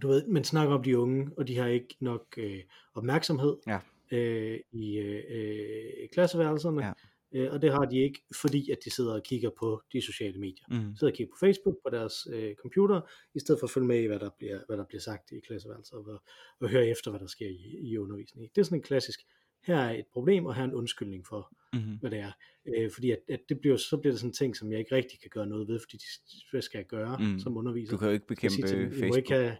du 0.01 0.07
ved, 0.07 0.27
man 0.27 0.43
snakker 0.43 0.75
om 0.75 0.83
de 0.83 0.97
unge, 0.99 1.31
og 1.37 1.47
de 1.47 1.57
har 1.57 1.67
ikke 1.67 1.95
nok 1.99 2.25
øh, 2.37 2.59
opmærksomhed 2.93 3.57
Ja. 3.67 3.79
øh, 4.11 4.59
i 4.71 4.97
øh, 4.97 5.23
øh, 5.29 6.09
klasseværelserne, 6.11 6.85
Ja. 6.85 6.93
Øh, 7.33 7.51
og 7.53 7.61
det 7.61 7.71
har 7.71 7.85
de 7.85 7.97
ikke, 7.99 8.23
fordi 8.41 8.71
at 8.71 8.77
de 8.85 8.89
sidder 8.89 9.13
og 9.13 9.23
kigger 9.23 9.49
på 9.59 9.81
de 9.93 10.01
sociale 10.01 10.39
medier. 10.39 10.65
Mm. 10.69 10.95
Sidder 10.95 11.11
og 11.11 11.17
kigger 11.17 11.31
på 11.33 11.37
Facebook 11.39 11.75
på 11.83 11.89
deres 11.89 12.27
øh, 12.33 12.55
computer, 12.55 13.01
i 13.35 13.39
stedet 13.39 13.59
for 13.59 13.67
at 13.67 13.71
følge 13.71 13.87
med 13.87 13.99
i, 14.01 14.05
hvad 14.05 14.19
der 14.19 14.29
bliver, 14.37 14.59
hvad 14.67 14.77
der 14.77 14.85
bliver 14.85 15.01
sagt 15.01 15.31
i 15.31 15.39
klasseværelser, 15.39 15.95
og, 15.95 16.21
og 16.59 16.69
høre 16.69 16.87
efter, 16.87 17.11
hvad 17.11 17.19
der 17.19 17.27
sker 17.27 17.47
i, 17.47 17.77
i 17.81 17.97
undervisningen. 17.97 18.49
Det 18.55 18.61
er 18.61 18.65
sådan 18.65 18.77
en 18.77 18.83
klassisk, 18.83 19.19
her 19.63 19.77
er 19.77 19.91
et 19.99 20.05
problem, 20.13 20.45
og 20.45 20.55
her 20.55 20.61
er 20.61 20.67
en 20.67 20.73
undskyldning 20.73 21.27
for, 21.27 21.53
Mm. 21.73 21.79
hvad 21.99 22.11
det 22.11 22.19
er. 22.19 22.31
Øh, 22.67 22.91
fordi 22.91 23.11
at, 23.11 23.19
at 23.29 23.39
det 23.49 23.59
bliver, 23.59 23.77
så 23.77 23.97
bliver 23.97 24.11
det 24.13 24.19
sådan 24.19 24.29
en 24.29 24.33
ting, 24.33 24.55
som 24.55 24.71
jeg 24.71 24.79
ikke 24.79 24.95
rigtig 24.95 25.19
kan 25.19 25.29
gøre 25.29 25.47
noget 25.47 25.67
ved, 25.67 25.79
fordi 25.79 25.97
de, 25.97 26.03
hvad 26.51 26.61
skal 26.61 26.77
jeg 26.77 26.85
gøre 26.87 27.17
Mm. 27.19 27.39
som 27.39 27.57
underviser? 27.57 27.91
Du 27.91 27.97
kan 27.97 28.07
jo 28.07 28.13
ikke 28.13 28.25
Jeg 28.29 28.51
bekæmpe 28.51 28.85
må 28.85 28.91
Facebook. 28.91 29.17
ikke 29.17 29.33
have, 29.33 29.57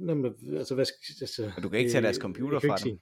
Jamen, 0.00 0.34
altså, 0.56 0.74
hvad 0.74 0.86
altså, 1.20 1.52
Og 1.56 1.62
du 1.62 1.68
kan 1.68 1.78
ikke 1.78 1.90
tage 1.90 2.02
deres 2.02 2.16
øh, 2.18 2.22
computer 2.22 2.58
jeg 2.62 2.70
fra 2.70 2.76
dem. 2.76 2.98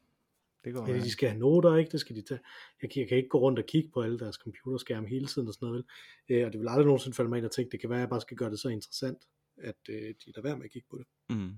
Det 0.64 0.75
går 0.75 0.88
Ja, 0.88 0.94
de 0.94 1.11
skal 1.11 1.29
have 1.29 1.38
noter, 1.38 1.77
ikke? 1.77 1.90
Det 1.90 2.01
skal 2.01 2.16
de 2.16 2.23
tage. 2.23 2.40
Jeg 2.83 2.90
kan, 2.90 3.01
jeg 3.01 3.09
kan 3.09 3.16
ikke 3.16 3.29
gå 3.29 3.38
rundt 3.38 3.59
og 3.59 3.66
kigge 3.66 3.90
på 3.94 4.03
alle 4.03 4.18
deres 4.18 4.37
computerskærme 4.37 5.09
hele 5.09 5.27
tiden 5.27 5.49
og 5.49 5.55
sådan 5.55 5.68
noget? 5.68 5.85
Øh, 6.29 6.47
og 6.47 6.53
det 6.53 6.61
vil 6.61 6.68
aldrig 6.68 6.87
nogensinde 6.87 7.16
falde 7.16 7.29
mig 7.29 7.37
ind 7.37 7.47
og 7.47 7.53
tænke, 7.53 7.71
det 7.73 7.81
kan 7.81 7.90
være, 7.90 7.99
at 7.99 8.01
jeg 8.01 8.09
bare 8.09 8.21
skal 8.21 8.37
gøre 8.37 8.51
det 8.51 8.61
så 8.61 8.68
interessant, 8.68 9.18
at 9.59 9.77
øh, 9.88 9.97
de 9.97 10.27
lader 10.27 10.42
være 10.42 10.57
med 10.57 10.64
at 10.64 10.71
kigge 10.71 10.88
på 10.90 10.99
det. 10.99 11.07
Mm. 11.37 11.51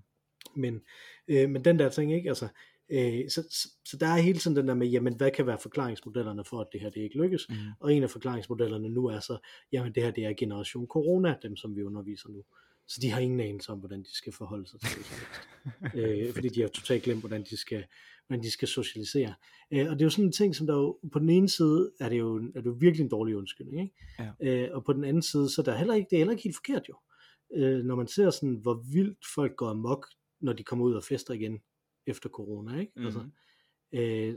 Men, 0.56 0.80
øh, 1.28 1.50
men 1.50 1.64
den 1.64 1.78
der 1.78 1.88
ting, 1.88 2.14
ikke? 2.14 2.28
Altså, 2.28 2.48
øh, 2.92 3.30
så, 3.30 3.46
så, 3.50 3.68
så 3.84 3.96
der 3.96 4.06
er 4.06 4.16
hele 4.16 4.38
tiden 4.38 4.56
den 4.56 4.68
der 4.68 4.74
med, 4.74 4.88
jamen, 4.88 5.16
hvad 5.16 5.30
kan 5.30 5.46
være 5.46 5.58
forklaringsmodellerne 5.58 6.44
for, 6.44 6.60
at 6.60 6.66
det 6.72 6.80
her 6.80 6.90
det 6.90 7.00
ikke 7.00 7.18
lykkes? 7.22 7.46
Mm. 7.48 7.56
Og 7.80 7.94
en 7.94 8.02
af 8.02 8.10
forklaringsmodellerne 8.10 8.88
nu 8.88 9.06
er 9.06 9.20
så, 9.20 9.38
jamen 9.72 9.94
det 9.94 10.02
her 10.02 10.10
det 10.10 10.24
er 10.24 10.34
generation 10.36 10.86
corona, 10.86 11.36
dem 11.42 11.56
som 11.56 11.76
vi 11.76 11.82
underviser 11.82 12.28
nu. 12.28 12.44
Så 12.92 12.98
de 13.02 13.10
har 13.10 13.20
ingen 13.20 13.40
anelse 13.40 13.72
om, 13.72 13.78
hvordan 13.78 14.02
de 14.02 14.14
skal 14.16 14.32
forholde 14.32 14.66
sig 14.66 14.80
til 14.80 14.98
det. 14.98 15.94
øh, 15.94 16.34
fordi 16.34 16.48
de 16.48 16.60
har 16.60 16.68
totalt 16.68 17.02
glemt, 17.02 17.20
hvordan 17.20 17.44
de 17.50 17.56
skal, 17.56 17.84
hvordan 18.26 18.44
de 18.44 18.50
skal 18.50 18.68
socialisere. 18.68 19.34
Øh, 19.70 19.86
og 19.90 19.92
det 19.94 20.00
er 20.02 20.06
jo 20.06 20.10
sådan 20.10 20.24
en 20.24 20.32
ting, 20.32 20.56
som 20.56 20.66
der 20.66 20.74
jo, 20.74 20.98
på 21.12 21.18
den 21.18 21.30
ene 21.30 21.48
side 21.48 21.92
er 22.00 22.08
det 22.08 22.18
jo, 22.18 22.36
er 22.36 22.60
det 22.60 22.66
jo 22.66 22.76
virkelig 22.80 23.04
en 23.04 23.10
dårlig 23.10 23.36
undskyldning, 23.36 23.80
ikke? 23.80 23.94
Ja. 24.40 24.66
Øh, 24.66 24.68
og 24.76 24.84
på 24.84 24.92
den 24.92 25.04
anden 25.04 25.22
side, 25.22 25.50
så 25.50 25.60
er 25.60 25.64
der 25.64 25.76
heller 25.76 25.94
ikke, 25.94 26.06
det 26.10 26.16
er 26.16 26.20
heller 26.20 26.32
ikke 26.32 26.42
helt 26.44 26.56
forkert 26.56 26.88
jo. 26.88 26.94
Øh, 27.54 27.84
når 27.84 27.96
man 27.96 28.06
ser 28.08 28.30
sådan, 28.30 28.54
hvor 28.54 28.84
vildt 28.92 29.18
folk 29.34 29.56
går 29.56 29.68
amok, 29.68 30.06
når 30.40 30.52
de 30.52 30.62
kommer 30.64 30.84
ud 30.84 30.94
og 30.94 31.04
fester 31.04 31.34
igen 31.34 31.58
efter 32.06 32.28
corona, 32.28 32.80
ikke? 32.80 32.92
Altså, 32.96 33.18
Mhm. 33.20 33.32
Øh, 33.92 34.34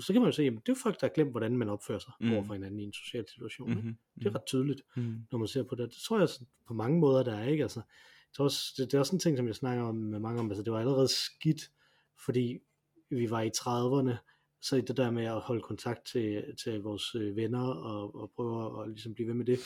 så 0.00 0.12
kan 0.12 0.22
man 0.22 0.28
jo 0.28 0.32
se, 0.32 0.42
jamen 0.42 0.60
det 0.66 0.72
er 0.72 0.76
folk, 0.82 1.00
der 1.00 1.06
har 1.06 1.12
glemt, 1.14 1.30
hvordan 1.30 1.56
man 1.56 1.68
opfører 1.68 1.98
sig 1.98 2.12
mm. 2.20 2.32
over 2.32 2.44
for 2.44 2.52
hinanden 2.54 2.80
i 2.80 2.84
en 2.84 2.92
social 2.92 3.28
situation. 3.28 3.70
Ikke? 3.70 3.82
Mhm. 3.82 3.96
Det 4.18 4.26
er 4.26 4.34
ret 4.34 4.44
tydeligt, 4.46 4.82
Mm. 4.96 5.16
når 5.32 5.38
man 5.38 5.48
ser 5.48 5.62
på 5.62 5.74
det. 5.74 5.88
Det 5.88 5.98
tror 6.02 6.18
jeg 6.18 6.28
sådan, 6.28 6.46
på 6.66 6.74
mange 6.74 6.98
måder, 7.00 7.22
der 7.22 7.34
er, 7.34 7.48
ikke? 7.48 7.62
Altså, 7.62 7.80
jeg 7.80 8.34
tror 8.36 8.44
også, 8.44 8.74
det, 8.76 8.86
det 8.86 8.94
er 8.94 8.98
også 8.98 9.16
en 9.16 9.20
ting, 9.20 9.36
som 9.36 9.46
jeg 9.46 9.54
snakker 9.54 9.84
om 9.84 9.94
med 9.94 10.18
mange 10.18 10.40
om, 10.40 10.50
altså 10.50 10.62
det 10.62 10.72
var 10.72 10.78
allerede 10.80 11.08
skidt, 11.08 11.70
fordi 12.24 12.58
vi 13.10 13.30
var 13.30 13.40
i 13.40 13.50
30'erne, 13.56 14.16
så 14.62 14.76
det 14.76 14.96
der 14.96 15.10
med 15.10 15.24
at 15.24 15.40
holde 15.40 15.60
kontakt 15.62 16.06
til, 16.06 16.44
til 16.64 16.80
vores 16.80 17.14
øh, 17.14 17.36
venner 17.36 17.66
og, 17.66 18.14
og 18.14 18.30
prøve 18.36 18.82
at 18.82 18.88
ligesom 18.88 19.14
blive 19.14 19.26
ved 19.28 19.34
med 19.34 19.44
det, 19.44 19.58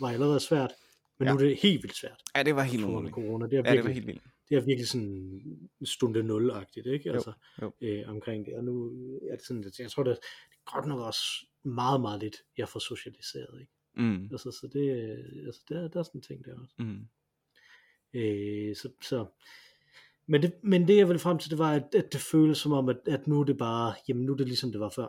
var 0.00 0.08
allerede 0.08 0.40
svært, 0.40 0.70
men 1.18 1.28
Ja. 1.28 1.32
nu 1.32 1.38
er 1.38 1.44
det 1.44 1.56
helt 1.62 1.82
vildt 1.82 1.96
svært. 1.96 2.22
Ja, 2.36 2.42
det 2.42 2.56
var 2.56 2.62
helt 2.62 2.84
umuligt. 2.84 3.14
corona. 3.14 3.46
Det 3.46 3.52
er 3.52 3.56
Ja, 3.56 3.62
virkelig, 3.62 3.76
det 3.76 3.84
var 3.84 3.94
helt 3.94 4.06
vildt. 4.06 4.22
Det 4.52 4.58
er 4.58 4.64
virkelig 4.64 4.88
sådan 4.88 5.42
stunde 5.84 6.22
nul-agtigt, 6.22 6.86
ikke? 6.86 7.10
Altså, 7.12 7.32
jo. 7.62 7.72
Øh, 7.80 8.08
omkring 8.08 8.46
det. 8.46 8.54
Og 8.54 8.64
nu 8.64 8.90
er 9.30 9.36
det 9.36 9.46
sådan, 9.46 9.64
at 9.64 9.78
jeg 9.78 9.90
tror, 9.90 10.02
det 10.02 10.10
er 10.12 10.72
godt 10.72 10.86
nok 10.86 11.00
også 11.00 11.22
meget, 11.62 12.00
meget 12.00 12.20
lidt, 12.20 12.36
jeg 12.58 12.68
får 12.68 12.80
socialiseret, 12.80 13.60
ikke? 13.60 13.72
Mm. 13.96 14.28
Altså, 14.32 14.50
så 14.50 14.68
det, 14.72 14.90
øh, 14.90 15.46
altså, 15.46 15.60
der, 15.68 15.88
der 15.88 15.98
er 15.98 16.02
sådan 16.02 16.18
en 16.18 16.22
ting 16.22 16.44
der 16.44 16.60
også. 16.62 16.74
Mm. 16.78 17.06
Øh, 18.14 18.76
så, 18.76 18.90
så, 19.02 19.26
men, 20.26 20.42
det, 20.42 20.52
men 20.62 20.88
det 20.88 20.96
jeg 20.96 21.08
ville 21.08 21.20
frem 21.20 21.38
til, 21.38 21.50
det 21.50 21.58
var, 21.58 21.72
at, 21.72 21.94
at 21.94 22.12
det 22.12 22.20
føles 22.20 22.58
som 22.58 22.72
om, 22.72 22.88
at, 22.88 22.98
at 23.06 23.26
nu 23.26 23.40
er 23.40 23.44
det 23.44 23.58
bare, 23.58 23.94
jamen 24.08 24.24
nu 24.24 24.32
er 24.32 24.36
det 24.36 24.46
ligesom 24.46 24.72
det 24.72 24.80
var 24.80 24.90
før. 24.90 25.08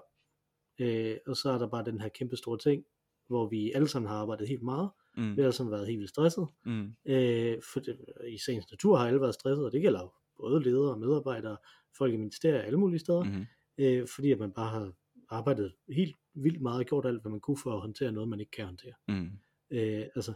Øh, 0.80 1.18
og 1.28 1.38
så 1.38 1.50
er 1.50 1.58
der 1.58 1.68
bare 1.68 1.86
den 1.86 2.02
her 2.02 2.10
kæmpe 2.10 2.38
store 2.38 2.58
ting, 2.58 2.86
hvor 3.28 3.50
vi 3.50 3.72
alle 3.72 3.88
sammen 3.88 4.10
har 4.10 4.18
arbejdet 4.18 4.48
helt 4.48 4.64
meget. 4.64 4.90
Mm. 5.17 5.38
Vi 5.38 5.41
har 5.41 5.52
sammen 5.52 5.71
været 5.71 5.88
helt 5.88 5.99
vildt 5.99 6.10
stresset. 6.10 6.47
Mm. 6.65 6.93
Øh, 7.06 7.62
for 7.73 7.80
det, 7.80 8.06
i 8.28 8.38
sagens 8.38 8.71
natur 8.71 8.97
har 8.97 9.08
alle 9.08 9.21
været 9.21 9.34
stresset, 9.34 9.65
og 9.65 9.71
det 9.71 9.82
gælder 9.82 10.02
jo 10.02 10.12
både 10.38 10.63
ledere 10.63 10.91
og 10.91 10.99
medarbejdere, 10.99 11.58
folk 11.97 12.13
i 12.13 12.17
ministerier 12.17 12.60
og 12.60 12.65
alle 12.65 12.80
mulige 12.80 12.99
steder, 12.99 13.23
Mm. 13.23 13.45
øh, 13.78 14.08
fordi 14.08 14.32
at 14.32 14.39
man 14.39 14.52
bare 14.52 14.69
har 14.69 14.91
arbejdet 15.30 15.73
helt 15.89 16.15
vildt 16.34 16.62
meget 16.62 16.80
og 16.80 16.86
gjort 16.86 17.06
alt, 17.06 17.21
hvad 17.21 17.32
man 17.32 17.39
kunne 17.39 17.58
for 17.58 17.73
at 17.73 17.82
håndtere 17.82 18.12
noget, 18.12 18.30
man 18.30 18.39
ikke 18.39 18.52
kan 18.52 18.65
håndtere. 18.65 18.93
Mm. 19.08 19.30
Øh, 19.71 20.06
altså, 20.15 20.34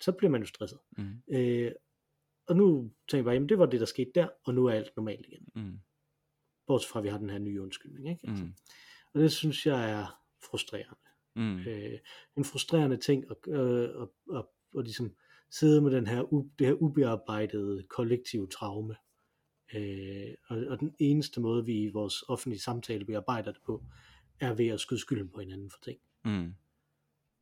så 0.00 0.12
bliver 0.12 0.30
man 0.30 0.40
jo 0.40 0.46
stresset. 0.46 0.78
Mm. 0.98 1.22
Øh, 1.28 1.72
og 2.48 2.56
nu 2.56 2.90
tænker 3.08 3.16
jeg 3.18 3.24
bare, 3.24 3.34
jamen 3.34 3.48
det 3.48 3.58
var 3.58 3.66
det, 3.66 3.80
der 3.80 3.86
skete 3.86 4.10
der, 4.14 4.28
og 4.44 4.54
nu 4.54 4.66
er 4.66 4.72
alt 4.72 4.96
normalt 4.96 5.26
igen. 5.26 5.48
Mm. 5.54 5.78
Bortset 6.66 6.90
fra, 6.90 7.00
at 7.00 7.04
vi 7.04 7.08
har 7.08 7.18
den 7.18 7.30
her 7.30 7.38
nye 7.38 7.62
undskyldning. 7.62 8.08
Ikke? 8.10 8.28
Altså, 8.28 8.44
Mm. 8.44 8.52
Og 9.14 9.20
det 9.20 9.32
synes 9.32 9.66
jeg 9.66 9.90
er 9.90 10.20
frustrerende. 10.50 10.96
Mm. 11.36 11.58
Øh, 11.58 11.98
en 12.36 12.44
frustrerende 12.44 12.96
ting 12.96 13.24
at, 13.30 13.36
øh, 13.48 13.82
at, 14.02 14.08
at, 14.34 14.44
at, 14.78 14.84
ligesom 14.84 15.14
sidde 15.50 15.82
med 15.82 15.90
den 15.90 16.06
her, 16.06 16.32
u, 16.32 16.48
det 16.58 16.66
her 16.66 16.74
ubearbejdede 16.74 17.82
kollektive 17.82 18.46
traume. 18.46 18.96
Øh, 19.74 20.34
og, 20.48 20.58
og 20.68 20.80
den 20.80 20.94
eneste 20.98 21.40
måde, 21.40 21.64
vi 21.64 21.82
i 21.82 21.90
vores 21.90 22.24
offentlige 22.28 22.60
samtale 22.60 23.04
bearbejder 23.04 23.52
det 23.52 23.60
på, 23.66 23.84
er 24.40 24.54
ved 24.54 24.66
at 24.66 24.80
skyde 24.80 25.00
skylden 25.00 25.28
på 25.28 25.40
hinanden 25.40 25.70
for 25.70 25.78
ting. 25.84 25.98
Mm. 26.24 26.54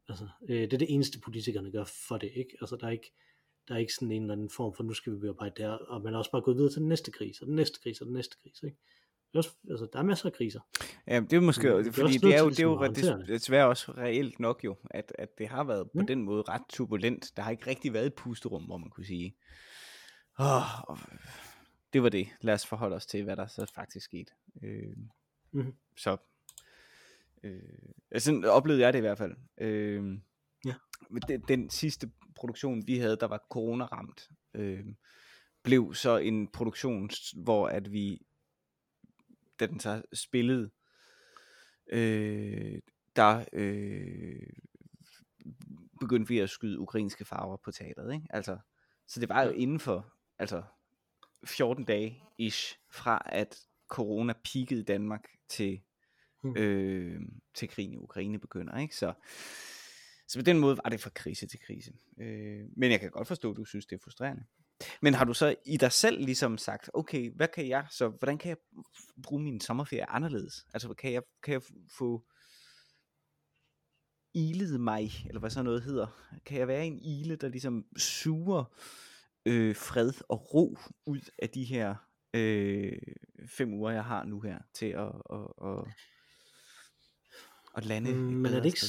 Altså, 0.08 0.28
øh, 0.48 0.60
det 0.60 0.72
er 0.72 0.78
det 0.78 0.94
eneste 0.94 1.20
politikerne 1.20 1.72
gør 1.72 1.84
for 2.08 2.18
det, 2.18 2.30
ikke? 2.34 2.56
Altså, 2.60 2.76
der 2.76 2.86
er 2.86 2.90
ikke, 2.90 3.12
der 3.68 3.74
er 3.74 3.78
ikke 3.78 3.94
sådan 3.94 4.12
en 4.12 4.22
eller 4.22 4.34
anden 4.34 4.50
form 4.50 4.74
for, 4.74 4.82
nu 4.84 4.94
skal 4.94 5.12
vi 5.12 5.18
bearbejde 5.18 5.54
det 5.56 5.64
her, 5.64 5.72
og 5.72 6.02
man 6.02 6.14
er 6.14 6.18
også 6.18 6.30
bare 6.30 6.42
gået 6.42 6.56
videre 6.56 6.72
til 6.72 6.80
den 6.80 6.88
næste 6.88 7.10
krise, 7.10 7.42
og 7.42 7.46
den 7.46 7.54
næste 7.56 7.80
krise, 7.82 8.02
og 8.02 8.06
den 8.06 8.14
næste 8.14 8.36
krise, 8.42 8.66
ikke? 8.66 8.78
Det 9.34 9.38
er 9.38 9.48
også, 9.48 9.50
altså, 9.70 9.86
der 9.92 9.98
er 9.98 10.02
masser 10.02 10.26
af 10.26 10.32
kriser. 10.32 10.60
Ja, 11.06 11.20
det 11.20 11.32
er 11.32 11.40
måske, 11.40 11.62
vi 11.62 11.88
er 11.88 11.92
fordi 11.92 12.18
det 12.18 12.34
er 12.34 12.40
jo, 12.42 12.50
det 12.50 12.58
er 12.58 12.62
jo 12.62 12.78
ligesom 12.78 12.94
det, 12.94 13.16
håndtere 13.18 13.34
desværre 13.34 13.66
også 13.68 13.92
reelt 13.92 14.40
nok 14.40 14.64
jo, 14.64 14.76
at, 14.90 15.12
at 15.18 15.38
det 15.38 15.48
har 15.48 15.64
været 15.64 15.90
på 15.90 15.98
Ja. 16.00 16.04
den 16.04 16.22
måde 16.22 16.42
ret 16.48 16.62
turbulent. 16.68 17.32
Der 17.36 17.42
har 17.42 17.50
ikke 17.50 17.66
rigtig 17.66 17.92
været 17.92 18.06
et 18.06 18.14
pusterum, 18.14 18.64
hvor 18.64 18.76
man 18.78 18.90
kunne 18.90 19.06
sige, 19.06 19.36
Åh, 20.40 20.96
det 21.92 22.02
var 22.02 22.08
det. 22.08 22.28
Lad 22.40 22.54
os 22.54 22.66
forholde 22.66 22.96
os 22.96 23.06
til, 23.06 23.24
hvad 23.24 23.36
der 23.36 23.46
så 23.46 23.72
faktisk 23.74 24.04
skete. 24.04 24.32
Øh, 24.62 24.96
Mhm. 25.52 25.74
Så, 25.96 26.16
øh, 27.42 27.62
sådan 28.18 28.44
oplevede 28.44 28.82
jeg 28.82 28.92
det 28.92 28.98
i 28.98 29.00
hvert 29.00 29.18
fald. 29.18 29.36
Øh, 29.60 30.18
Ja. 30.66 30.74
Den, 31.28 31.40
den 31.48 31.70
sidste 31.70 32.10
produktion, 32.36 32.86
vi 32.86 32.98
havde, 32.98 33.16
der 33.20 33.26
var 33.26 33.46
corona-ramt, 33.50 34.28
øh, 34.54 34.84
blev 35.62 35.94
så 35.94 36.16
en 36.16 36.48
produktion, 36.48 37.10
hvor 37.36 37.68
at 37.68 37.92
vi, 37.92 38.26
da 39.60 39.66
den 39.66 39.80
så 39.80 40.02
spillede, 40.12 40.70
øh, 41.86 42.78
der 43.16 43.44
øh, 43.52 44.46
begyndte 46.00 46.28
vi 46.28 46.38
at 46.38 46.50
skyde 46.50 46.78
ukrainske 46.80 47.24
farver 47.24 47.56
på 47.56 47.70
teateret. 47.70 48.14
Ikke? 48.14 48.26
Altså, 48.30 48.58
så 49.06 49.20
det 49.20 49.28
var 49.28 49.42
jo 49.42 49.50
inden 49.50 49.80
for 49.80 50.12
altså, 50.38 50.62
14 51.46 51.84
dage 51.84 52.22
ish 52.38 52.78
fra 52.90 53.22
at 53.26 53.60
corona 53.88 54.32
peakede 54.44 54.80
i 54.80 54.84
Danmark 54.84 55.24
til, 55.48 55.80
Hmm. 56.44 56.56
øh, 56.56 57.20
til 57.54 57.68
krigen 57.68 57.92
i 57.92 57.96
Ukraine 57.96 58.38
begynder. 58.38 58.78
Ikke? 58.78 58.96
Så, 58.96 59.12
så 60.28 60.38
på 60.38 60.42
den 60.42 60.58
måde 60.58 60.76
var 60.84 60.90
det 60.90 61.00
fra 61.00 61.10
krise 61.14 61.46
til 61.46 61.60
krise. 61.60 61.92
Øh, 62.18 62.66
men 62.76 62.90
jeg 62.90 63.00
kan 63.00 63.10
godt 63.10 63.28
forstå, 63.28 63.50
at 63.50 63.56
du 63.56 63.64
synes, 63.64 63.86
det 63.86 63.96
er 63.96 64.00
frustrerende. 64.02 64.44
Men 65.02 65.14
har 65.14 65.24
du 65.24 65.34
så 65.34 65.54
i 65.66 65.76
dig 65.76 65.92
selv 65.92 66.24
ligesom 66.24 66.58
sagt, 66.58 66.90
okay, 66.94 67.30
hvad 67.36 67.48
kan 67.48 67.68
jeg 67.68 67.86
så, 67.90 68.08
hvordan 68.08 68.38
kan 68.38 68.48
jeg 68.48 68.56
bruge 69.22 69.42
min 69.42 69.60
sommerferie 69.60 70.10
anderledes? 70.10 70.66
Altså, 70.74 70.94
kan 70.94 71.12
jeg, 71.12 71.22
kan 71.42 71.52
jeg 71.52 71.62
få 71.98 72.24
ilet 74.34 74.80
mig, 74.80 75.10
eller 75.26 75.40
hvad 75.40 75.50
sådan 75.50 75.64
noget 75.64 75.82
hedder? 75.82 76.06
Kan 76.46 76.58
jeg 76.58 76.68
være 76.68 76.86
en 76.86 76.98
ile, 76.98 77.36
der 77.36 77.48
ligesom 77.48 77.84
suger 77.96 78.64
øh, 79.46 79.76
fred 79.76 80.12
og 80.28 80.54
ro 80.54 80.78
ud 81.06 81.20
af 81.38 81.50
de 81.50 81.64
her 81.64 81.94
øh, 82.34 82.92
fem 83.48 83.74
uger, 83.74 83.90
jeg 83.90 84.04
har 84.04 84.24
nu 84.24 84.40
her, 84.40 84.58
til 84.74 84.86
at, 84.86 85.12
at, 85.30 85.68
at, 85.68 85.84
at 87.76 87.84
lande 87.84 88.14
Mm, 88.14 88.20
men 88.20 88.52
er 88.52 88.60
det 88.60 88.66
ikke, 88.66 88.86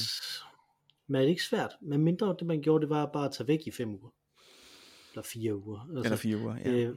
men 1.06 1.16
er 1.16 1.22
det 1.22 1.30
ikke 1.30 1.42
svært? 1.42 1.76
Men 1.80 2.04
mindre 2.04 2.36
det 2.38 2.46
man 2.46 2.62
gjorde, 2.62 2.82
det 2.82 2.90
var 2.90 3.10
bare 3.12 3.24
at 3.24 3.32
tage 3.32 3.48
væk 3.48 3.60
i 3.66 3.70
fem 3.70 3.94
uger. 3.94 4.10
Eller 5.16 5.22
fire 5.22 5.56
uger. 5.56 5.80
Altså, 5.80 6.04
Eller 6.04 6.16
fire 6.16 6.36
uger, 6.38 6.56
ja. 6.56 6.72
øh, 6.72 6.96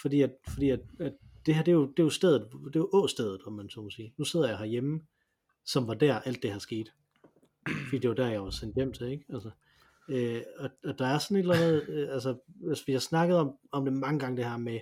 fordi 0.00 0.20
at, 0.22 0.30
fordi 0.48 0.70
at, 0.70 0.80
at 1.00 1.12
det 1.46 1.54
her, 1.54 1.62
det 1.62 1.72
er 1.72 1.76
jo, 1.76 1.86
det 1.86 1.98
er 1.98 2.02
jo 2.02 2.10
stedet, 2.10 2.48
det 2.52 2.76
er 2.76 2.80
jo 2.80 2.90
åstedet, 2.92 3.42
om 3.46 3.52
man 3.52 3.70
så 3.70 3.82
må 3.82 3.90
sige. 3.90 4.14
Nu 4.18 4.24
sidder 4.24 4.48
jeg 4.48 4.58
herhjemme, 4.58 5.00
som 5.64 5.86
var 5.88 5.94
der 5.94 6.18
alt 6.18 6.42
det 6.42 6.52
her 6.52 6.58
skete. 6.58 6.90
Fordi 7.88 7.98
det 7.98 8.08
var 8.08 8.16
der, 8.16 8.26
jeg 8.26 8.42
var 8.42 8.50
sendt 8.50 8.76
hjem 8.76 8.92
til, 8.92 9.06
ikke? 9.06 9.24
Altså, 9.28 9.50
øh, 10.08 10.42
og, 10.58 10.70
og 10.84 10.98
der 10.98 11.06
er 11.06 11.18
sådan 11.18 11.36
et 11.36 11.40
eller 11.40 11.54
andet, 11.54 11.88
øh, 11.88 12.08
altså, 12.12 12.38
hvis 12.46 12.86
vi 12.86 12.92
har 12.92 13.00
snakket 13.00 13.36
om, 13.36 13.56
om 13.72 13.84
det 13.84 13.94
mange 13.94 14.18
gange, 14.18 14.36
det 14.36 14.44
her 14.44 14.56
med 14.56 14.80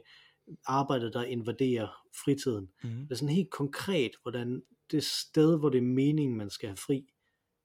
arbejdet, 0.66 1.14
der 1.14 1.22
invaderer 1.22 1.88
fritiden. 2.24 2.68
Mm-hmm. 2.83 3.01
Det 3.01 3.11
er 3.11 3.14
sådan 3.14 3.35
helt 3.35 3.51
konkret, 3.51 4.11
hvordan 4.22 4.62
det 4.90 5.05
sted, 5.05 5.59
hvor 5.59 5.68
det 5.68 5.79
er 5.79 5.83
meningen, 5.83 6.38
man 6.38 6.51
skal 6.51 6.68
have 6.68 6.77
fri, 6.77 7.07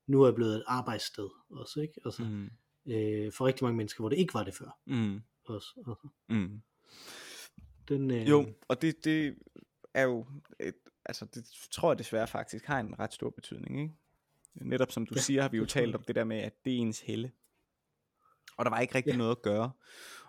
nu 0.06 0.22
er 0.22 0.32
blevet 0.32 0.56
et 0.56 0.64
arbejdssted 0.66 1.28
også, 1.50 1.80
ikke? 1.80 1.94
Altså, 2.04 2.22
Mm. 2.22 2.50
Øh, 2.86 3.32
for 3.32 3.46
rigtig 3.46 3.64
mange 3.64 3.76
mennesker, 3.76 4.00
hvor 4.02 4.08
det 4.08 4.16
ikke 4.18 4.34
var 4.34 4.44
det 4.44 4.54
før. 4.54 4.78
Mm. 4.86 5.20
Også, 5.44 5.68
altså, 5.76 5.94
Mm. 6.28 6.60
den, 7.88 8.10
øh, 8.10 8.28
Jo, 8.28 8.46
og 8.68 8.82
det, 8.82 9.04
det 9.04 9.36
er 9.94 10.02
jo, 10.02 10.26
et, 10.60 10.74
altså 11.04 11.24
det 11.34 11.44
tror 11.70 11.90
jeg 11.92 11.98
desværre 11.98 12.26
faktisk 12.26 12.64
har 12.64 12.80
en 12.80 12.98
ret 12.98 13.12
stor 13.12 13.30
betydning, 13.30 13.80
ikke? 13.80 13.94
Netop 14.54 14.92
som 14.92 15.06
du 15.06 15.14
Ja, 15.16 15.20
siger, 15.20 15.42
har 15.42 15.48
vi 15.48 15.56
jo 15.56 15.64
talt 15.66 15.94
om 15.94 16.02
det 16.02 16.16
der 16.16 16.24
med, 16.24 16.36
at 16.38 16.64
det 16.64 16.72
er 16.72 16.76
ens 16.78 17.00
helle. 17.00 17.32
Og 18.56 18.64
der 18.64 18.70
var 18.70 18.80
ikke 18.80 18.94
rigtig 18.94 19.10
Ja. 19.12 19.16
noget 19.16 19.30
at 19.30 19.42
gøre. 19.42 19.70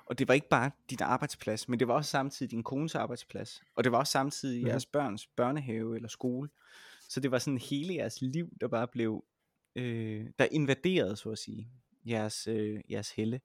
Og 0.06 0.20
det 0.20 0.28
var 0.28 0.34
ikke 0.34 0.50
bare 0.50 0.72
din 0.90 0.98
arbejdsplads, 1.02 1.70
men 1.70 1.80
det 1.80 1.88
var 1.88 1.94
også 1.94 2.12
samtidig 2.12 2.52
din 2.52 2.64
kones 2.64 2.96
arbejdsplads. 2.96 3.64
Og 3.76 3.84
det 3.84 3.92
var 3.92 3.98
også 3.98 4.12
samtidig 4.12 4.60
Mhm. 4.62 4.68
jeres 4.68 4.86
børns 4.86 5.28
børnehave 5.28 5.96
eller 5.96 6.08
skole. 6.10 6.50
Så 7.10 7.20
det 7.20 7.32
var 7.32 7.40
sådan 7.40 7.58
hele 7.58 7.94
jeres 7.96 8.22
liv, 8.22 8.50
der 8.62 8.68
bare 8.68 8.88
blev, 8.88 9.24
øh, 9.76 10.26
der 10.40 10.48
invaderede, 10.52 11.16
så 11.16 11.30
at 11.32 11.38
sige, 11.38 11.68
jeres, 12.06 12.48
øh, 12.48 12.82
jeres 12.90 13.12
helle. 13.12 13.42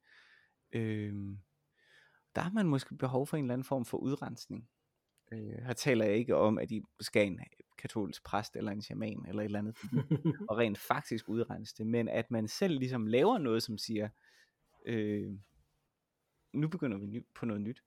Øh, 0.73 1.15
der 2.35 2.41
har 2.41 2.51
man 2.51 2.67
måske 2.67 2.95
behov 2.95 3.27
for 3.27 3.37
en 3.37 3.45
eller 3.45 3.55
anden 3.55 3.65
form 3.65 3.85
for 3.85 3.99
udrensning. 3.99 4.69
Øh, 5.33 5.65
her 5.65 5.73
taler 5.73 6.05
jeg 6.05 6.15
ikke 6.15 6.37
om, 6.37 6.59
at 6.59 6.71
I 6.71 6.83
skal 7.01 7.27
en 7.27 7.41
katolsk 7.79 8.25
præst 8.25 8.57
eller 8.57 8.73
en 8.73 8.83
shaman 8.83 9.25
eller 9.29 9.43
et 9.43 9.45
eller 9.45 9.59
andet, 9.59 9.77
og 10.49 10.59
rent 10.59 10.79
faktisk 10.79 11.29
udrense 11.29 11.75
det, 11.79 11.87
men 11.87 12.09
at 12.09 12.31
man 12.31 12.49
selv 12.49 12.79
ligesom 12.79 13.07
laver 13.07 13.39
noget, 13.39 13.63
som 13.63 13.79
siger, 13.79 14.09
øh, 14.87 15.33
nu 16.53 16.69
begynder 16.69 16.99
vi 16.99 17.07
ny, 17.07 17.27
på 17.35 17.47
noget 17.47 17.63
nyt. 17.63 17.83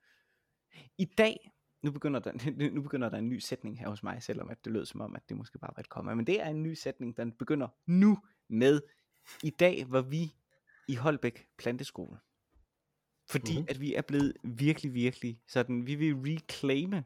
I 0.98 1.06
dag, 1.06 1.52
nu 1.82 1.92
begynder, 1.92 2.20
der, 2.20 2.32
nu 2.76 2.82
begynder 2.82 3.10
der 3.10 3.18
en 3.18 3.30
ny 3.30 3.40
sætning 3.40 3.80
her 3.80 3.90
hos 3.90 4.04
mig, 4.04 4.24
selvom 4.24 4.50
at 4.50 4.66
det 4.66 4.74
lød 4.74 4.86
som 4.86 5.02
om, 5.02 5.16
at 5.16 5.30
det 5.30 5.38
måske 5.38 5.60
bare 5.60 5.74
var 5.76 5.80
et 5.80 5.90
komma, 5.90 6.14
men 6.16 6.28
det 6.28 6.42
er 6.42 6.48
en 6.48 6.64
ny 6.64 6.74
sætning, 6.74 7.18
der 7.18 7.32
begynder 7.40 7.68
nu 7.86 8.18
med, 8.48 8.82
i 9.44 9.50
dag 9.50 9.86
var 9.92 10.02
vi 10.02 10.36
i 10.88 10.96
Holbæk 10.96 11.48
Planteskole. 11.58 12.17
Fordi 13.30 13.52
Mhm. 13.52 13.58
mm-hmm. 13.60 13.67
at 13.69 13.82
vi 13.82 13.93
er 13.93 14.02
blevet 14.02 14.34
virkelig, 14.43 14.93
virkelig 14.93 15.41
sådan, 15.48 15.86
vi 15.88 15.96
vil 15.96 16.15
reclaime 16.15 17.04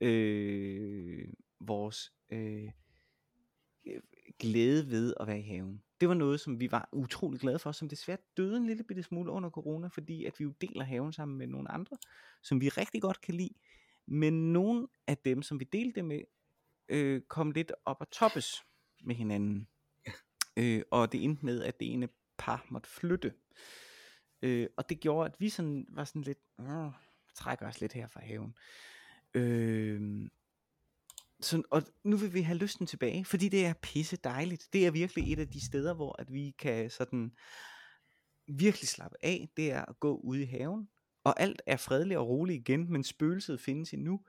øh, 0.00 1.28
vores 1.60 2.12
øh, 2.30 2.70
øh, 3.86 4.00
glæde 4.38 4.90
ved 4.90 5.14
at 5.20 5.26
være 5.26 5.38
i 5.38 5.42
haven. 5.42 5.82
Det 6.00 6.08
var 6.08 6.14
noget, 6.14 6.40
som 6.40 6.60
vi 6.60 6.70
var 6.70 6.88
utrolig 6.92 7.40
glade 7.40 7.58
for, 7.58 7.72
som 7.72 7.88
desværre 7.88 8.18
døde 8.36 8.56
en 8.56 8.66
lille 8.66 8.84
bitte 8.84 9.02
smule 9.02 9.30
under 9.32 9.50
corona, 9.50 9.86
fordi 9.88 10.24
at 10.24 10.38
vi 10.38 10.44
jo 10.44 10.52
deler 10.60 10.84
haven 10.84 11.12
sammen 11.12 11.38
med 11.38 11.46
nogle 11.46 11.70
andre, 11.70 11.96
som 12.42 12.60
vi 12.60 12.68
rigtig 12.68 13.02
godt 13.02 13.20
kan 13.20 13.34
lide. 13.34 13.54
Men 14.06 14.52
nogle 14.52 14.88
af 15.06 15.16
dem, 15.18 15.42
som 15.42 15.60
vi 15.60 15.64
delte 15.72 15.94
det 15.94 16.04
med, 16.04 16.20
øh, 16.88 17.20
kom 17.28 17.50
lidt 17.50 17.72
op 17.84 17.96
og 18.00 18.10
toppes 18.10 18.64
med 19.04 19.14
hinanden. 19.14 19.68
Øh, 20.56 20.82
og 20.90 21.12
det 21.12 21.24
endte 21.24 21.44
med, 21.44 21.62
at 21.62 21.80
det 21.80 21.92
ene 21.92 22.08
par 22.38 22.66
måtte 22.68 22.88
flytte. 22.88 23.34
Øh, 24.42 24.68
og 24.76 24.88
det 24.88 25.00
gjorde, 25.00 25.30
at 25.30 25.40
vi 25.40 25.48
sådan 25.48 25.86
var 25.88 26.04
sådan 26.04 26.22
lidt, 26.22 26.38
øh, 26.60 26.92
trækker 27.34 27.68
os 27.68 27.80
lidt 27.80 27.92
her 27.92 28.08
fra 28.08 28.20
haven. 28.20 28.54
Øh, 29.34 30.28
så, 31.40 31.62
og 31.70 31.82
nu 32.04 32.16
vil 32.16 32.34
vi 32.34 32.40
have 32.40 32.58
lysten 32.58 32.86
tilbage, 32.86 33.24
fordi 33.24 33.48
det 33.48 33.66
er 33.66 33.74
pisse 33.82 34.16
dejligt. 34.16 34.68
Det 34.72 34.86
er 34.86 34.90
virkelig 34.90 35.32
et 35.32 35.38
af 35.38 35.48
de 35.48 35.66
steder, 35.66 35.94
hvor 35.94 36.20
at 36.20 36.32
vi 36.32 36.54
kan 36.58 36.90
sådan 36.90 37.32
virkelig 38.46 38.88
slappe 38.88 39.16
af. 39.22 39.48
Det 39.56 39.72
er 39.72 39.84
at 39.84 40.00
gå 40.00 40.16
ud 40.16 40.36
i 40.36 40.44
haven, 40.44 40.88
og 41.24 41.40
alt 41.40 41.62
er 41.66 41.76
fredeligt 41.76 42.18
og 42.18 42.28
roligt 42.28 42.60
igen, 42.60 42.92
men 42.92 43.04
spøgelset 43.04 43.60
findes 43.60 43.92
endnu. 43.92 44.20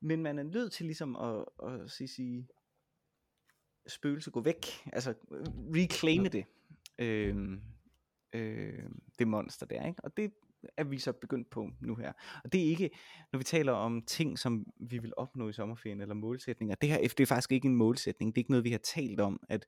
Men 0.00 0.22
man 0.22 0.38
er 0.38 0.42
nødt 0.42 0.72
til 0.72 0.86
ligesom 0.86 1.16
at, 1.16 1.44
at 1.62 1.90
sige, 1.90 2.08
sige 2.08 2.48
spøgelse 3.86 4.30
gå 4.30 4.40
væk, 4.40 4.66
altså 4.92 5.14
reclaime 5.74 6.28
det, 6.28 6.44
øh, 6.98 7.58
øh, 8.32 8.84
det 9.18 9.28
monster 9.28 9.66
der, 9.66 9.86
ikke? 9.86 10.04
Og 10.04 10.16
det 10.16 10.32
er 10.76 10.84
vi 10.84 10.98
så 10.98 11.12
begyndt 11.12 11.50
på 11.50 11.70
nu 11.80 11.94
her. 11.94 12.12
Og 12.44 12.52
det 12.52 12.60
er 12.60 12.64
ikke, 12.64 12.90
når 13.32 13.38
vi 13.38 13.44
taler 13.44 13.72
om 13.72 14.02
ting, 14.02 14.38
som 14.38 14.66
vi 14.80 14.98
vil 14.98 15.12
opnå 15.16 15.48
i 15.48 15.52
sommerferien, 15.52 16.00
eller 16.00 16.14
målsætninger, 16.14 16.74
det 16.74 16.88
her 16.88 16.98
det 16.98 17.20
er 17.20 17.26
faktisk 17.26 17.52
ikke 17.52 17.68
en 17.68 17.76
målsætning, 17.76 18.34
det 18.34 18.38
er 18.38 18.42
ikke 18.42 18.50
noget, 18.50 18.64
vi 18.64 18.70
har 18.70 18.78
talt 18.78 19.20
om, 19.20 19.40
at 19.48 19.66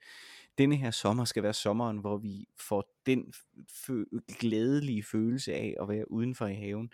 denne 0.59 0.77
her 0.77 0.91
sommer 0.91 1.25
skal 1.25 1.43
være 1.43 1.53
sommeren, 1.53 1.99
hvor 1.99 2.17
vi 2.17 2.49
får 2.57 3.01
den 3.07 3.33
fø- 3.71 4.37
glædelige 4.39 5.03
følelse 5.03 5.55
af 5.55 5.75
at 5.81 5.89
være 5.89 6.11
udenfor 6.11 6.47
i 6.47 6.55
haven, 6.55 6.93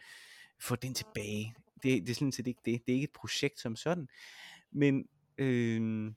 få 0.60 0.76
den 0.76 0.94
tilbage. 0.94 1.54
Det, 1.82 2.02
det 2.02 2.10
er 2.10 2.14
sådan 2.14 2.32
set 2.32 2.46
ikke 2.46 2.60
det. 2.64 2.86
Det 2.86 2.92
er 2.92 2.96
ikke 2.96 3.04
et 3.04 3.12
projekt 3.12 3.60
som 3.60 3.76
sådan. 3.76 4.08
Men 4.72 5.08
øh, 5.38 6.12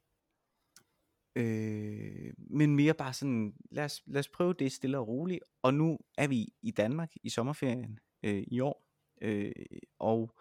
Øh, 1.37 2.33
men 2.37 2.75
mere 2.75 2.93
bare 2.93 3.13
sådan, 3.13 3.53
lad 3.71 3.85
os, 3.85 4.03
lad 4.05 4.19
os 4.19 4.27
prøve 4.27 4.53
det 4.53 4.71
stille 4.71 4.97
og 4.97 5.07
roligt. 5.07 5.43
Og 5.61 5.73
nu 5.73 5.99
er 6.17 6.27
vi 6.27 6.53
i 6.61 6.71
Danmark 6.71 7.11
i 7.23 7.29
sommerferien 7.29 7.99
øh, 8.23 8.43
i 8.47 8.59
år. 8.59 8.87
Øh, 9.21 9.51
og 9.99 10.35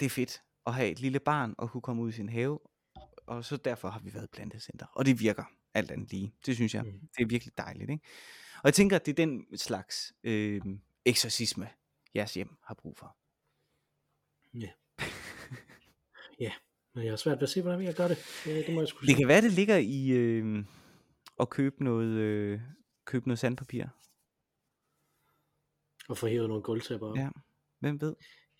det 0.00 0.06
er 0.06 0.10
fedt 0.10 0.42
at 0.66 0.74
have 0.74 0.90
et 0.90 1.00
lille 1.00 1.20
barn 1.20 1.54
og 1.58 1.70
kunne 1.70 1.80
komme 1.80 2.02
ud 2.02 2.08
i 2.08 2.12
sin 2.12 2.28
have. 2.28 2.58
Og 3.26 3.44
så 3.44 3.56
derfor 3.56 3.88
har 3.88 4.00
vi 4.00 4.14
været 4.14 4.30
plantecenter. 4.30 4.86
Og 4.86 5.06
det 5.06 5.20
virker 5.20 5.44
alt 5.74 5.90
andet 5.90 6.12
lige. 6.12 6.34
Det 6.46 6.54
synes 6.54 6.74
jeg. 6.74 6.82
Mm. 6.82 7.00
Det 7.16 7.22
er 7.22 7.26
virkelig 7.26 7.58
dejligt. 7.58 7.90
Ikke? 7.90 8.04
Og 8.54 8.64
jeg 8.64 8.74
tænker, 8.74 8.96
at 8.96 9.06
det 9.06 9.12
er 9.12 9.26
den 9.26 9.58
slags 9.58 10.12
øh, 10.22 10.60
eksorcisme, 11.04 11.68
jeres 12.14 12.34
hjem 12.34 12.56
har 12.62 12.74
brug 12.74 12.98
for. 12.98 13.16
Men 16.94 17.04
jeg 17.04 17.12
har 17.12 17.16
svært 17.16 17.36
ved 17.36 17.42
at 17.42 17.48
se, 17.48 17.62
hvordan 17.62 17.82
jeg 17.82 17.94
gør 17.94 18.08
det. 18.08 18.18
Det, 18.44 18.66
det 18.66 18.74
må 18.74 18.80
jeg 18.80 18.88
sgu 18.88 19.06
Det 19.06 19.16
kan 19.16 19.28
være, 19.28 19.40
det 19.40 19.52
ligger 19.52 19.76
i 19.76 20.08
øh, 20.08 20.64
at 21.40 21.50
købe 21.50 21.84
noget, 21.84 22.08
øh, 22.08 22.60
købe 23.04 23.28
noget 23.28 23.38
sandpapir. 23.38 23.84
Og 26.08 26.18
få 26.18 26.26
hævet 26.26 26.48
nogle 26.48 26.62
gulvtæpper 26.62 27.06
op. 27.06 27.16
Ja. 27.16 27.28
Hvem 27.78 28.00
ved? 28.00 28.16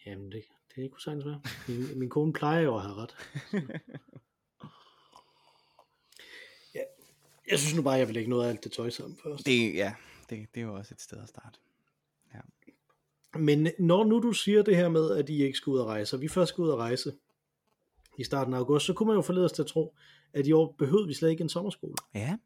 Jamen, 0.07 0.33
det, 0.33 0.45
det 0.77 0.91
kunne 0.91 1.01
sagtens 1.01 1.25
være. 1.25 1.43
Min, 1.69 1.99
min 1.99 2.09
kone 2.09 2.33
plejer 2.33 2.61
jo 2.61 2.77
at 2.77 2.83
have 2.83 2.95
ret. 2.95 3.17
ja, 6.75 6.81
jeg 7.51 7.59
synes 7.59 7.77
nu 7.77 7.83
bare, 7.83 7.95
jeg 7.95 8.07
vil 8.07 8.15
lægge 8.15 8.31
noget 8.31 8.45
af 8.45 8.51
alt 8.51 8.65
det 8.65 8.73
tøj 8.73 8.91
sammen 8.91 9.19
først. 9.23 9.47
Det, 9.47 9.75
ja, 9.75 9.95
det, 10.31 10.55
det 10.55 10.61
er 10.61 10.65
jo 10.65 10.75
også 10.75 10.95
et 10.95 11.01
sted 11.01 11.23
at 11.23 11.29
starte. 11.29 11.59
Men 13.35 13.69
når 13.79 14.05
nu 14.05 14.21
du 14.21 14.33
siger 14.33 14.63
det 14.63 14.77
her 14.77 14.89
med, 14.89 15.11
at 15.17 15.29
I 15.29 15.43
ikke 15.43 15.57
skal 15.57 15.71
ud 15.71 15.79
og 15.79 15.87
rejse, 15.87 16.17
og 16.17 16.21
vi 16.21 16.29
først 16.29 16.49
skal 16.49 16.63
ud 16.63 16.69
og 16.69 16.79
rejse 16.79 17.13
i 18.21 18.25
starten 18.25 18.55
af 18.55 18.59
august, 18.59 18.87
så 18.87 18.93
kunne 18.93 19.07
man 19.07 19.17
jo 19.17 19.23
forlede 19.23 19.45
os 19.45 19.53
til 19.53 19.63
at 19.63 19.67
tro, 19.67 19.97
at 20.33 20.47
i 20.47 20.53
år 20.53 20.75
behøvede 20.79 21.09
vi 21.09 21.15
slet 21.15 21.31
ikke 21.31 21.43
en 21.43 21.49
sommerskole. 21.49 21.95
Ja. 22.15 22.37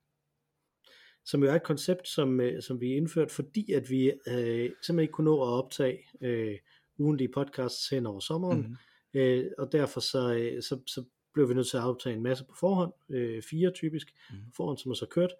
Som 1.24 1.42
jo 1.44 1.50
er 1.50 1.54
et 1.54 1.62
koncept, 1.62 2.08
som, 2.08 2.40
øh, 2.40 2.62
som 2.62 2.80
vi 2.80 2.94
indført, 2.94 3.30
fordi 3.30 3.72
at 3.72 3.90
vi 3.90 4.06
øh, 4.06 4.14
simpelthen 4.26 4.98
ikke 4.98 5.12
kunne 5.12 5.24
nå 5.24 5.42
at 5.42 5.48
optage 5.48 5.98
øh, 6.20 6.58
ugentlige 6.98 7.28
podcasts 7.34 7.88
hen 7.88 8.06
over 8.06 8.20
sommeren. 8.20 8.58
Mm-hmm. 8.58 8.76
Øh, 9.14 9.50
og 9.58 9.72
derfor 9.72 10.00
så, 10.00 10.34
øh, 10.34 10.62
så, 10.62 10.80
så 10.86 11.04
blev 11.34 11.48
vi 11.48 11.54
nødt 11.54 11.66
til 11.66 11.76
at 11.76 11.82
optage 11.82 12.16
en 12.16 12.22
masse 12.22 12.44
på 12.44 12.54
forhånd, 12.60 12.92
øh, 13.10 13.42
fire 13.42 13.70
typisk 13.70 14.14
Mhm. 14.30 14.38
på 14.46 14.52
forhånd, 14.56 14.78
som 14.78 14.90
er 14.90 14.94
så 14.94 15.06
kørt 15.06 15.30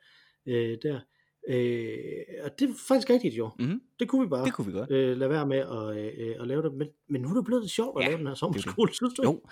øh, 0.46 0.78
der. 0.82 1.00
Øh, 1.48 1.96
og 2.44 2.58
det 2.58 2.70
er 2.70 2.74
faktisk 2.88 3.10
rigtigt 3.10 3.34
jo. 3.34 3.50
Mm-hmm. 3.58 3.82
Det 3.98 4.08
kunne 4.08 4.22
vi 4.26 4.28
bare 4.28 4.44
Det 4.44 4.52
kunne 4.54 4.66
vi 4.66 4.72
godt. 4.78 4.90
øh, 4.90 5.16
lade 5.16 5.30
være 5.30 5.46
med 5.46 5.58
at, 5.58 5.96
øh, 5.98 6.28
øh, 6.28 6.36
at 6.40 6.46
lave 6.46 6.62
det. 6.62 6.74
Men, 6.74 6.88
men 7.08 7.22
nu 7.22 7.28
er 7.30 7.34
det 7.34 7.44
blevet 7.44 7.62
lidt 7.62 7.72
sjovt 7.72 7.98
at 7.98 8.04
Ja, 8.04 8.08
lave 8.08 8.18
den 8.18 8.26
her 8.26 8.32
det. 8.32 8.38
sommerskole, 8.38 8.94
synes 8.94 9.14
du? 9.14 9.22
Jo. 9.22 9.42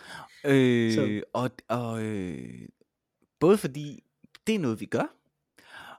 Øh, 0.44 0.92
Så- 0.92 1.22
og 1.32 1.50
og 1.68 2.04
øh, 2.04 2.68
både 3.40 3.58
fordi 3.58 4.02
det 4.46 4.54
er 4.54 4.58
noget, 4.58 4.80
vi 4.80 4.86
gør, 4.86 5.16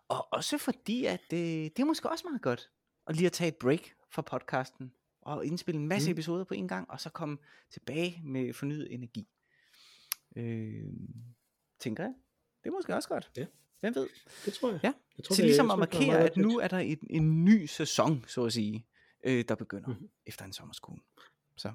og 0.08 0.28
også 0.34 0.58
fordi, 0.58 1.06
at 1.06 1.24
øh, 1.34 1.40
det 1.40 1.80
er 1.80 1.86
måske 1.86 2.10
også 2.10 2.28
meget 2.30 2.42
godt 2.42 2.70
at 3.08 3.16
lige 3.16 3.26
at 3.26 3.32
tage 3.32 3.48
et 3.48 3.56
break 3.56 3.82
fra 4.10 4.22
podcasten, 4.22 4.92
og 5.22 5.46
indspille 5.46 5.82
en 5.82 5.88
masse 5.88 6.10
mm. 6.10 6.12
episoder 6.14 6.44
på 6.44 6.54
en 6.54 6.68
gang, 6.68 6.92
og 6.92 7.00
så 7.00 7.10
komme 7.10 7.38
tilbage 7.72 8.22
med 8.26 8.54
fornyet 8.54 8.94
energi. 8.94 9.28
Øh, 10.36 10.84
tænker 11.80 12.04
jeg. 12.04 12.14
Det 12.64 12.70
er 12.70 12.74
måske 12.74 12.96
også 12.96 13.10
godt. 13.10 13.32
Ja. 13.38 13.46
Hvem 13.84 13.96
ved? 13.96 14.08
Det 14.46 14.54
tror 14.54 14.70
jeg. 14.72 14.80
Ja. 14.84 14.94
jeg 15.18 15.24
tror, 15.26 15.36
det- 15.36 15.46
ligesom 15.46 15.72
at 15.72 15.74
er 15.74 15.78
markere, 15.78 16.20
at 16.20 16.38
nu 16.38 16.60
er 16.60 16.68
der 16.68 16.78
en, 16.78 16.98
en 17.10 17.46
ny 17.46 17.66
sæson, 17.66 18.26
så 18.28 18.46
at 18.46 18.54
sige, 18.54 18.86
øh, 19.24 19.46
der 19.48 19.56
begynder 19.56 19.88
Mhm. 19.88 19.96
mm-hmm. 19.98 20.10
efter 20.26 20.46
en 20.46 20.54
sommerskole. 20.54 21.00
Så 21.58 21.72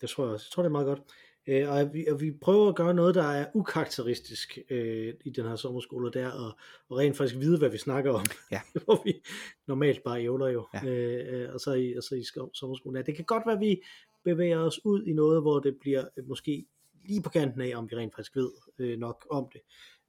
Det 0.00 0.08
tror 0.10 0.24
jeg 0.24 0.34
også. 0.34 0.46
Jeg 0.48 0.52
tror, 0.52 0.62
det 0.62 0.66
er 0.68 0.72
meget 0.72 0.86
godt. 0.86 1.00
Øh, 1.46 1.68
og, 1.68 1.80
at 1.80 1.94
vi, 1.94 2.06
og 2.06 2.20
vi 2.20 2.30
prøver 2.32 2.68
at 2.68 2.74
gøre 2.76 2.94
noget, 2.94 3.14
der 3.14 3.22
er 3.22 3.46
ukarakteristisk 3.54 4.58
øh, 4.70 5.14
i 5.24 5.30
den 5.30 5.44
her 5.44 5.56
sommerskole, 5.56 6.08
og 6.08 6.14
det 6.14 6.22
er 6.22 6.46
at, 6.48 6.54
at 6.90 6.96
rent 6.96 7.16
faktisk 7.16 7.40
vide, 7.40 7.58
hvad 7.58 7.68
vi 7.68 7.78
snakker 7.78 8.12
om. 8.12 8.26
Ja. 8.50 8.60
Hvor 8.84 9.02
vi 9.04 9.22
normalt 9.66 10.02
bare 10.04 10.22
ævler 10.22 10.46
jo. 10.48 10.66
Ja. 10.74 10.84
Øh, 10.84 11.42
øh, 11.42 11.54
og 11.54 11.60
så 11.60 11.72
i, 11.72 11.94
og 11.94 12.02
så 12.02 12.14
i 12.14 12.24
sommerskolen. 12.54 12.96
Ja, 12.96 13.02
det 13.02 13.16
kan 13.16 13.24
godt 13.24 13.42
være, 13.46 13.54
at 13.54 13.60
vi 13.60 13.82
bevæger 14.24 14.58
os 14.58 14.84
ud 14.84 15.04
i 15.06 15.12
noget, 15.12 15.42
hvor 15.42 15.60
det 15.60 15.76
bliver 15.80 16.04
måske 16.26 16.66
lige 17.04 17.22
på 17.22 17.28
kanten 17.30 17.60
af, 17.60 17.76
om 17.76 17.90
vi 17.90 17.96
rent 17.96 18.14
faktisk 18.14 18.36
ved 18.36 18.50
øh, 18.78 18.98
nok 18.98 19.26
om 19.30 19.48
det, 19.52 19.60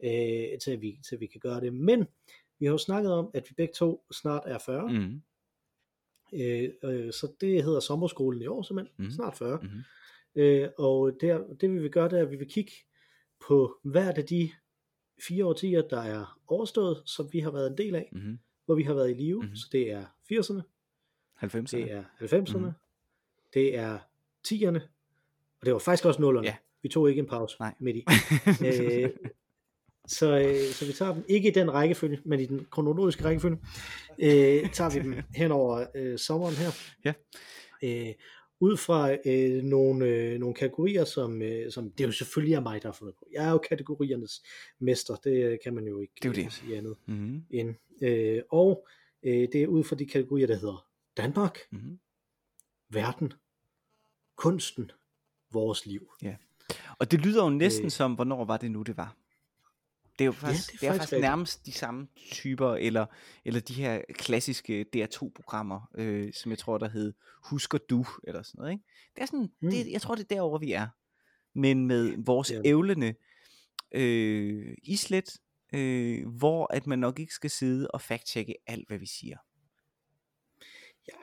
øh, 0.03 0.59
til, 0.59 0.71
at 0.71 0.81
vi, 0.81 0.99
til 1.09 1.15
at 1.15 1.21
vi 1.21 1.25
kan 1.27 1.39
gøre 1.39 1.61
det. 1.61 1.73
Men 1.73 2.05
vi 2.59 2.65
har 2.65 2.71
jo 2.71 2.77
snakket 2.77 3.11
om, 3.13 3.31
at 3.33 3.45
vi 3.49 3.53
begge 3.57 3.73
to 3.73 4.05
snart 4.11 4.43
er 4.45 4.57
40. 4.59 4.87
Mm. 4.93 5.21
Øh, 6.33 6.69
øh, 6.83 7.13
så 7.13 7.33
det 7.41 7.63
hedder 7.63 7.79
sommerskolen 7.79 8.41
i 8.41 8.47
år 8.47 8.61
simpelthen. 8.63 9.05
Mm. 9.05 9.11
Snart 9.11 9.37
40. 9.37 9.59
Mm-hmm. 9.61 9.81
Øh, 10.35 10.69
og 10.77 11.17
der, 11.21 11.53
det 11.53 11.71
vi 11.73 11.79
vil 11.79 11.91
gøre, 11.91 12.09
det 12.09 12.19
er, 12.19 12.23
at 12.23 12.31
vi 12.31 12.35
vil 12.35 12.49
kigge 12.49 12.71
på 13.47 13.79
hvert 13.83 14.17
af 14.17 14.25
de 14.25 14.51
fire 15.27 15.45
årtier, 15.45 15.81
der 15.81 15.99
er 16.01 16.39
overstået, 16.47 17.03
som 17.05 17.29
vi 17.33 17.39
har 17.39 17.51
været 17.51 17.71
en 17.71 17.77
del 17.77 17.95
af, 17.95 18.09
Mm-hmm. 18.11 18.39
hvor 18.65 18.75
vi 18.75 18.83
har 18.83 18.93
været 18.93 19.09
i 19.11 19.13
live. 19.13 19.41
Mm-hmm. 19.41 19.55
Så 19.55 19.67
det 19.71 19.91
er 19.91 20.05
80'erne, 20.31 20.61
90'erne. 21.45 21.61
det 21.71 21.91
er 21.91 22.03
90'erne, 22.21 22.37
Mhm. 22.51 22.59
mm-hmm. 22.59 22.71
det 23.53 23.75
er 23.77 23.99
10'erne, 24.47 24.79
og 25.59 25.65
det 25.65 25.73
var 25.73 25.79
faktisk 25.79 26.05
også 26.05 26.19
0'erne. 26.19 26.43
Ja. 26.43 26.55
Vi 26.83 26.89
tog 26.89 27.09
ikke 27.09 27.19
en 27.19 27.27
pause 27.27 27.55
Nej. 27.59 27.73
midt 27.79 27.97
i. 27.97 28.05
øh, 28.67 29.09
så, 30.07 30.39
øh, 30.39 30.55
så 30.73 30.85
vi 30.85 30.93
tager 30.93 31.13
dem 31.13 31.23
ikke 31.27 31.47
i 31.49 31.51
den 31.51 31.73
rækkefølge, 31.73 32.19
men 32.25 32.39
i 32.39 32.45
den 32.45 32.65
kronologiske 32.71 33.23
rækkefølge, 33.23 33.57
øh, 34.19 34.71
tager 34.71 34.89
vi 34.93 34.99
dem 34.99 35.15
hen 35.41 35.51
over 35.51 35.85
øh, 35.95 36.19
sommeren 36.19 36.55
her. 36.55 36.69
Ja. 37.05 37.13
Øh, 37.83 38.13
ud 38.59 38.77
fra 38.77 39.17
øh, 39.25 39.63
nogle, 39.63 40.05
øh, 40.05 40.39
nogle 40.39 40.55
kategorier, 40.55 41.05
som, 41.05 41.41
øh, 41.41 41.71
som 41.71 41.91
det 41.91 42.03
er 42.03 42.07
jo 42.07 42.11
selvfølgelig 42.11 42.53
er 42.55 42.59
mig, 42.59 42.81
der 42.81 42.87
har 42.87 42.93
fundet 42.93 43.15
på. 43.15 43.27
Jeg 43.33 43.45
er 43.47 43.51
jo 43.51 43.57
kategoriernes 43.57 44.43
mester, 44.79 45.15
det 45.15 45.43
øh, 45.45 45.57
kan 45.63 45.73
man 45.73 45.87
jo 45.87 45.99
ikke 45.99 46.13
Det 46.15 46.25
er 46.25 46.29
jo 46.29 46.33
det. 46.35 46.45
øh, 46.45 46.51
sige 46.51 46.77
andet 46.77 46.95
mm-hmm. 47.05 47.43
end. 47.49 47.75
Øh, 48.01 48.41
og 48.49 48.87
øh, 49.23 49.47
det 49.51 49.55
er 49.55 49.67
ud 49.67 49.83
fra 49.83 49.95
de 49.95 50.05
kategorier, 50.05 50.47
der 50.47 50.55
hedder 50.55 50.85
Danmark, 51.17 51.57
Mm-hmm. 51.71 51.99
verden, 52.89 53.33
kunsten, 54.37 54.91
vores 55.51 55.85
liv. 55.85 56.11
Og 57.01 57.11
det 57.11 57.21
lyder 57.21 57.43
jo 57.43 57.49
næsten 57.49 57.85
Øh. 57.85 57.91
som, 57.91 58.13
hvornår 58.13 58.45
var 58.45 58.57
det 58.57 58.71
nu, 58.71 58.81
det 58.81 58.97
var? 58.97 59.15
Det 60.19 60.21
er 60.21 60.25
jo 60.25 60.31
faktisk, 60.31 60.71
det 60.71 60.75
er 60.75 60.79
det 60.79 60.87
er 60.87 60.99
faktisk 60.99 61.21
nærmest 61.21 61.65
de 61.65 61.71
samme 61.71 62.07
typer, 62.31 62.75
eller, 62.75 63.05
eller 63.45 63.59
de 63.59 63.73
her 63.73 64.01
klassiske 64.13 64.85
DR2-programmer, 64.95 65.89
øh, 65.95 66.33
som 66.33 66.51
jeg 66.51 66.59
tror, 66.59 66.77
der 66.77 66.89
hed 66.89 67.13
Husker 67.43 67.77
du, 67.77 68.05
eller 68.23 68.41
sådan 68.41 68.59
noget. 68.59 68.71
Ikke? 68.71 68.83
Det 69.15 69.21
er 69.21 69.25
sådan, 69.25 69.49
Mm. 69.61 69.69
det, 69.69 69.91
jeg 69.91 70.01
tror, 70.01 70.15
det 70.15 70.23
er 70.23 70.35
derover 70.35 70.59
vi 70.59 70.71
er. 70.71 70.87
Men 71.55 71.87
med 71.87 72.13
vores 72.25 72.51
ja. 72.51 72.61
ævlende 72.65 73.13
øh, 73.91 74.77
islet, 74.83 75.37
øh, 75.73 76.27
hvor 76.27 76.73
at 76.73 76.87
man 76.87 76.99
nok 76.99 77.19
ikke 77.19 77.33
skal 77.33 77.49
sidde 77.49 77.87
og 77.91 78.01
fact-checke 78.01 78.53
alt, 78.67 78.87
hvad 78.87 78.97
vi 78.97 79.05
siger. 79.05 79.37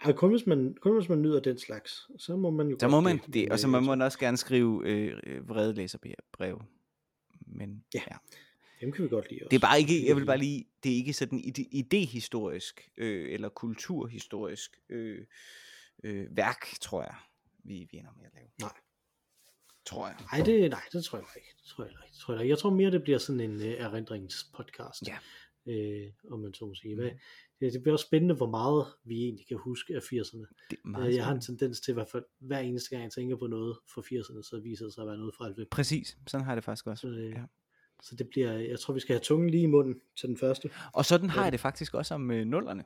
Ja, 0.06 0.12
kun 0.12 0.30
hvis, 0.30 0.46
man, 0.46 0.74
kun 0.80 0.98
hvis 0.98 1.08
man 1.08 1.22
nyder 1.22 1.40
den 1.40 1.58
slags, 1.58 2.10
så 2.18 2.36
må 2.36 2.50
man 2.50 2.68
jo 2.68 2.76
Så 2.80 2.88
må 2.88 3.00
man 3.00 3.20
men, 3.26 3.32
det, 3.32 3.52
og 3.52 3.58
så 3.58 3.68
må 3.68 3.80
man 3.80 4.02
også 4.02 4.18
gerne 4.18 4.36
skrive 4.36 4.88
øh, 4.88 5.48
vrede 5.48 5.74
læserbrev. 5.74 6.62
Men 7.46 7.84
Ja. 7.94 8.02
ja. 8.10 8.16
Dem 8.80 8.92
kan 8.92 9.04
vi 9.04 9.08
godt 9.08 9.30
lide 9.30 9.40
også. 9.42 9.48
Det 9.48 9.56
er 9.56 9.60
bare 9.60 9.80
ikke, 9.80 10.08
jeg 10.08 10.16
vil 10.16 10.26
bare 10.26 10.38
lige, 10.38 10.64
det 10.82 10.92
er 10.92 10.96
ikke 10.96 11.12
sådan 11.12 11.38
ide, 11.38 11.62
idehistorisk 11.62 12.90
øh, 12.96 13.32
eller 13.32 13.48
kulturhistorisk 13.48 14.78
øh, 14.88 15.26
øh, 16.04 16.36
værk, 16.36 16.66
tror 16.80 17.02
jeg, 17.02 17.14
vi, 17.64 17.88
vi 17.90 17.98
ender 17.98 18.10
med 18.16 18.24
at 18.24 18.32
lave. 18.34 18.48
Nej. 18.60 18.72
Tror 19.86 20.06
jeg. 20.06 20.16
Nej, 20.32 20.44
det, 20.44 20.70
nej, 20.70 20.82
det 20.92 21.04
tror 21.04 21.18
jeg 21.18 21.26
ikke. 21.36 21.48
Det 21.62 21.66
tror 21.66 21.84
jeg 21.84 21.92
ikke. 21.92 22.12
Det 22.12 22.18
tror 22.20 22.34
jeg, 22.34 22.42
ikke. 22.42 22.50
jeg 22.50 22.58
tror 22.58 22.70
mere, 22.70 22.90
det 22.90 23.02
bliver 23.02 23.18
sådan 23.18 23.40
en 23.40 23.56
uh, 23.56 23.66
erindringspodcast. 23.66 25.08
Ja. 25.08 25.18
Øh, 25.66 26.12
om 26.30 26.40
man 26.40 26.54
så 26.54 26.66
må 26.66 26.74
sige. 26.74 26.94
Hvad, 26.94 27.10
det, 27.60 27.72
det 27.72 27.82
bliver 27.82 27.92
også 27.92 28.06
spændende, 28.06 28.34
hvor 28.34 28.50
meget 28.50 28.86
vi 29.04 29.22
egentlig 29.24 29.46
kan 29.46 29.56
huske 29.56 29.94
af 29.96 30.00
80'erne. 30.00 30.38
Det 30.70 30.76
er 30.76 30.76
Øh, 30.86 30.90
meget 30.90 31.14
jeg 31.16 31.24
har 31.24 31.34
en 31.34 31.40
tendens 31.40 31.80
til 31.80 31.90
i 31.90 31.94
hvert 31.94 32.08
fald, 32.08 32.24
hver 32.40 32.58
eneste 32.58 32.90
gang 32.90 33.02
jeg 33.04 33.12
tænker 33.12 33.36
på 33.36 33.46
noget 33.46 33.76
fra 33.94 34.00
80'erne, 34.02 34.42
så 34.42 34.60
viser 34.62 34.84
det 34.84 34.94
sig 34.94 35.02
at 35.02 35.08
være 35.08 35.16
noget 35.18 35.34
fra 35.34 35.48
90'erne. 35.48 35.68
Præcis, 35.70 36.18
sådan 36.26 36.44
har 36.44 36.52
jeg 36.52 36.56
det 36.56 36.64
faktisk 36.64 36.86
også. 36.86 37.00
Så, 37.00 37.08
øh, 37.08 37.30
Ja. 37.30 37.42
så 38.02 38.16
det 38.16 38.28
bliver, 38.28 38.52
jeg 38.52 38.80
tror, 38.80 38.94
vi 38.94 39.00
skal 39.00 39.14
have 39.14 39.20
tungen 39.22 39.50
lige 39.50 39.62
i 39.62 39.66
munden 39.66 40.00
til 40.16 40.28
den 40.28 40.36
første. 40.36 40.70
Og 40.92 41.04
sådan 41.04 41.30
har 41.30 41.40
Ja. 41.40 41.44
jeg 41.44 41.52
det 41.52 41.60
faktisk 41.60 41.94
også 41.94 42.14
om 42.14 42.30
øh, 42.30 42.46
nullerne. 42.46 42.84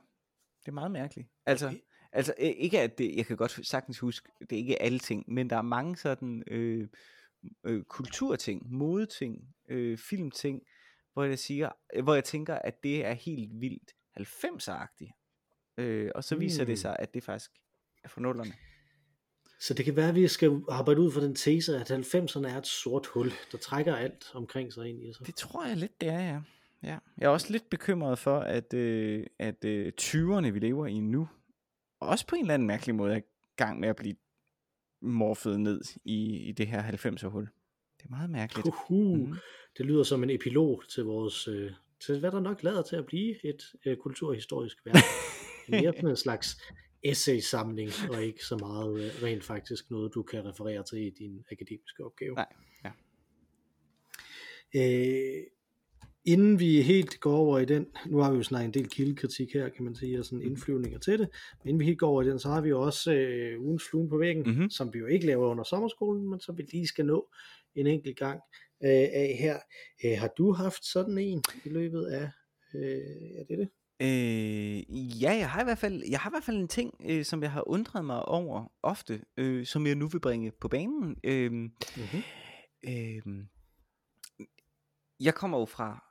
Det 0.61 0.67
er 0.67 0.71
meget 0.71 0.91
mærkeligt. 0.91 1.27
Altså, 1.45 1.67
Okay. 1.67 1.77
altså 2.11 2.33
øh, 2.39 2.47
ikke 2.49 2.79
at 2.81 2.97
det, 2.97 3.15
jeg 3.15 3.25
kan 3.25 3.37
godt 3.37 3.67
sagtens 3.67 3.99
huske, 3.99 4.29
det 4.39 4.51
er 4.51 4.57
ikke 4.57 4.81
alle 4.81 4.99
ting, 4.99 5.33
men 5.33 5.49
der 5.49 5.55
er 5.55 5.61
mange 5.61 5.97
sådan 5.97 6.43
øh, 6.47 6.87
øh, 7.63 7.83
kulturting, 7.83 8.71
modeting, 8.71 9.55
øh, 9.69 9.97
filmting, 9.97 10.61
hvor 11.13 11.23
jeg 11.23 11.39
siger, 11.39 11.69
hvor 12.03 12.13
jeg 12.13 12.23
tænker, 12.23 12.55
at 12.55 12.83
det 12.83 13.05
er 13.05 13.13
helt 13.13 13.61
vildt 13.61 13.91
90'er-agtigt. 14.19 15.11
Øh, 15.77 16.11
og 16.15 16.23
så 16.23 16.35
viser 16.35 16.63
Mm. 16.63 16.67
det 16.67 16.79
sig, 16.79 16.95
at 16.99 17.13
det 17.13 17.23
faktisk 17.23 17.51
er 18.03 18.07
fra 18.09 18.21
nullerne. 18.21 18.53
Så 19.59 19.73
det 19.73 19.85
kan 19.85 19.95
være, 19.95 20.09
at 20.09 20.15
vi 20.15 20.27
skal 20.27 20.61
arbejde 20.69 21.01
ud 21.01 21.11
fra 21.11 21.21
den 21.21 21.35
tese, 21.35 21.75
at 21.77 21.91
90'erne 21.91 22.47
er 22.47 22.57
et 22.57 22.67
sort 22.67 23.05
hul, 23.07 23.31
der 23.51 23.57
trækker 23.57 23.95
alt 23.95 24.25
omkring 24.35 24.73
sig 24.73 24.89
ind 24.89 25.03
i 25.03 25.13
sig. 25.13 25.27
Det 25.27 25.35
tror 25.35 25.65
jeg 25.65 25.77
lidt, 25.77 26.01
det 26.01 26.09
er, 26.09 26.19
ja. 26.19 26.41
ja. 26.83 26.97
Jeg 27.17 27.25
er 27.25 27.29
også 27.29 27.51
lidt 27.51 27.69
bekymret 27.69 28.19
for, 28.19 28.39
at, 28.39 28.73
øh, 28.73 29.25
at 29.39 29.65
øh, 29.65 29.91
20'erne, 30.01 30.47
vi 30.49 30.59
lever 30.59 30.87
i 30.87 30.99
nu, 30.99 31.29
også 31.99 32.27
på 32.27 32.35
en 32.35 32.41
eller 32.41 32.53
anden 32.53 32.67
mærkelig 32.67 32.95
måde 32.95 33.15
er 33.15 33.21
gang 33.55 33.79
med 33.79 33.89
at 33.89 33.95
blive 33.95 34.15
morfet 35.01 35.59
ned 35.59 35.81
i, 36.05 36.37
i 36.37 36.51
det 36.51 36.67
her 36.67 36.83
90'er 36.83 37.27
hul. 37.27 37.49
Det 37.97 38.05
er 38.05 38.09
meget 38.09 38.29
mærkeligt. 38.29 38.67
Uhuh. 38.67 39.19
Mhm. 39.19 39.35
Det 39.77 39.85
lyder 39.85 40.03
som 40.03 40.23
en 40.23 40.29
epilog 40.29 40.83
til 40.89 41.03
vores, 41.03 41.47
øh, 41.47 41.71
til 42.05 42.19
hvad 42.19 42.31
der 42.31 42.39
nok 42.39 42.63
lader 42.63 42.81
til 42.81 42.95
at 42.95 43.05
blive 43.05 43.45
et 43.45 43.63
øh, 43.85 43.97
kulturhistorisk 43.97 44.77
værk. 44.85 44.95
Mere 45.69 45.93
sådan 45.95 46.09
en 46.09 46.15
slags 46.15 46.61
essay-samling, 47.03 47.91
og 48.09 48.23
ikke 48.23 48.45
så 48.45 48.57
meget 48.57 49.03
øh, 49.05 49.23
rent 49.23 49.43
faktisk 49.43 49.91
noget, 49.91 50.13
du 50.13 50.23
kan 50.23 50.45
referere 50.45 50.83
til 50.83 50.99
i 50.99 51.09
din 51.09 51.43
akademiske 51.51 52.05
opgave. 52.05 52.33
Nej, 52.35 52.47
ja. 52.85 52.91
Øh, 54.75 55.43
inden 56.25 56.59
vi 56.59 56.81
helt 56.81 57.19
går 57.19 57.35
over 57.35 57.59
i 57.59 57.65
den, 57.65 57.87
nu 58.05 58.17
har 58.17 58.31
vi 58.31 58.37
jo 58.37 58.43
snakket 58.43 58.67
en 58.67 58.73
del 58.73 58.89
kildekritik 58.89 59.53
her, 59.53 59.69
kan 59.69 59.83
man 59.85 59.95
sige, 59.95 60.19
og 60.19 60.25
sådan 60.25 60.41
indflyvninger 60.41 60.99
til 60.99 61.19
det, 61.19 61.29
men 61.63 61.69
inden 61.69 61.79
vi 61.79 61.85
helt 61.85 61.99
går 61.99 62.07
over 62.07 62.21
i 62.21 62.29
den, 62.29 62.39
så 62.39 62.49
har 62.49 62.61
vi 62.61 62.69
jo 62.69 62.81
også 62.81 63.13
øh, 63.13 63.61
ugens 63.61 63.83
fluen 63.89 64.09
på 64.09 64.17
væggen, 64.17 64.43
Mhm. 64.57 64.69
som 64.69 64.93
vi 64.93 64.99
jo 64.99 65.05
ikke 65.05 65.25
laver 65.25 65.47
under 65.47 65.63
sommerskolen, 65.63 66.29
men 66.29 66.39
som 66.39 66.57
vi 66.57 66.63
lige 66.71 66.87
skal 66.87 67.05
nå 67.05 67.29
en 67.75 67.87
enkelt 67.87 68.17
gang 68.17 68.39
øh, 68.83 69.07
af 69.13 69.37
her. 69.39 69.59
Øh, 70.05 70.19
har 70.19 70.27
du 70.27 70.51
haft 70.51 70.85
sådan 70.85 71.17
en 71.17 71.43
i 71.65 71.69
løbet 71.69 72.05
af, 72.05 72.29
øh, 72.75 73.39
er 73.39 73.43
det 73.49 73.57
det? 73.57 73.69
Øh, 74.01 75.21
ja, 75.21 75.31
jeg 75.31 75.49
har 75.49 75.61
i 75.61 75.63
hvert 75.63 75.77
fald, 75.77 76.03
jeg 76.09 76.19
har 76.19 76.29
i 76.29 76.33
hvert 76.33 76.43
fald 76.43 76.57
en 76.57 76.67
ting, 76.67 76.93
øh, 77.09 77.25
som 77.25 77.43
jeg 77.43 77.51
har 77.51 77.69
undret 77.69 78.05
mig 78.05 78.25
over 78.25 78.71
ofte, 78.83 79.21
øh, 79.37 79.65
som 79.65 79.87
jeg 79.87 79.95
nu 79.95 80.07
vil 80.07 80.19
bringe 80.19 80.51
på 80.51 80.67
banen. 80.67 81.17
Øh, 81.23 81.51
Mm-hmm. 81.51 82.23
øh, 82.87 83.45
jeg 85.19 85.35
kommer 85.35 85.59
jo 85.59 85.65
fra 85.65 86.03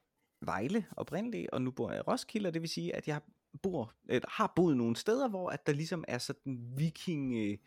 Vejle 0.45 0.87
oprindeligt, 0.97 1.51
og 1.51 1.63
nu 1.63 1.71
bor 1.71 1.91
jeg 1.91 1.99
i 1.99 2.03
Roskilde, 2.03 2.47
og 2.47 2.55
det 2.55 2.63
vil 2.63 2.69
sige, 2.71 2.97
at 2.97 3.09
jeg 3.09 3.21
bor, 3.63 3.95
eller 4.09 4.29
har 4.31 4.53
boet 4.57 4.77
nogle 4.77 4.97
steder, 4.97 5.29
hvor 5.29 5.51
at 5.51 5.67
der 5.67 5.73
ligesom 5.73 6.05
er 6.09 6.19
sådan 6.19 6.73
viking, 6.77 7.35
øh, 7.35 7.59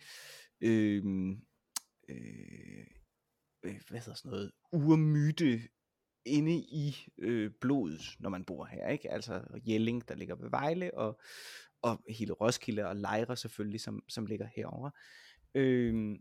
øh, 2.10 2.88
øh, 3.66 3.82
hvad 3.90 4.00
hedder 4.00 4.14
sådan 4.14 4.32
noget, 4.32 4.52
urmyte 4.72 5.62
inde 6.26 6.56
i 6.56 6.96
øh, 7.18 7.52
blodet, 7.62 8.02
når 8.20 8.30
man 8.30 8.46
bor 8.46 8.66
her, 8.66 8.90
ikke? 8.90 9.12
Altså 9.12 9.42
Jelling, 9.68 10.08
der 10.08 10.16
ligger 10.16 10.36
ved 10.36 10.50
Vejle, 10.50 10.98
og, 10.98 11.20
og 11.82 12.04
hele 12.10 12.34
Roskilde 12.34 12.88
og 12.88 12.96
Lejre 12.96 13.38
selvfølgelig, 13.38 13.82
som, 13.82 14.04
som 14.10 14.26
ligger 14.26 14.48
herovre. 14.56 14.92
Øh, 15.56 16.16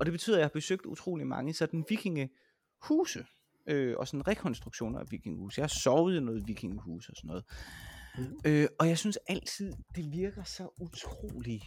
og 0.00 0.06
det 0.06 0.12
betyder, 0.12 0.36
at 0.36 0.40
jeg 0.40 0.44
har 0.44 0.52
besøgt 0.52 0.86
utrolig 0.86 1.26
mange 1.26 1.54
sådan 1.54 1.84
vikingehuse, 1.88 3.26
øh, 3.66 3.96
og 3.96 4.08
sådan 4.08 4.28
rekonstruktioner 4.28 4.98
af 4.98 5.10
vikingehuse. 5.10 5.58
Jeg 5.60 5.62
har 5.62 5.78
sovet 5.82 6.16
i 6.16 6.20
noget 6.20 6.42
vikingehus 6.46 7.08
og 7.08 7.16
sådan 7.16 7.28
noget. 7.28 7.44
Mm. 8.18 8.40
Øh, 8.44 8.68
og 8.78 8.88
jeg 8.88 8.98
synes 8.98 9.18
altid, 9.26 9.72
det 9.96 10.12
virker 10.12 10.42
så 10.42 10.68
utrolig 10.80 11.62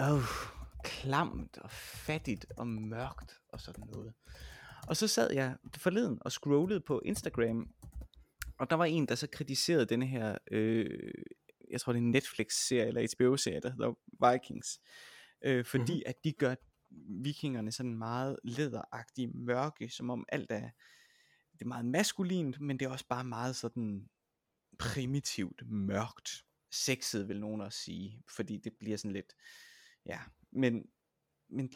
øh, 0.00 0.57
klamt 0.88 1.58
og 1.58 1.70
fattigt 1.70 2.46
og 2.56 2.66
mørkt 2.66 3.34
og 3.48 3.60
sådan 3.60 3.84
noget. 3.86 4.14
Og 4.88 4.96
så 4.96 5.08
sad 5.08 5.32
jeg 5.32 5.56
forleden 5.76 6.18
og 6.20 6.32
scrollede 6.32 6.80
på 6.80 7.02
Instagram, 7.04 7.74
og 8.58 8.70
der 8.70 8.76
var 8.76 8.84
en, 8.84 9.06
der 9.06 9.14
så 9.14 9.26
kritiserede 9.32 9.86
denne 9.86 10.06
her, 10.06 10.38
øh, 10.50 11.12
jeg 11.70 11.80
tror 11.80 11.92
det 11.92 11.98
er 12.00 12.02
en 12.02 12.10
Netflix-serie 12.10 12.86
eller 12.88 13.06
HBO-serie, 13.16 13.60
der 13.60 13.70
hedder 13.70 13.94
Vikings, 14.32 14.80
øh, 15.44 15.64
fordi 15.64 15.82
Mhm. 15.82 15.92
mm-hmm. 15.92 16.02
at 16.06 16.24
de 16.24 16.32
gør 16.32 16.54
vikingerne 17.22 17.72
sådan 17.72 17.94
meget 17.98 18.38
læderagtige, 18.44 19.28
mørke, 19.34 19.88
som 19.90 20.10
om 20.10 20.24
alt 20.28 20.50
er, 20.50 20.70
det 21.52 21.62
er 21.62 21.66
meget 21.68 21.86
maskulint, 21.86 22.60
men 22.60 22.78
det 22.78 22.86
er 22.86 22.90
også 22.90 23.06
bare 23.08 23.24
meget 23.24 23.56
sådan 23.56 24.08
primitivt, 24.78 25.62
mørkt, 25.70 26.44
sexet 26.72 27.28
vil 27.28 27.40
nogen 27.40 27.60
også 27.60 27.78
sige, 27.78 28.22
fordi 28.36 28.56
det 28.64 28.72
bliver 28.80 28.96
sådan 28.96 29.12
lidt, 29.12 29.32
ja, 30.08 30.18
men, 30.52 30.86
men 31.50 31.70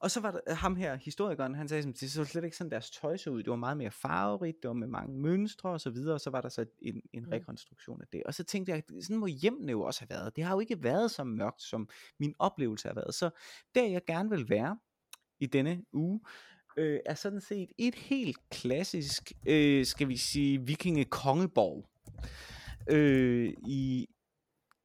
og 0.00 0.10
så 0.10 0.20
var 0.20 0.30
der 0.30 0.54
ham 0.54 0.76
her, 0.76 0.94
historikeren, 0.96 1.54
han 1.54 1.68
sagde, 1.68 1.88
at 1.88 2.00
det 2.00 2.12
så 2.12 2.24
slet 2.24 2.44
ikke 2.44 2.56
sådan 2.56 2.70
deres 2.70 2.90
tøj 2.90 3.16
så 3.16 3.30
ud, 3.30 3.42
det 3.42 3.50
var 3.50 3.56
meget 3.56 3.76
mere 3.76 3.90
farverigt, 3.90 4.56
det 4.62 4.68
var 4.68 4.74
med 4.74 4.88
mange 4.88 5.18
mønstre 5.20 5.70
og 5.70 5.80
så 5.80 5.90
videre, 5.90 6.14
og 6.14 6.20
så 6.20 6.30
var 6.30 6.40
der 6.40 6.48
så 6.48 6.66
en, 6.82 7.02
en 7.12 7.22
Mm. 7.22 7.30
rekonstruktion 7.30 8.00
af 8.00 8.06
det. 8.12 8.22
Og 8.22 8.34
så 8.34 8.44
tænkte 8.44 8.72
jeg, 8.72 8.82
sådan 9.02 9.16
må 9.16 9.26
hjemmene 9.26 9.70
jo 9.72 9.82
også 9.82 10.00
have 10.00 10.10
været. 10.10 10.36
Det 10.36 10.44
har 10.44 10.54
jo 10.54 10.60
ikke 10.60 10.82
været 10.82 11.10
så 11.10 11.24
mørkt, 11.24 11.62
som 11.62 11.88
min 12.18 12.34
oplevelse 12.38 12.88
har 12.88 12.94
været. 12.94 13.14
Så 13.14 13.30
der 13.74 13.86
jeg 13.86 14.04
gerne 14.06 14.30
vil 14.30 14.48
være 14.48 14.78
i 15.40 15.46
denne 15.46 15.84
uge, 15.92 16.20
øh, 16.76 17.00
er 17.06 17.14
sådan 17.14 17.40
set 17.40 17.72
et 17.78 17.94
helt 17.94 18.38
klassisk, 18.50 19.32
øh, 19.46 19.86
skal 19.86 20.08
vi 20.08 20.16
sige, 20.16 20.66
vikinge 20.66 21.04
kongeborg. 21.04 21.88
Øh, 22.90 23.54
I, 23.66 24.08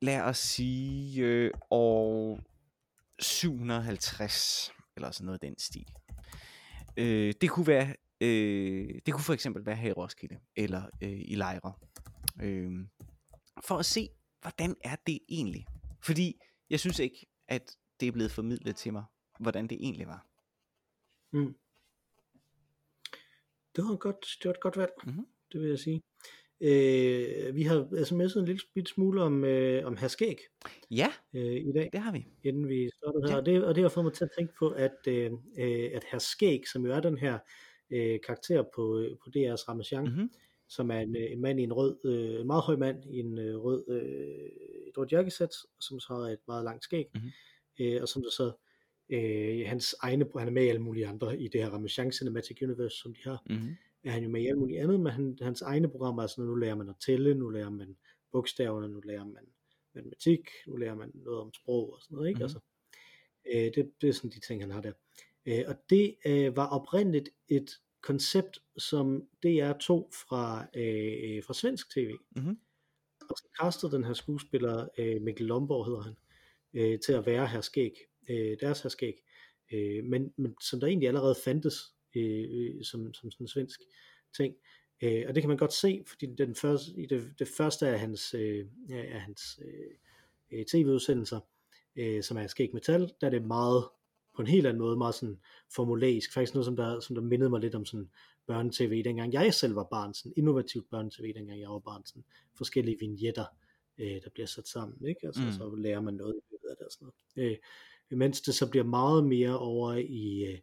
lad 0.01 0.21
os 0.21 0.37
sige, 0.37 1.23
øh, 1.25 1.51
år 1.71 2.39
750 3.19 4.73
eller 4.95 5.11
sådan 5.11 5.25
noget 5.25 5.43
i 5.43 5.45
den 5.47 5.59
stil. 5.59 5.93
Øh, 6.97 7.33
det 7.41 7.49
kunne 7.49 7.67
være, 7.67 7.95
øh, 8.21 9.01
det 9.05 9.13
kunne 9.13 9.23
for 9.23 9.33
eksempel 9.33 9.65
være 9.65 9.75
her 9.75 9.89
i 9.89 9.93
Roskilde, 9.93 10.39
eller 10.55 10.83
øh, 11.01 11.21
i 11.25 11.35
Lejre. 11.35 11.73
Øh, 12.41 12.71
for 13.65 13.77
at 13.77 13.85
se, 13.85 14.09
hvordan 14.41 14.75
er 14.83 14.95
det 15.07 15.19
egentlig? 15.29 15.65
Fordi 16.01 16.39
jeg 16.69 16.79
synes 16.79 16.99
ikke, 16.99 17.25
at 17.47 17.77
det 17.99 18.07
er 18.07 18.11
blevet 18.11 18.31
formidlet 18.31 18.75
til 18.75 18.93
mig, 18.93 19.03
hvordan 19.39 19.67
det 19.67 19.77
egentlig 19.81 20.07
var. 20.07 20.27
Mm. 21.33 21.55
Det 23.75 23.83
var, 23.83 23.91
et 23.93 23.99
godt, 23.99 24.37
det 24.41 24.45
var 24.45 24.53
et 24.53 24.59
godt 24.61 24.77
valg, 24.77 24.91
Mhm. 25.05 25.27
det 25.51 25.61
vil 25.61 25.69
jeg 25.69 25.79
sige. 25.79 26.01
Øh, 26.61 27.55
vi 27.55 27.63
har 27.63 27.83
sms'et 28.05 28.39
en 28.39 28.45
lille 28.45 28.61
bit 28.75 28.89
smule 28.89 29.21
om, 29.21 29.43
øh, 29.45 29.85
om 29.85 29.97
herskæg 29.97 30.37
Ja, 30.91 31.07
øh, 31.33 31.55
i 31.55 31.71
dag, 31.75 31.89
det 31.93 31.99
har 32.01 32.11
vi. 32.11 32.25
inden 32.43 32.69
vi 32.69 32.89
startede 32.97 33.23
her. 33.23 33.31
Ja. 33.31 33.37
Og, 33.39 33.45
det, 33.45 33.63
og 33.65 33.75
det 33.75 33.81
har 33.83 33.89
fået 33.89 34.03
mig 34.03 34.13
til 34.13 34.23
at 34.23 34.29
tænke 34.37 34.53
på, 34.59 34.69
at, 34.69 34.95
øh, 35.07 35.31
øh, 35.59 35.89
at 35.93 36.03
herskæg, 36.11 36.61
som 36.73 36.85
jo 36.85 36.91
er 36.93 36.99
den 36.99 37.17
her 37.17 37.39
øh, 37.91 38.19
karakter 38.25 38.63
på, 38.75 38.99
øh, 38.99 39.09
på 39.11 39.29
DR's 39.37 39.65
Ramachan, 39.69 40.03
Mm-hmm. 40.03 40.29
som 40.69 40.91
er 40.91 40.99
en, 40.99 41.15
øh, 41.15 41.31
en 41.31 41.41
mand 41.41 41.59
i 41.59 41.63
en 41.63 41.73
rød, 41.73 41.95
øh, 42.05 42.41
en 42.41 42.47
meget 42.47 42.63
høj 42.63 42.75
mand 42.75 43.03
i 43.05 43.19
en 43.19 43.37
øh, 43.39 43.55
rød, 43.63 43.83
øh, 43.89 44.87
et 44.89 44.97
rødt 44.97 45.11
jakkesæt, 45.11 45.53
som 45.79 45.99
så 45.99 46.07
har 46.13 46.19
et 46.19 46.39
meget 46.47 46.63
langt 46.63 46.83
skæg, 46.83 47.05
Mhm. 47.15 47.29
øh, 47.79 48.01
og 48.01 48.07
som 48.07 48.21
der 48.23 48.29
så 48.29 48.51
øh, 49.09 49.63
hans 49.67 49.95
egne, 50.01 50.25
han 50.37 50.47
er 50.47 50.51
med 50.51 50.63
i 50.65 50.67
alle 50.67 50.81
mulige 50.81 51.07
andre 51.07 51.39
i 51.39 51.47
det 51.47 51.61
her 51.63 51.69
Ramachan 51.69 52.11
Cinematic 52.11 52.57
Universe, 52.61 52.97
som 52.97 53.13
de 53.13 53.19
har, 53.23 53.43
Mm-hmm. 53.49 53.75
Er 54.05 54.11
han 54.11 54.23
jo 54.23 54.29
med 54.29 54.41
i 54.41 54.47
alt 54.47 54.57
muligt 54.57 54.79
andet, 54.79 54.99
men 54.99 55.11
han, 55.11 55.37
hans 55.41 55.61
egne 55.61 55.89
programmer 55.89 56.23
er 56.23 56.27
sådan, 56.27 56.45
nu 56.45 56.55
lærer 56.55 56.75
man 56.75 56.89
at 56.89 56.95
tælle, 57.05 57.35
nu 57.35 57.49
lærer 57.49 57.69
man 57.69 57.97
bogstaverne, 58.31 58.87
nu 58.87 58.99
lærer 58.99 59.23
man 59.25 59.43
matematik, 59.95 60.49
nu 60.67 60.75
lærer 60.75 60.95
man 60.95 61.11
noget 61.13 61.39
om 61.41 61.53
sprog 61.53 61.93
og 61.93 62.01
sådan 62.01 62.15
noget, 62.15 62.27
ikke? 62.29 62.37
Mhm. 62.37 62.43
Altså, 62.43 62.59
øh, 63.53 63.71
det, 63.75 63.91
det 64.01 64.09
er 64.09 64.13
sådan 64.13 64.31
de 64.31 64.39
ting, 64.39 64.61
han 64.61 64.71
har 64.71 64.81
der. 64.81 64.91
Øh, 65.45 65.63
og 65.67 65.75
det 65.89 66.15
øh, 66.25 66.55
var 66.55 66.67
oprindeligt 66.67 67.29
et 67.47 67.69
koncept, 68.01 68.59
som 68.77 69.27
DR 69.43 69.71
tog 69.73 70.09
fra, 70.13 70.65
øh, 70.75 71.43
fra 71.43 71.53
svensk 71.53 71.89
tv, 71.93 72.11
Mhm. 72.35 72.57
og 73.29 73.37
så 73.37 73.47
castede 73.61 73.91
den 73.91 74.03
her 74.03 74.13
skuespiller, 74.13 74.87
øh, 74.97 75.21
Mikkel 75.21 75.45
Lomborg 75.45 75.85
hedder 75.85 76.01
han, 76.01 76.15
øh, 76.73 76.99
til 76.99 77.13
at 77.13 77.25
være 77.25 77.47
her 77.47 77.61
skæg, 77.61 77.91
øh, 78.29 78.57
deres 78.59 78.81
her 78.81 78.89
skæg, 78.89 79.23
øh, 79.73 80.03
men, 80.03 80.33
men 80.37 80.55
som 80.61 80.79
der 80.79 80.87
egentlig 80.87 81.07
allerede 81.07 81.35
fandtes 81.43 81.93
øh, 82.15 82.45
øh, 82.51 82.83
som, 82.83 83.13
som 83.13 83.31
sådan 83.31 83.43
en 83.43 83.47
svensk 83.47 83.79
ting. 84.37 84.55
Øh, 85.03 85.23
og 85.27 85.35
det 85.35 85.43
kan 85.43 85.47
man 85.49 85.57
godt 85.57 85.73
se, 85.73 86.03
fordi 86.07 86.25
den 86.37 86.55
første, 86.55 86.91
i 86.97 87.05
det, 87.05 87.33
det 87.39 87.47
første 87.47 87.87
af 87.87 87.99
hans, 87.99 88.33
øh, 88.33 88.65
af 88.89 89.21
hans 89.21 89.59
øh, 89.65 90.59
øh, 90.59 90.65
tv-udsendelser, 90.65 91.39
øh, 91.95 92.23
som 92.23 92.37
er 92.37 92.47
skæg 92.47 92.69
metal, 92.73 93.11
der 93.21 93.27
er 93.27 93.31
det 93.31 93.43
meget 93.43 93.83
på 94.35 94.41
en 94.41 94.47
helt 94.47 94.67
anden 94.67 94.81
måde, 94.81 94.97
meget 94.97 95.15
sådan 95.15 95.39
formulaisk, 95.75 96.33
faktisk 96.33 96.53
noget, 96.53 96.65
som 96.65 96.75
der, 96.75 96.99
som 96.99 97.15
der 97.15 97.21
mindede 97.21 97.49
mig 97.49 97.61
lidt 97.61 97.75
om 97.75 97.85
sådan 97.85 98.09
børnetv, 98.47 99.03
dengang 99.03 99.33
jeg 99.33 99.53
selv 99.53 99.75
var 99.75 99.87
barn, 99.91 100.13
sådan 100.13 100.33
innovativt 100.37 100.89
børnetv, 100.89 101.33
dengang 101.35 101.61
jeg 101.61 101.69
var 101.69 101.79
barn, 101.79 102.05
sådan 102.05 102.23
forskellige 102.57 102.97
vignetter, 102.99 103.45
øh, 103.97 104.21
der 104.23 104.29
bliver 104.33 104.47
sat 104.47 104.67
sammen, 104.67 105.07
ikke? 105.07 105.19
Altså, 105.27 105.41
Mm. 105.41 105.51
så 105.51 105.75
lærer 105.75 106.01
man 106.01 106.13
noget 106.13 106.33
af 106.69 106.75
det 106.77 106.85
og 106.85 106.91
sådan 106.91 107.09
noget. 107.35 107.51
Øh, 107.51 108.17
mens 108.17 108.41
det 108.41 108.55
så 108.55 108.69
bliver 108.69 108.85
meget 108.85 109.23
mere 109.25 109.59
over 109.59 109.93
i, 109.93 110.43
øh, 110.43 110.59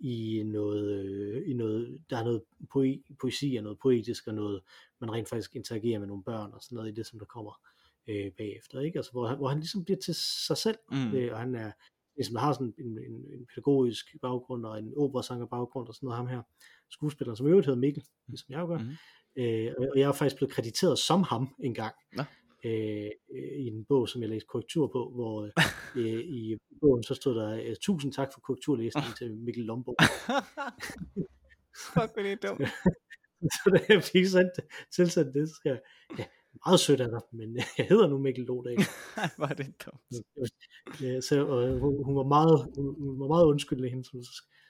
i 0.00 0.42
noget, 0.46 1.04
øh, 1.04 1.50
i 1.50 1.52
noget, 1.52 2.00
der 2.10 2.16
er 2.18 2.24
noget 2.24 2.42
poe, 2.72 2.98
poesi 3.20 3.56
og 3.56 3.62
noget 3.62 3.78
poetisk 3.78 4.26
og 4.26 4.34
noget, 4.34 4.62
man 5.00 5.12
rent 5.12 5.28
faktisk 5.28 5.56
interagerer 5.56 5.98
med 5.98 6.06
nogle 6.06 6.22
børn 6.24 6.52
og 6.52 6.62
sådan 6.62 6.76
noget 6.76 6.88
i 6.90 6.94
det, 6.94 7.06
som 7.06 7.18
der 7.18 7.26
kommer 7.26 7.60
øh, 8.06 8.32
bagefter, 8.32 8.80
ikke? 8.80 8.98
Altså, 8.98 9.12
hvor 9.12 9.26
han, 9.26 9.36
hvor 9.36 9.48
han 9.48 9.58
ligesom 9.58 9.84
bliver 9.84 9.98
til 9.98 10.14
sig 10.46 10.56
selv, 10.56 10.78
Mm. 10.90 11.14
øh, 11.14 11.32
og 11.32 11.38
han 11.38 11.54
er, 11.54 11.72
ligesom 12.16 12.36
har 12.36 12.52
sådan 12.52 12.74
en, 12.78 12.98
en, 12.98 13.12
en 13.32 13.46
pædagogisk 13.54 14.16
baggrund 14.22 14.66
og 14.66 14.78
en 14.78 14.92
operasanger 14.96 15.46
baggrund 15.46 15.88
og 15.88 15.94
sådan 15.94 16.06
noget, 16.06 16.16
ham 16.16 16.26
her 16.26 16.42
skuespilleren, 16.90 17.36
som 17.36 17.46
i 17.46 17.50
øvrigt 17.50 17.66
hedder 17.66 17.80
Mikkel, 17.80 18.04
ligesom 18.28 18.46
jeg 18.52 18.60
jo 18.60 18.66
gør, 18.66 18.78
Mhm. 18.78 18.90
øh, 19.36 19.72
og 19.78 19.98
jeg 19.98 20.08
er 20.08 20.12
faktisk 20.12 20.36
blevet 20.36 20.52
krediteret 20.54 20.98
som 20.98 21.22
ham 21.22 21.54
en 21.58 21.74
gang, 21.74 21.94
Nå. 22.12 22.22
Øh, 22.66 23.10
øh, 23.36 23.52
i 23.62 23.66
en 23.66 23.84
bog, 23.84 24.08
som 24.08 24.22
jeg 24.22 24.30
læste 24.30 24.46
korrektur 24.46 24.86
på, 24.86 25.10
hvor 25.14 25.50
øh, 25.96 26.20
i 26.40 26.56
bogen 26.80 27.02
så 27.02 27.14
stod 27.14 27.34
der, 27.34 27.50
øh, 27.64 27.76
tusind 27.80 28.12
tak 28.12 28.28
for 28.32 28.40
korrekturlæsningen 28.40 29.14
til 29.18 29.36
Mikkel 29.36 29.64
Lomborg. 29.64 29.96
Fuck, 31.92 32.14
det 32.14 32.32
er 32.32 32.48
dumt. 32.48 32.68
så 33.54 33.70
da 33.74 33.94
jeg 33.94 34.02
fik 34.02 34.26
sendt, 34.26 34.52
tilsendt 34.96 35.34
det, 35.34 35.48
så 35.48 35.60
jeg, 35.64 35.80
ja, 36.18 36.24
meget 36.66 36.80
sødt 36.80 37.00
af 37.00 37.08
dig, 37.08 37.20
men 37.32 37.56
jeg 37.56 37.86
hedder 37.88 38.06
nu 38.08 38.18
Mikkel 38.18 38.44
Lodal. 38.44 38.78
Ej, 39.16 39.30
hvor 39.36 39.46
er 39.46 39.54
det 39.54 39.66
dumt. 39.84 41.24
Så 41.24 41.46
og 41.46 41.78
hun, 41.80 42.04
hun, 42.04 42.16
var 42.16 42.28
meget, 42.36 42.56
hun, 42.76 43.20
var 43.20 43.28
meget 43.28 43.46
undskyldende 43.46 43.88
hende, 43.88 44.04
som, 44.04 44.22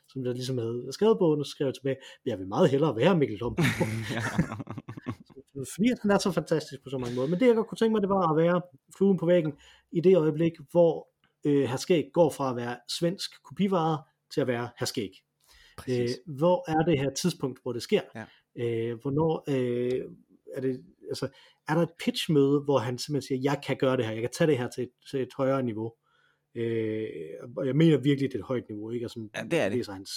som 0.08 0.24
jeg 0.24 0.34
ligesom 0.34 0.58
havde 0.58 0.88
skrevet 0.90 1.18
bogen, 1.18 1.40
og 1.40 1.46
så 1.46 1.50
skrev 1.50 1.66
jeg 1.66 1.74
tilbage, 1.74 1.96
jeg 2.26 2.38
vil 2.38 2.48
meget 2.48 2.70
hellere 2.70 2.96
være 2.96 3.18
Mikkel 3.18 3.38
Lom. 3.38 3.56
Fordi 5.74 5.88
han 6.02 6.10
er 6.10 6.18
så 6.18 6.32
fantastisk 6.32 6.84
på 6.84 6.90
så 6.90 6.98
mange 6.98 7.14
måder. 7.16 7.28
Men 7.28 7.40
det 7.40 7.46
jeg 7.46 7.54
godt 7.54 7.66
kunne 7.66 7.78
tænke 7.78 7.92
mig, 7.92 8.02
det 8.02 8.08
var 8.08 8.30
at 8.30 8.36
være 8.36 8.62
fluen 8.96 9.18
på 9.18 9.26
væggen 9.26 9.52
i 9.92 10.00
det 10.00 10.16
øjeblik, 10.16 10.52
hvor 10.70 11.08
øh, 11.46 11.64
Herskæg 11.64 12.10
går 12.12 12.30
fra 12.30 12.50
at 12.50 12.56
være 12.56 12.76
svensk 12.98 13.30
kopivare 13.44 14.02
til 14.34 14.40
at 14.40 14.46
være 14.46 14.68
Herskæg. 14.78 15.10
Øh, 15.88 16.08
hvor 16.26 16.70
er 16.70 16.84
det 16.84 16.98
her 16.98 17.10
tidspunkt, 17.10 17.62
hvor 17.62 17.72
det 17.72 17.82
sker? 17.82 18.00
Ja. 18.14 18.24
Øh, 18.58 18.98
hvornår 19.02 19.44
øh, 19.48 20.00
er 20.54 20.60
det, 20.60 20.84
altså, 21.08 21.28
er 21.68 21.74
der 21.74 21.82
et 21.82 21.92
pitchmøde, 22.04 22.60
hvor 22.60 22.78
han 22.78 22.98
simpelthen 22.98 23.28
siger, 23.28 23.52
jeg 23.52 23.60
kan 23.66 23.76
gøre 23.76 23.96
det 23.96 24.04
her, 24.04 24.12
jeg 24.12 24.20
kan 24.20 24.30
tage 24.38 24.50
det 24.50 24.58
her 24.58 24.68
til 24.68 24.82
et, 24.82 24.90
til 25.10 25.20
et 25.22 25.34
højere 25.36 25.62
niveau. 25.62 25.92
Øh, 26.54 27.08
og 27.56 27.66
jeg 27.66 27.76
mener 27.76 27.98
virkelig, 27.98 28.32
det 28.32 28.38
er 28.38 28.42
et 28.42 28.46
højt 28.46 28.68
niveau, 28.68 28.90
ikke? 28.90 29.04
Altså, 29.04 29.28
Ja, 29.36 29.42
det 29.42 29.60
er 29.60 29.68
det. 29.68 29.78
læser 29.78 29.92
hans 29.92 30.10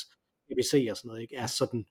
ABC 0.51 0.87
og 0.91 0.97
sådan 0.97 1.07
noget, 1.07 1.21
ikke? 1.21 1.35
Er 1.35 1.47
sådan 1.47 1.85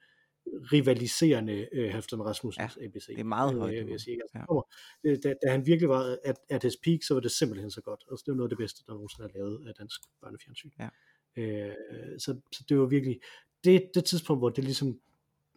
rivaliserende 0.73 1.69
øh, 1.73 1.93
Halfdan 1.93 2.23
Rasmussens 2.25 2.77
Ja, 2.77 2.85
ABC. 2.85 3.07
det 3.07 3.19
er 3.21 3.25
meget 3.25 3.55
øh, 3.55 3.59
højt 3.61 3.73
niveau. 3.75 3.91
jeg 3.93 4.01
sige. 4.01 4.15
Altså, 4.23 4.39
Ja. 4.39 4.45
kommer, 4.49 4.69
øh, 5.05 5.19
da, 5.23 5.35
da, 5.45 5.51
han 5.51 5.67
virkelig 5.67 5.89
var 5.89 6.17
at, 6.25 6.37
at 6.51 6.63
his 6.63 6.77
peak, 6.85 7.03
så 7.03 7.15
var 7.15 7.21
det 7.21 7.31
simpelthen 7.31 7.71
så 7.71 7.81
godt. 7.81 8.05
Altså, 8.11 8.23
det 8.27 8.33
var 8.33 8.37
noget 8.37 8.47
af 8.49 8.57
det 8.57 8.59
bedste, 8.59 8.83
der 8.87 8.93
nogensinde 8.93 9.29
er 9.29 9.39
lavet 9.39 9.69
af 9.69 9.75
dansk 9.79 10.01
børnefjernsyn. 10.23 10.71
Ja. 10.79 10.89
Øh, 11.37 11.73
så, 12.19 12.41
så 12.53 12.65
det 12.69 12.79
var 12.79 12.87
virkelig 12.87 13.21
det, 13.65 13.91
det 13.95 14.05
tidspunkt, 14.05 14.41
hvor 14.41 14.49
det 14.49 14.65
ligesom 14.65 14.99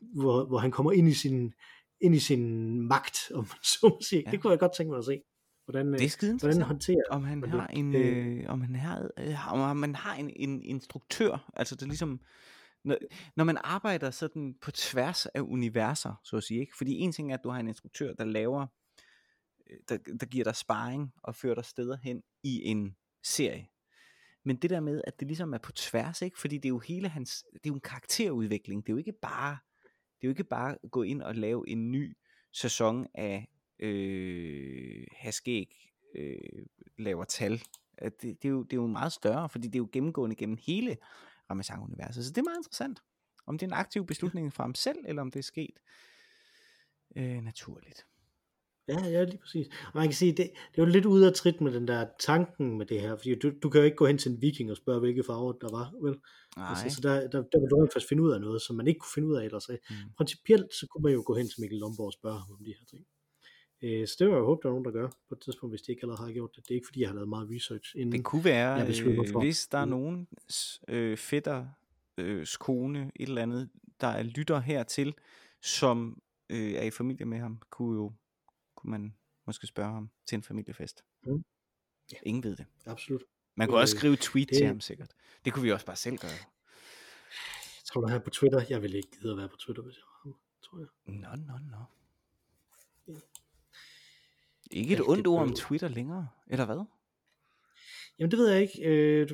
hvor, 0.02 0.46
hvor 0.46 0.58
han 0.58 0.72
kommer 0.72 0.92
ind 0.92 1.08
i 1.08 1.14
sin 1.14 1.54
ind 2.02 2.16
i 2.16 2.20
sin 2.20 2.72
magt, 2.88 3.18
om 3.36 3.38
man 3.40 3.64
så 3.64 3.78
må 3.84 3.98
sige. 4.02 4.24
Ja. 4.26 4.32
Det 4.32 4.42
kunne 4.42 4.52
jeg 4.52 4.60
godt 4.60 4.76
tænke 4.78 4.90
mig 4.90 4.98
at 4.98 5.06
se. 5.06 5.22
Hvordan, 5.66 5.94
Det 5.94 6.04
er 6.04 6.10
skide 6.10 6.38
hvordan 6.38 6.62
håndterer 6.62 7.04
om 7.10 7.24
han 7.24 7.44
har 7.44 7.68
det- 7.68 7.78
en, 7.80 7.96
øh, 7.96 8.38
øh, 8.40 8.44
om 8.48 8.62
han 8.62 8.76
har, 8.76 9.10
øh, 9.20 9.54
om 9.54 9.78
man 9.78 9.96
har 9.96 10.16
en, 10.16 10.30
en 10.36 10.64
instruktør, 10.64 11.52
altså 11.56 11.76
det 11.76 11.82
er 11.82 11.88
ligesom, 11.88 12.20
når, 12.84 12.98
når 13.36 13.44
man 13.44 13.58
arbejder 13.64 14.12
sådan 14.12 14.56
på 14.62 14.72
tværs 14.72 15.26
af 15.26 15.42
universer, 15.42 16.16
så 16.24 16.38
at 16.38 16.44
sige, 16.44 16.60
ikke? 16.60 16.78
fordi 16.78 17.00
en 17.00 17.12
ting 17.12 17.32
er, 17.32 17.38
at 17.38 17.44
du 17.44 17.50
har 17.50 17.60
en 17.60 17.68
instruktør, 17.68 18.14
der 18.14 18.26
laver, 18.26 18.68
øh, 19.70 19.78
der, 19.90 19.98
der 19.98 20.26
giver 20.26 20.44
dig 20.44 20.56
sparring 20.56 21.14
og 21.24 21.36
fører 21.36 21.56
dig 21.56 21.66
steder 21.66 21.98
hen 21.98 22.24
i 22.44 22.64
en 22.64 22.96
serie. 23.24 23.68
Men 24.44 24.56
det 24.56 24.70
der 24.70 24.80
med, 24.80 25.02
at 25.08 25.20
det 25.20 25.28
ligesom 25.28 25.54
er 25.54 25.58
på 25.58 25.72
tværs, 25.72 26.22
ikke? 26.22 26.40
fordi 26.40 26.58
det 26.58 26.66
er 26.66 26.70
jo 26.70 26.80
hele 26.80 27.10
hans, 27.10 27.46
det 27.54 27.66
er 27.66 27.70
jo 27.70 27.74
en 27.74 27.82
karakterudvikling, 27.82 28.86
det 28.86 28.90
er 28.90 28.94
jo 28.94 28.98
ikke 28.98 29.14
bare, 29.22 29.58
det 29.84 30.24
er 30.24 30.28
jo 30.28 30.30
ikke 30.30 30.44
bare 30.44 30.78
at 30.84 30.92
gå 30.92 31.04
ind 31.04 31.22
og 31.22 31.36
lave 31.36 31.70
en 31.70 31.92
ny 31.92 32.18
sæson 32.54 33.08
af 33.14 33.48
øh, 33.80 35.08
Haskæg 35.12 35.92
øh, 36.16 36.66
laver 36.98 37.24
tal. 37.24 37.62
Det, 38.02 38.22
det, 38.22 38.46
er 38.46 38.50
jo, 38.50 38.64
det 38.64 38.74
er 38.74 38.82
jo 38.82 38.88
meget 38.88 39.12
større, 39.12 39.50
fordi 39.50 39.68
det 39.68 39.76
er 39.76 39.80
jo 39.80 39.90
gennemgående 39.92 40.36
gennem 40.36 40.58
hele 40.68 40.98
Ramazan-universet. 41.52 42.26
Så 42.26 42.32
det 42.32 42.38
er 42.38 42.44
meget 42.44 42.60
interessant. 42.60 43.00
Om 43.48 43.58
det 43.58 43.66
er 43.66 43.70
en 43.70 43.80
aktiv 43.84 44.06
beslutning 44.06 44.54
fra 44.54 44.64
ham 44.64 44.76
selv, 44.76 44.98
eller 45.06 45.22
om 45.22 45.32
det 45.32 45.40
er 45.40 45.44
sket 45.44 45.78
øh, 47.16 47.42
naturligt. 47.42 48.06
Ja, 48.88 49.00
ja, 49.08 49.24
lige 49.24 49.38
præcis. 49.38 49.68
Og 49.68 49.92
man 49.96 50.08
kan 50.08 50.14
sige, 50.14 50.32
det, 50.32 50.52
det 50.72 50.82
er 50.82 50.86
jo 50.86 50.86
lidt 50.86 51.06
ude 51.06 51.28
af 51.28 51.34
trit 51.34 51.62
med 51.62 51.72
den 51.74 51.88
der 51.88 52.08
tanken 52.20 52.78
med 52.78 52.86
det 52.86 53.02
her, 53.02 53.16
fordi 53.16 53.36
du, 53.36 53.52
du 53.64 53.70
kan 53.70 53.80
jo 53.82 53.86
ikke 53.86 53.98
gå 53.98 54.06
hen 54.06 54.18
til 54.18 54.32
en 54.32 54.42
viking 54.42 54.72
og 54.72 54.78
spørge, 54.78 55.00
hvilke 55.00 55.24
farver 55.24 55.52
der 55.52 55.72
var, 55.72 55.88
vel? 56.04 56.16
Nej. 56.58 56.70
Altså, 56.70 56.96
så 56.96 57.02
der, 57.02 57.14
der, 57.14 57.42
der 57.52 57.60
vil 57.60 57.70
du 57.72 57.76
rent 57.76 57.94
faktisk 57.94 58.10
finde 58.10 58.24
ud 58.24 58.32
af 58.32 58.42
noget, 58.42 58.62
som 58.62 58.76
man 58.76 58.88
ikke 58.88 59.00
kunne 59.00 59.16
finde 59.16 59.28
ud 59.28 59.36
af 59.36 59.46
ellers. 59.46 59.70
Mm. 59.70 59.96
Principielt, 60.18 60.74
så 60.80 60.88
kunne 60.88 61.04
man 61.04 61.14
jo 61.14 61.24
gå 61.26 61.34
hen 61.36 61.48
til 61.48 61.62
Mikkel 61.62 61.80
Lomborg 61.80 62.06
og 62.06 62.14
spørge 62.14 62.40
ham 62.40 62.52
om 62.52 62.64
de 62.66 62.76
her 62.80 62.86
ting. 62.90 63.06
Øh, 63.82 64.08
så 64.08 64.16
det 64.20 64.28
var 64.30 64.36
jeg 64.36 64.44
håbe, 64.44 64.60
der 64.64 64.70
er 64.70 64.72
nogen, 64.72 64.86
der 64.86 64.92
gør 64.92 65.08
på 65.30 65.36
et 65.36 65.40
tidspunkt, 65.42 65.72
hvis 65.72 65.82
de 65.82 65.92
ikke 65.92 66.04
allerede 66.04 66.26
har 66.28 66.34
gjort 66.34 66.56
det. 66.56 66.64
Det 66.68 66.72
er 66.72 66.76
ikke, 66.76 66.88
fordi 66.88 67.02
jeg 67.02 67.10
har 67.10 67.14
lavet 67.16 67.30
meget 67.30 67.50
research 67.56 67.96
inden. 67.96 68.12
Det 68.12 68.24
kunne 68.26 68.44
være, 68.44 68.72
jeg 68.74 69.06
øh, 69.08 69.38
hvis 69.40 69.68
der 69.68 69.78
er 69.78 69.86
Mm. 69.86 69.90
nogen 69.92 70.28
øh, 70.88 71.18
fætter, 71.18 71.68
øh, 72.18 72.48
kone, 72.60 73.12
et 73.16 73.28
eller 73.30 73.42
andet, 73.42 73.70
der 74.02 74.08
er 74.08 74.24
lytter 74.24 74.60
hertil, 74.60 75.14
som 75.62 76.22
øh, 76.50 76.72
er 76.74 76.84
i 76.84 76.92
familie 76.92 77.26
med 77.26 77.38
ham, 77.40 77.62
kunne 77.70 77.96
jo 77.96 78.14
kunne 78.76 78.92
man 78.92 79.16
måske 79.46 79.68
spørge 79.68 79.94
ham 79.94 80.10
til 80.26 80.36
en 80.36 80.44
familiefest. 80.44 81.04
Mm. 81.26 81.44
Ja. 82.12 82.18
Ingen 82.24 82.44
ved 82.44 82.56
det. 82.56 82.66
Absolut. 82.86 83.24
Man 83.56 83.68
kunne 83.68 83.78
også 83.80 83.96
Øh, 83.96 84.00
skrive 84.00 84.16
tweet 84.16 84.50
det- 84.50 84.58
til 84.58 84.68
ham 84.68 84.80
sikkert. 84.80 85.12
Det 85.46 85.54
kunne 85.54 85.64
vi 85.64 85.72
også 85.72 85.86
bare 85.86 85.96
selv 85.96 86.18
gøre. 86.18 86.32
Jeg 86.32 87.86
tror, 87.86 88.02
du 88.02 88.08
her 88.08 88.20
på 88.20 88.30
Twitter. 88.30 88.62
Jeg 88.70 88.82
vil 88.82 88.96
ikke 88.96 89.10
gide 89.20 89.32
at 89.32 89.38
være 89.38 89.50
på 89.50 89.56
Twitter, 89.58 89.84
hvis 89.84 89.96
jeg 89.96 90.04
var 90.06 90.20
ham, 90.24 90.36
tror 90.64 90.78
jeg. 90.80 90.88
Nå, 91.06 91.28
nå, 91.54 91.60
nå. 91.72 91.78
Ja. 94.74 94.80
Ikke 94.80 94.94
et 94.94 95.00
Rigtig 95.00 95.10
ondt 95.10 95.28
ord 95.28 95.42
om. 95.42 95.54
Twitter 95.54 95.88
længere, 95.88 96.28
eller 96.48 96.66
hvad? 96.66 96.86
Jamen 98.22 98.32
det 98.32 98.40
ved 98.40 98.50
jeg 98.50 98.62
ikke. 98.62 98.84
Øh, 98.88 99.30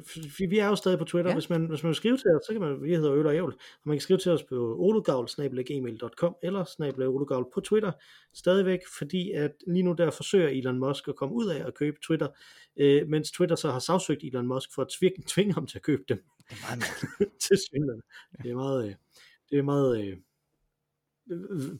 vi, 0.49 0.57
er 0.57 0.67
jo 0.67 0.75
stadig 0.75 0.99
på 0.99 1.05
Twitter. 1.05 1.29
Ja. 1.29 1.33
Ja. 1.33 1.35
Hvis, 1.35 1.49
man, 1.49 1.65
hvis 1.65 1.83
man 1.83 1.87
vil 1.87 1.95
skrive 1.95 2.17
til 2.17 2.31
os, 2.35 2.45
så 2.45 2.51
kan 2.53 2.61
man, 2.61 2.83
vi 2.83 2.95
hedder 2.95 3.13
Øl 3.13 3.25
og 3.25 3.35
Ævl, 3.35 3.53
og 3.53 3.81
man 3.85 3.95
kan 3.95 4.01
skrive 4.01 4.19
til 4.19 4.31
os 4.31 4.43
på 4.43 4.75
olugavl.gmail.com 4.79 6.35
eller 6.43 7.07
olugavl 7.07 7.45
på 7.53 7.61
Twitter 7.61 7.91
stadigvæk, 8.33 8.79
fordi 8.97 9.31
at 9.31 9.51
lige 9.67 9.83
nu 9.83 9.93
der 9.93 10.11
forsøger 10.11 10.49
Elon 10.49 10.79
Musk 10.79 11.07
at 11.07 11.15
komme 11.15 11.35
ud 11.35 11.47
af 11.47 11.67
at 11.67 11.73
købe 11.73 11.97
Twitter, 12.03 12.27
øh, 12.77 13.07
mens 13.07 13.31
Twitter 13.31 13.55
så 13.55 13.71
har 13.71 13.79
sagsøgt 13.79 14.23
Elon 14.23 14.47
Musk 14.47 14.69
for 14.75 14.81
at 14.81 14.87
tvinge, 14.99 15.23
tvinge 15.33 15.53
ham 15.53 15.67
til 15.67 15.77
at 15.77 15.83
købe 15.83 16.03
dem 16.09 16.23
Det 16.49 16.57
er 16.57 16.67
meget 16.67 16.83
til 17.47 17.57
synligheden. 17.67 18.01
Det 18.43 18.51
er 18.51 18.55
meget, 18.55 18.87
øh, 18.87 18.95
det 19.49 19.57
er 19.57 19.63
meget 19.63 20.01
øh, 20.01 20.17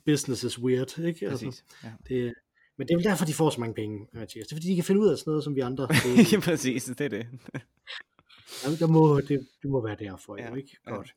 business 0.06 0.44
is 0.44 0.60
weird, 0.60 1.00
ikke? 1.00 1.30
Præcis. 1.30 1.66
Ja. 1.84 1.92
det, 2.08 2.34
men 2.78 2.88
det 2.88 2.94
er 2.94 2.98
vel 2.98 3.04
derfor, 3.04 3.26
de 3.26 3.34
får 3.34 3.50
så 3.50 3.60
mange 3.60 3.74
penge, 3.74 4.08
Mathias. 4.14 4.48
Det 4.48 4.52
er 4.52 4.56
fordi, 4.56 4.68
de 4.68 4.76
kan 4.76 4.84
finde 4.84 5.02
ud 5.02 5.08
af 5.08 5.18
sådan 5.18 5.32
noget, 5.32 5.44
som 5.44 5.56
vi 5.56 5.60
andre. 5.62 5.88
ja, 6.32 6.40
præcis, 6.40 6.84
det 6.84 7.02
er 7.02 7.10
det. 7.10 7.28
Jamen, 8.64 8.80
der 8.80 8.88
må, 8.88 9.20
det, 9.20 9.48
det 9.62 9.70
må 9.70 9.82
være 9.88 9.96
derfor, 10.00 10.38
Ja, 10.38 10.50
jo, 10.50 10.56
ikke? 10.56 10.78
ja. 10.88 10.96
Godt. 10.96 11.14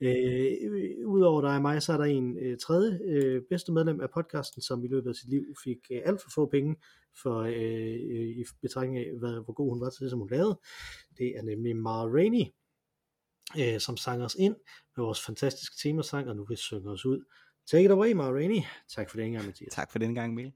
Øh, 0.00 1.06
Udover 1.06 1.40
dig 1.40 1.54
og 1.56 1.62
mig, 1.62 1.82
så 1.82 1.92
er 1.92 1.96
der 1.96 2.04
en 2.04 2.38
øh, 2.38 2.58
tredje 2.58 2.98
øh, 3.04 3.42
bedste 3.50 3.72
medlem 3.72 4.00
af 4.00 4.10
podcasten, 4.10 4.62
som 4.62 4.84
i 4.84 4.88
løbet 4.88 5.10
af 5.10 5.14
sit 5.14 5.28
liv 5.28 5.42
fik 5.64 5.78
øh, 5.92 6.00
alt 6.04 6.22
for 6.22 6.30
få 6.34 6.46
penge 6.46 6.76
for 7.22 7.40
øh, 7.40 7.52
øh, 8.10 8.28
i 8.40 8.44
betragtning 8.62 8.98
af, 8.98 9.10
hvad, 9.18 9.44
hvor 9.44 9.52
god 9.52 9.70
hun 9.70 9.80
var 9.80 9.90
til 9.90 10.02
det, 10.02 10.10
som 10.10 10.18
hun 10.18 10.30
lavede. 10.30 10.60
Det 11.18 11.26
er 11.36 11.42
nemlig 11.42 11.76
Mara 11.76 12.06
Rainey, 12.08 12.44
øh, 13.58 13.80
som 13.80 13.96
sang 13.96 14.22
os 14.22 14.36
ind 14.38 14.54
med 14.96 15.04
vores 15.04 15.20
fantastiske 15.24 15.76
temasang, 15.82 16.28
og 16.28 16.36
nu 16.36 16.44
vil 16.44 16.56
synge 16.56 16.90
os 16.90 17.06
ud. 17.06 17.24
Take 17.66 17.84
it 17.84 17.90
away, 17.90 18.12
Mara 18.12 18.32
Rainey. 18.32 18.60
Tak 18.94 19.10
for 19.10 19.16
det 19.16 19.26
engang, 19.26 19.46
Mathias. 19.46 19.72
Tak 19.72 19.92
for 19.92 19.98
denne 19.98 20.14
gang, 20.14 20.34
Mikkel. 20.34 20.52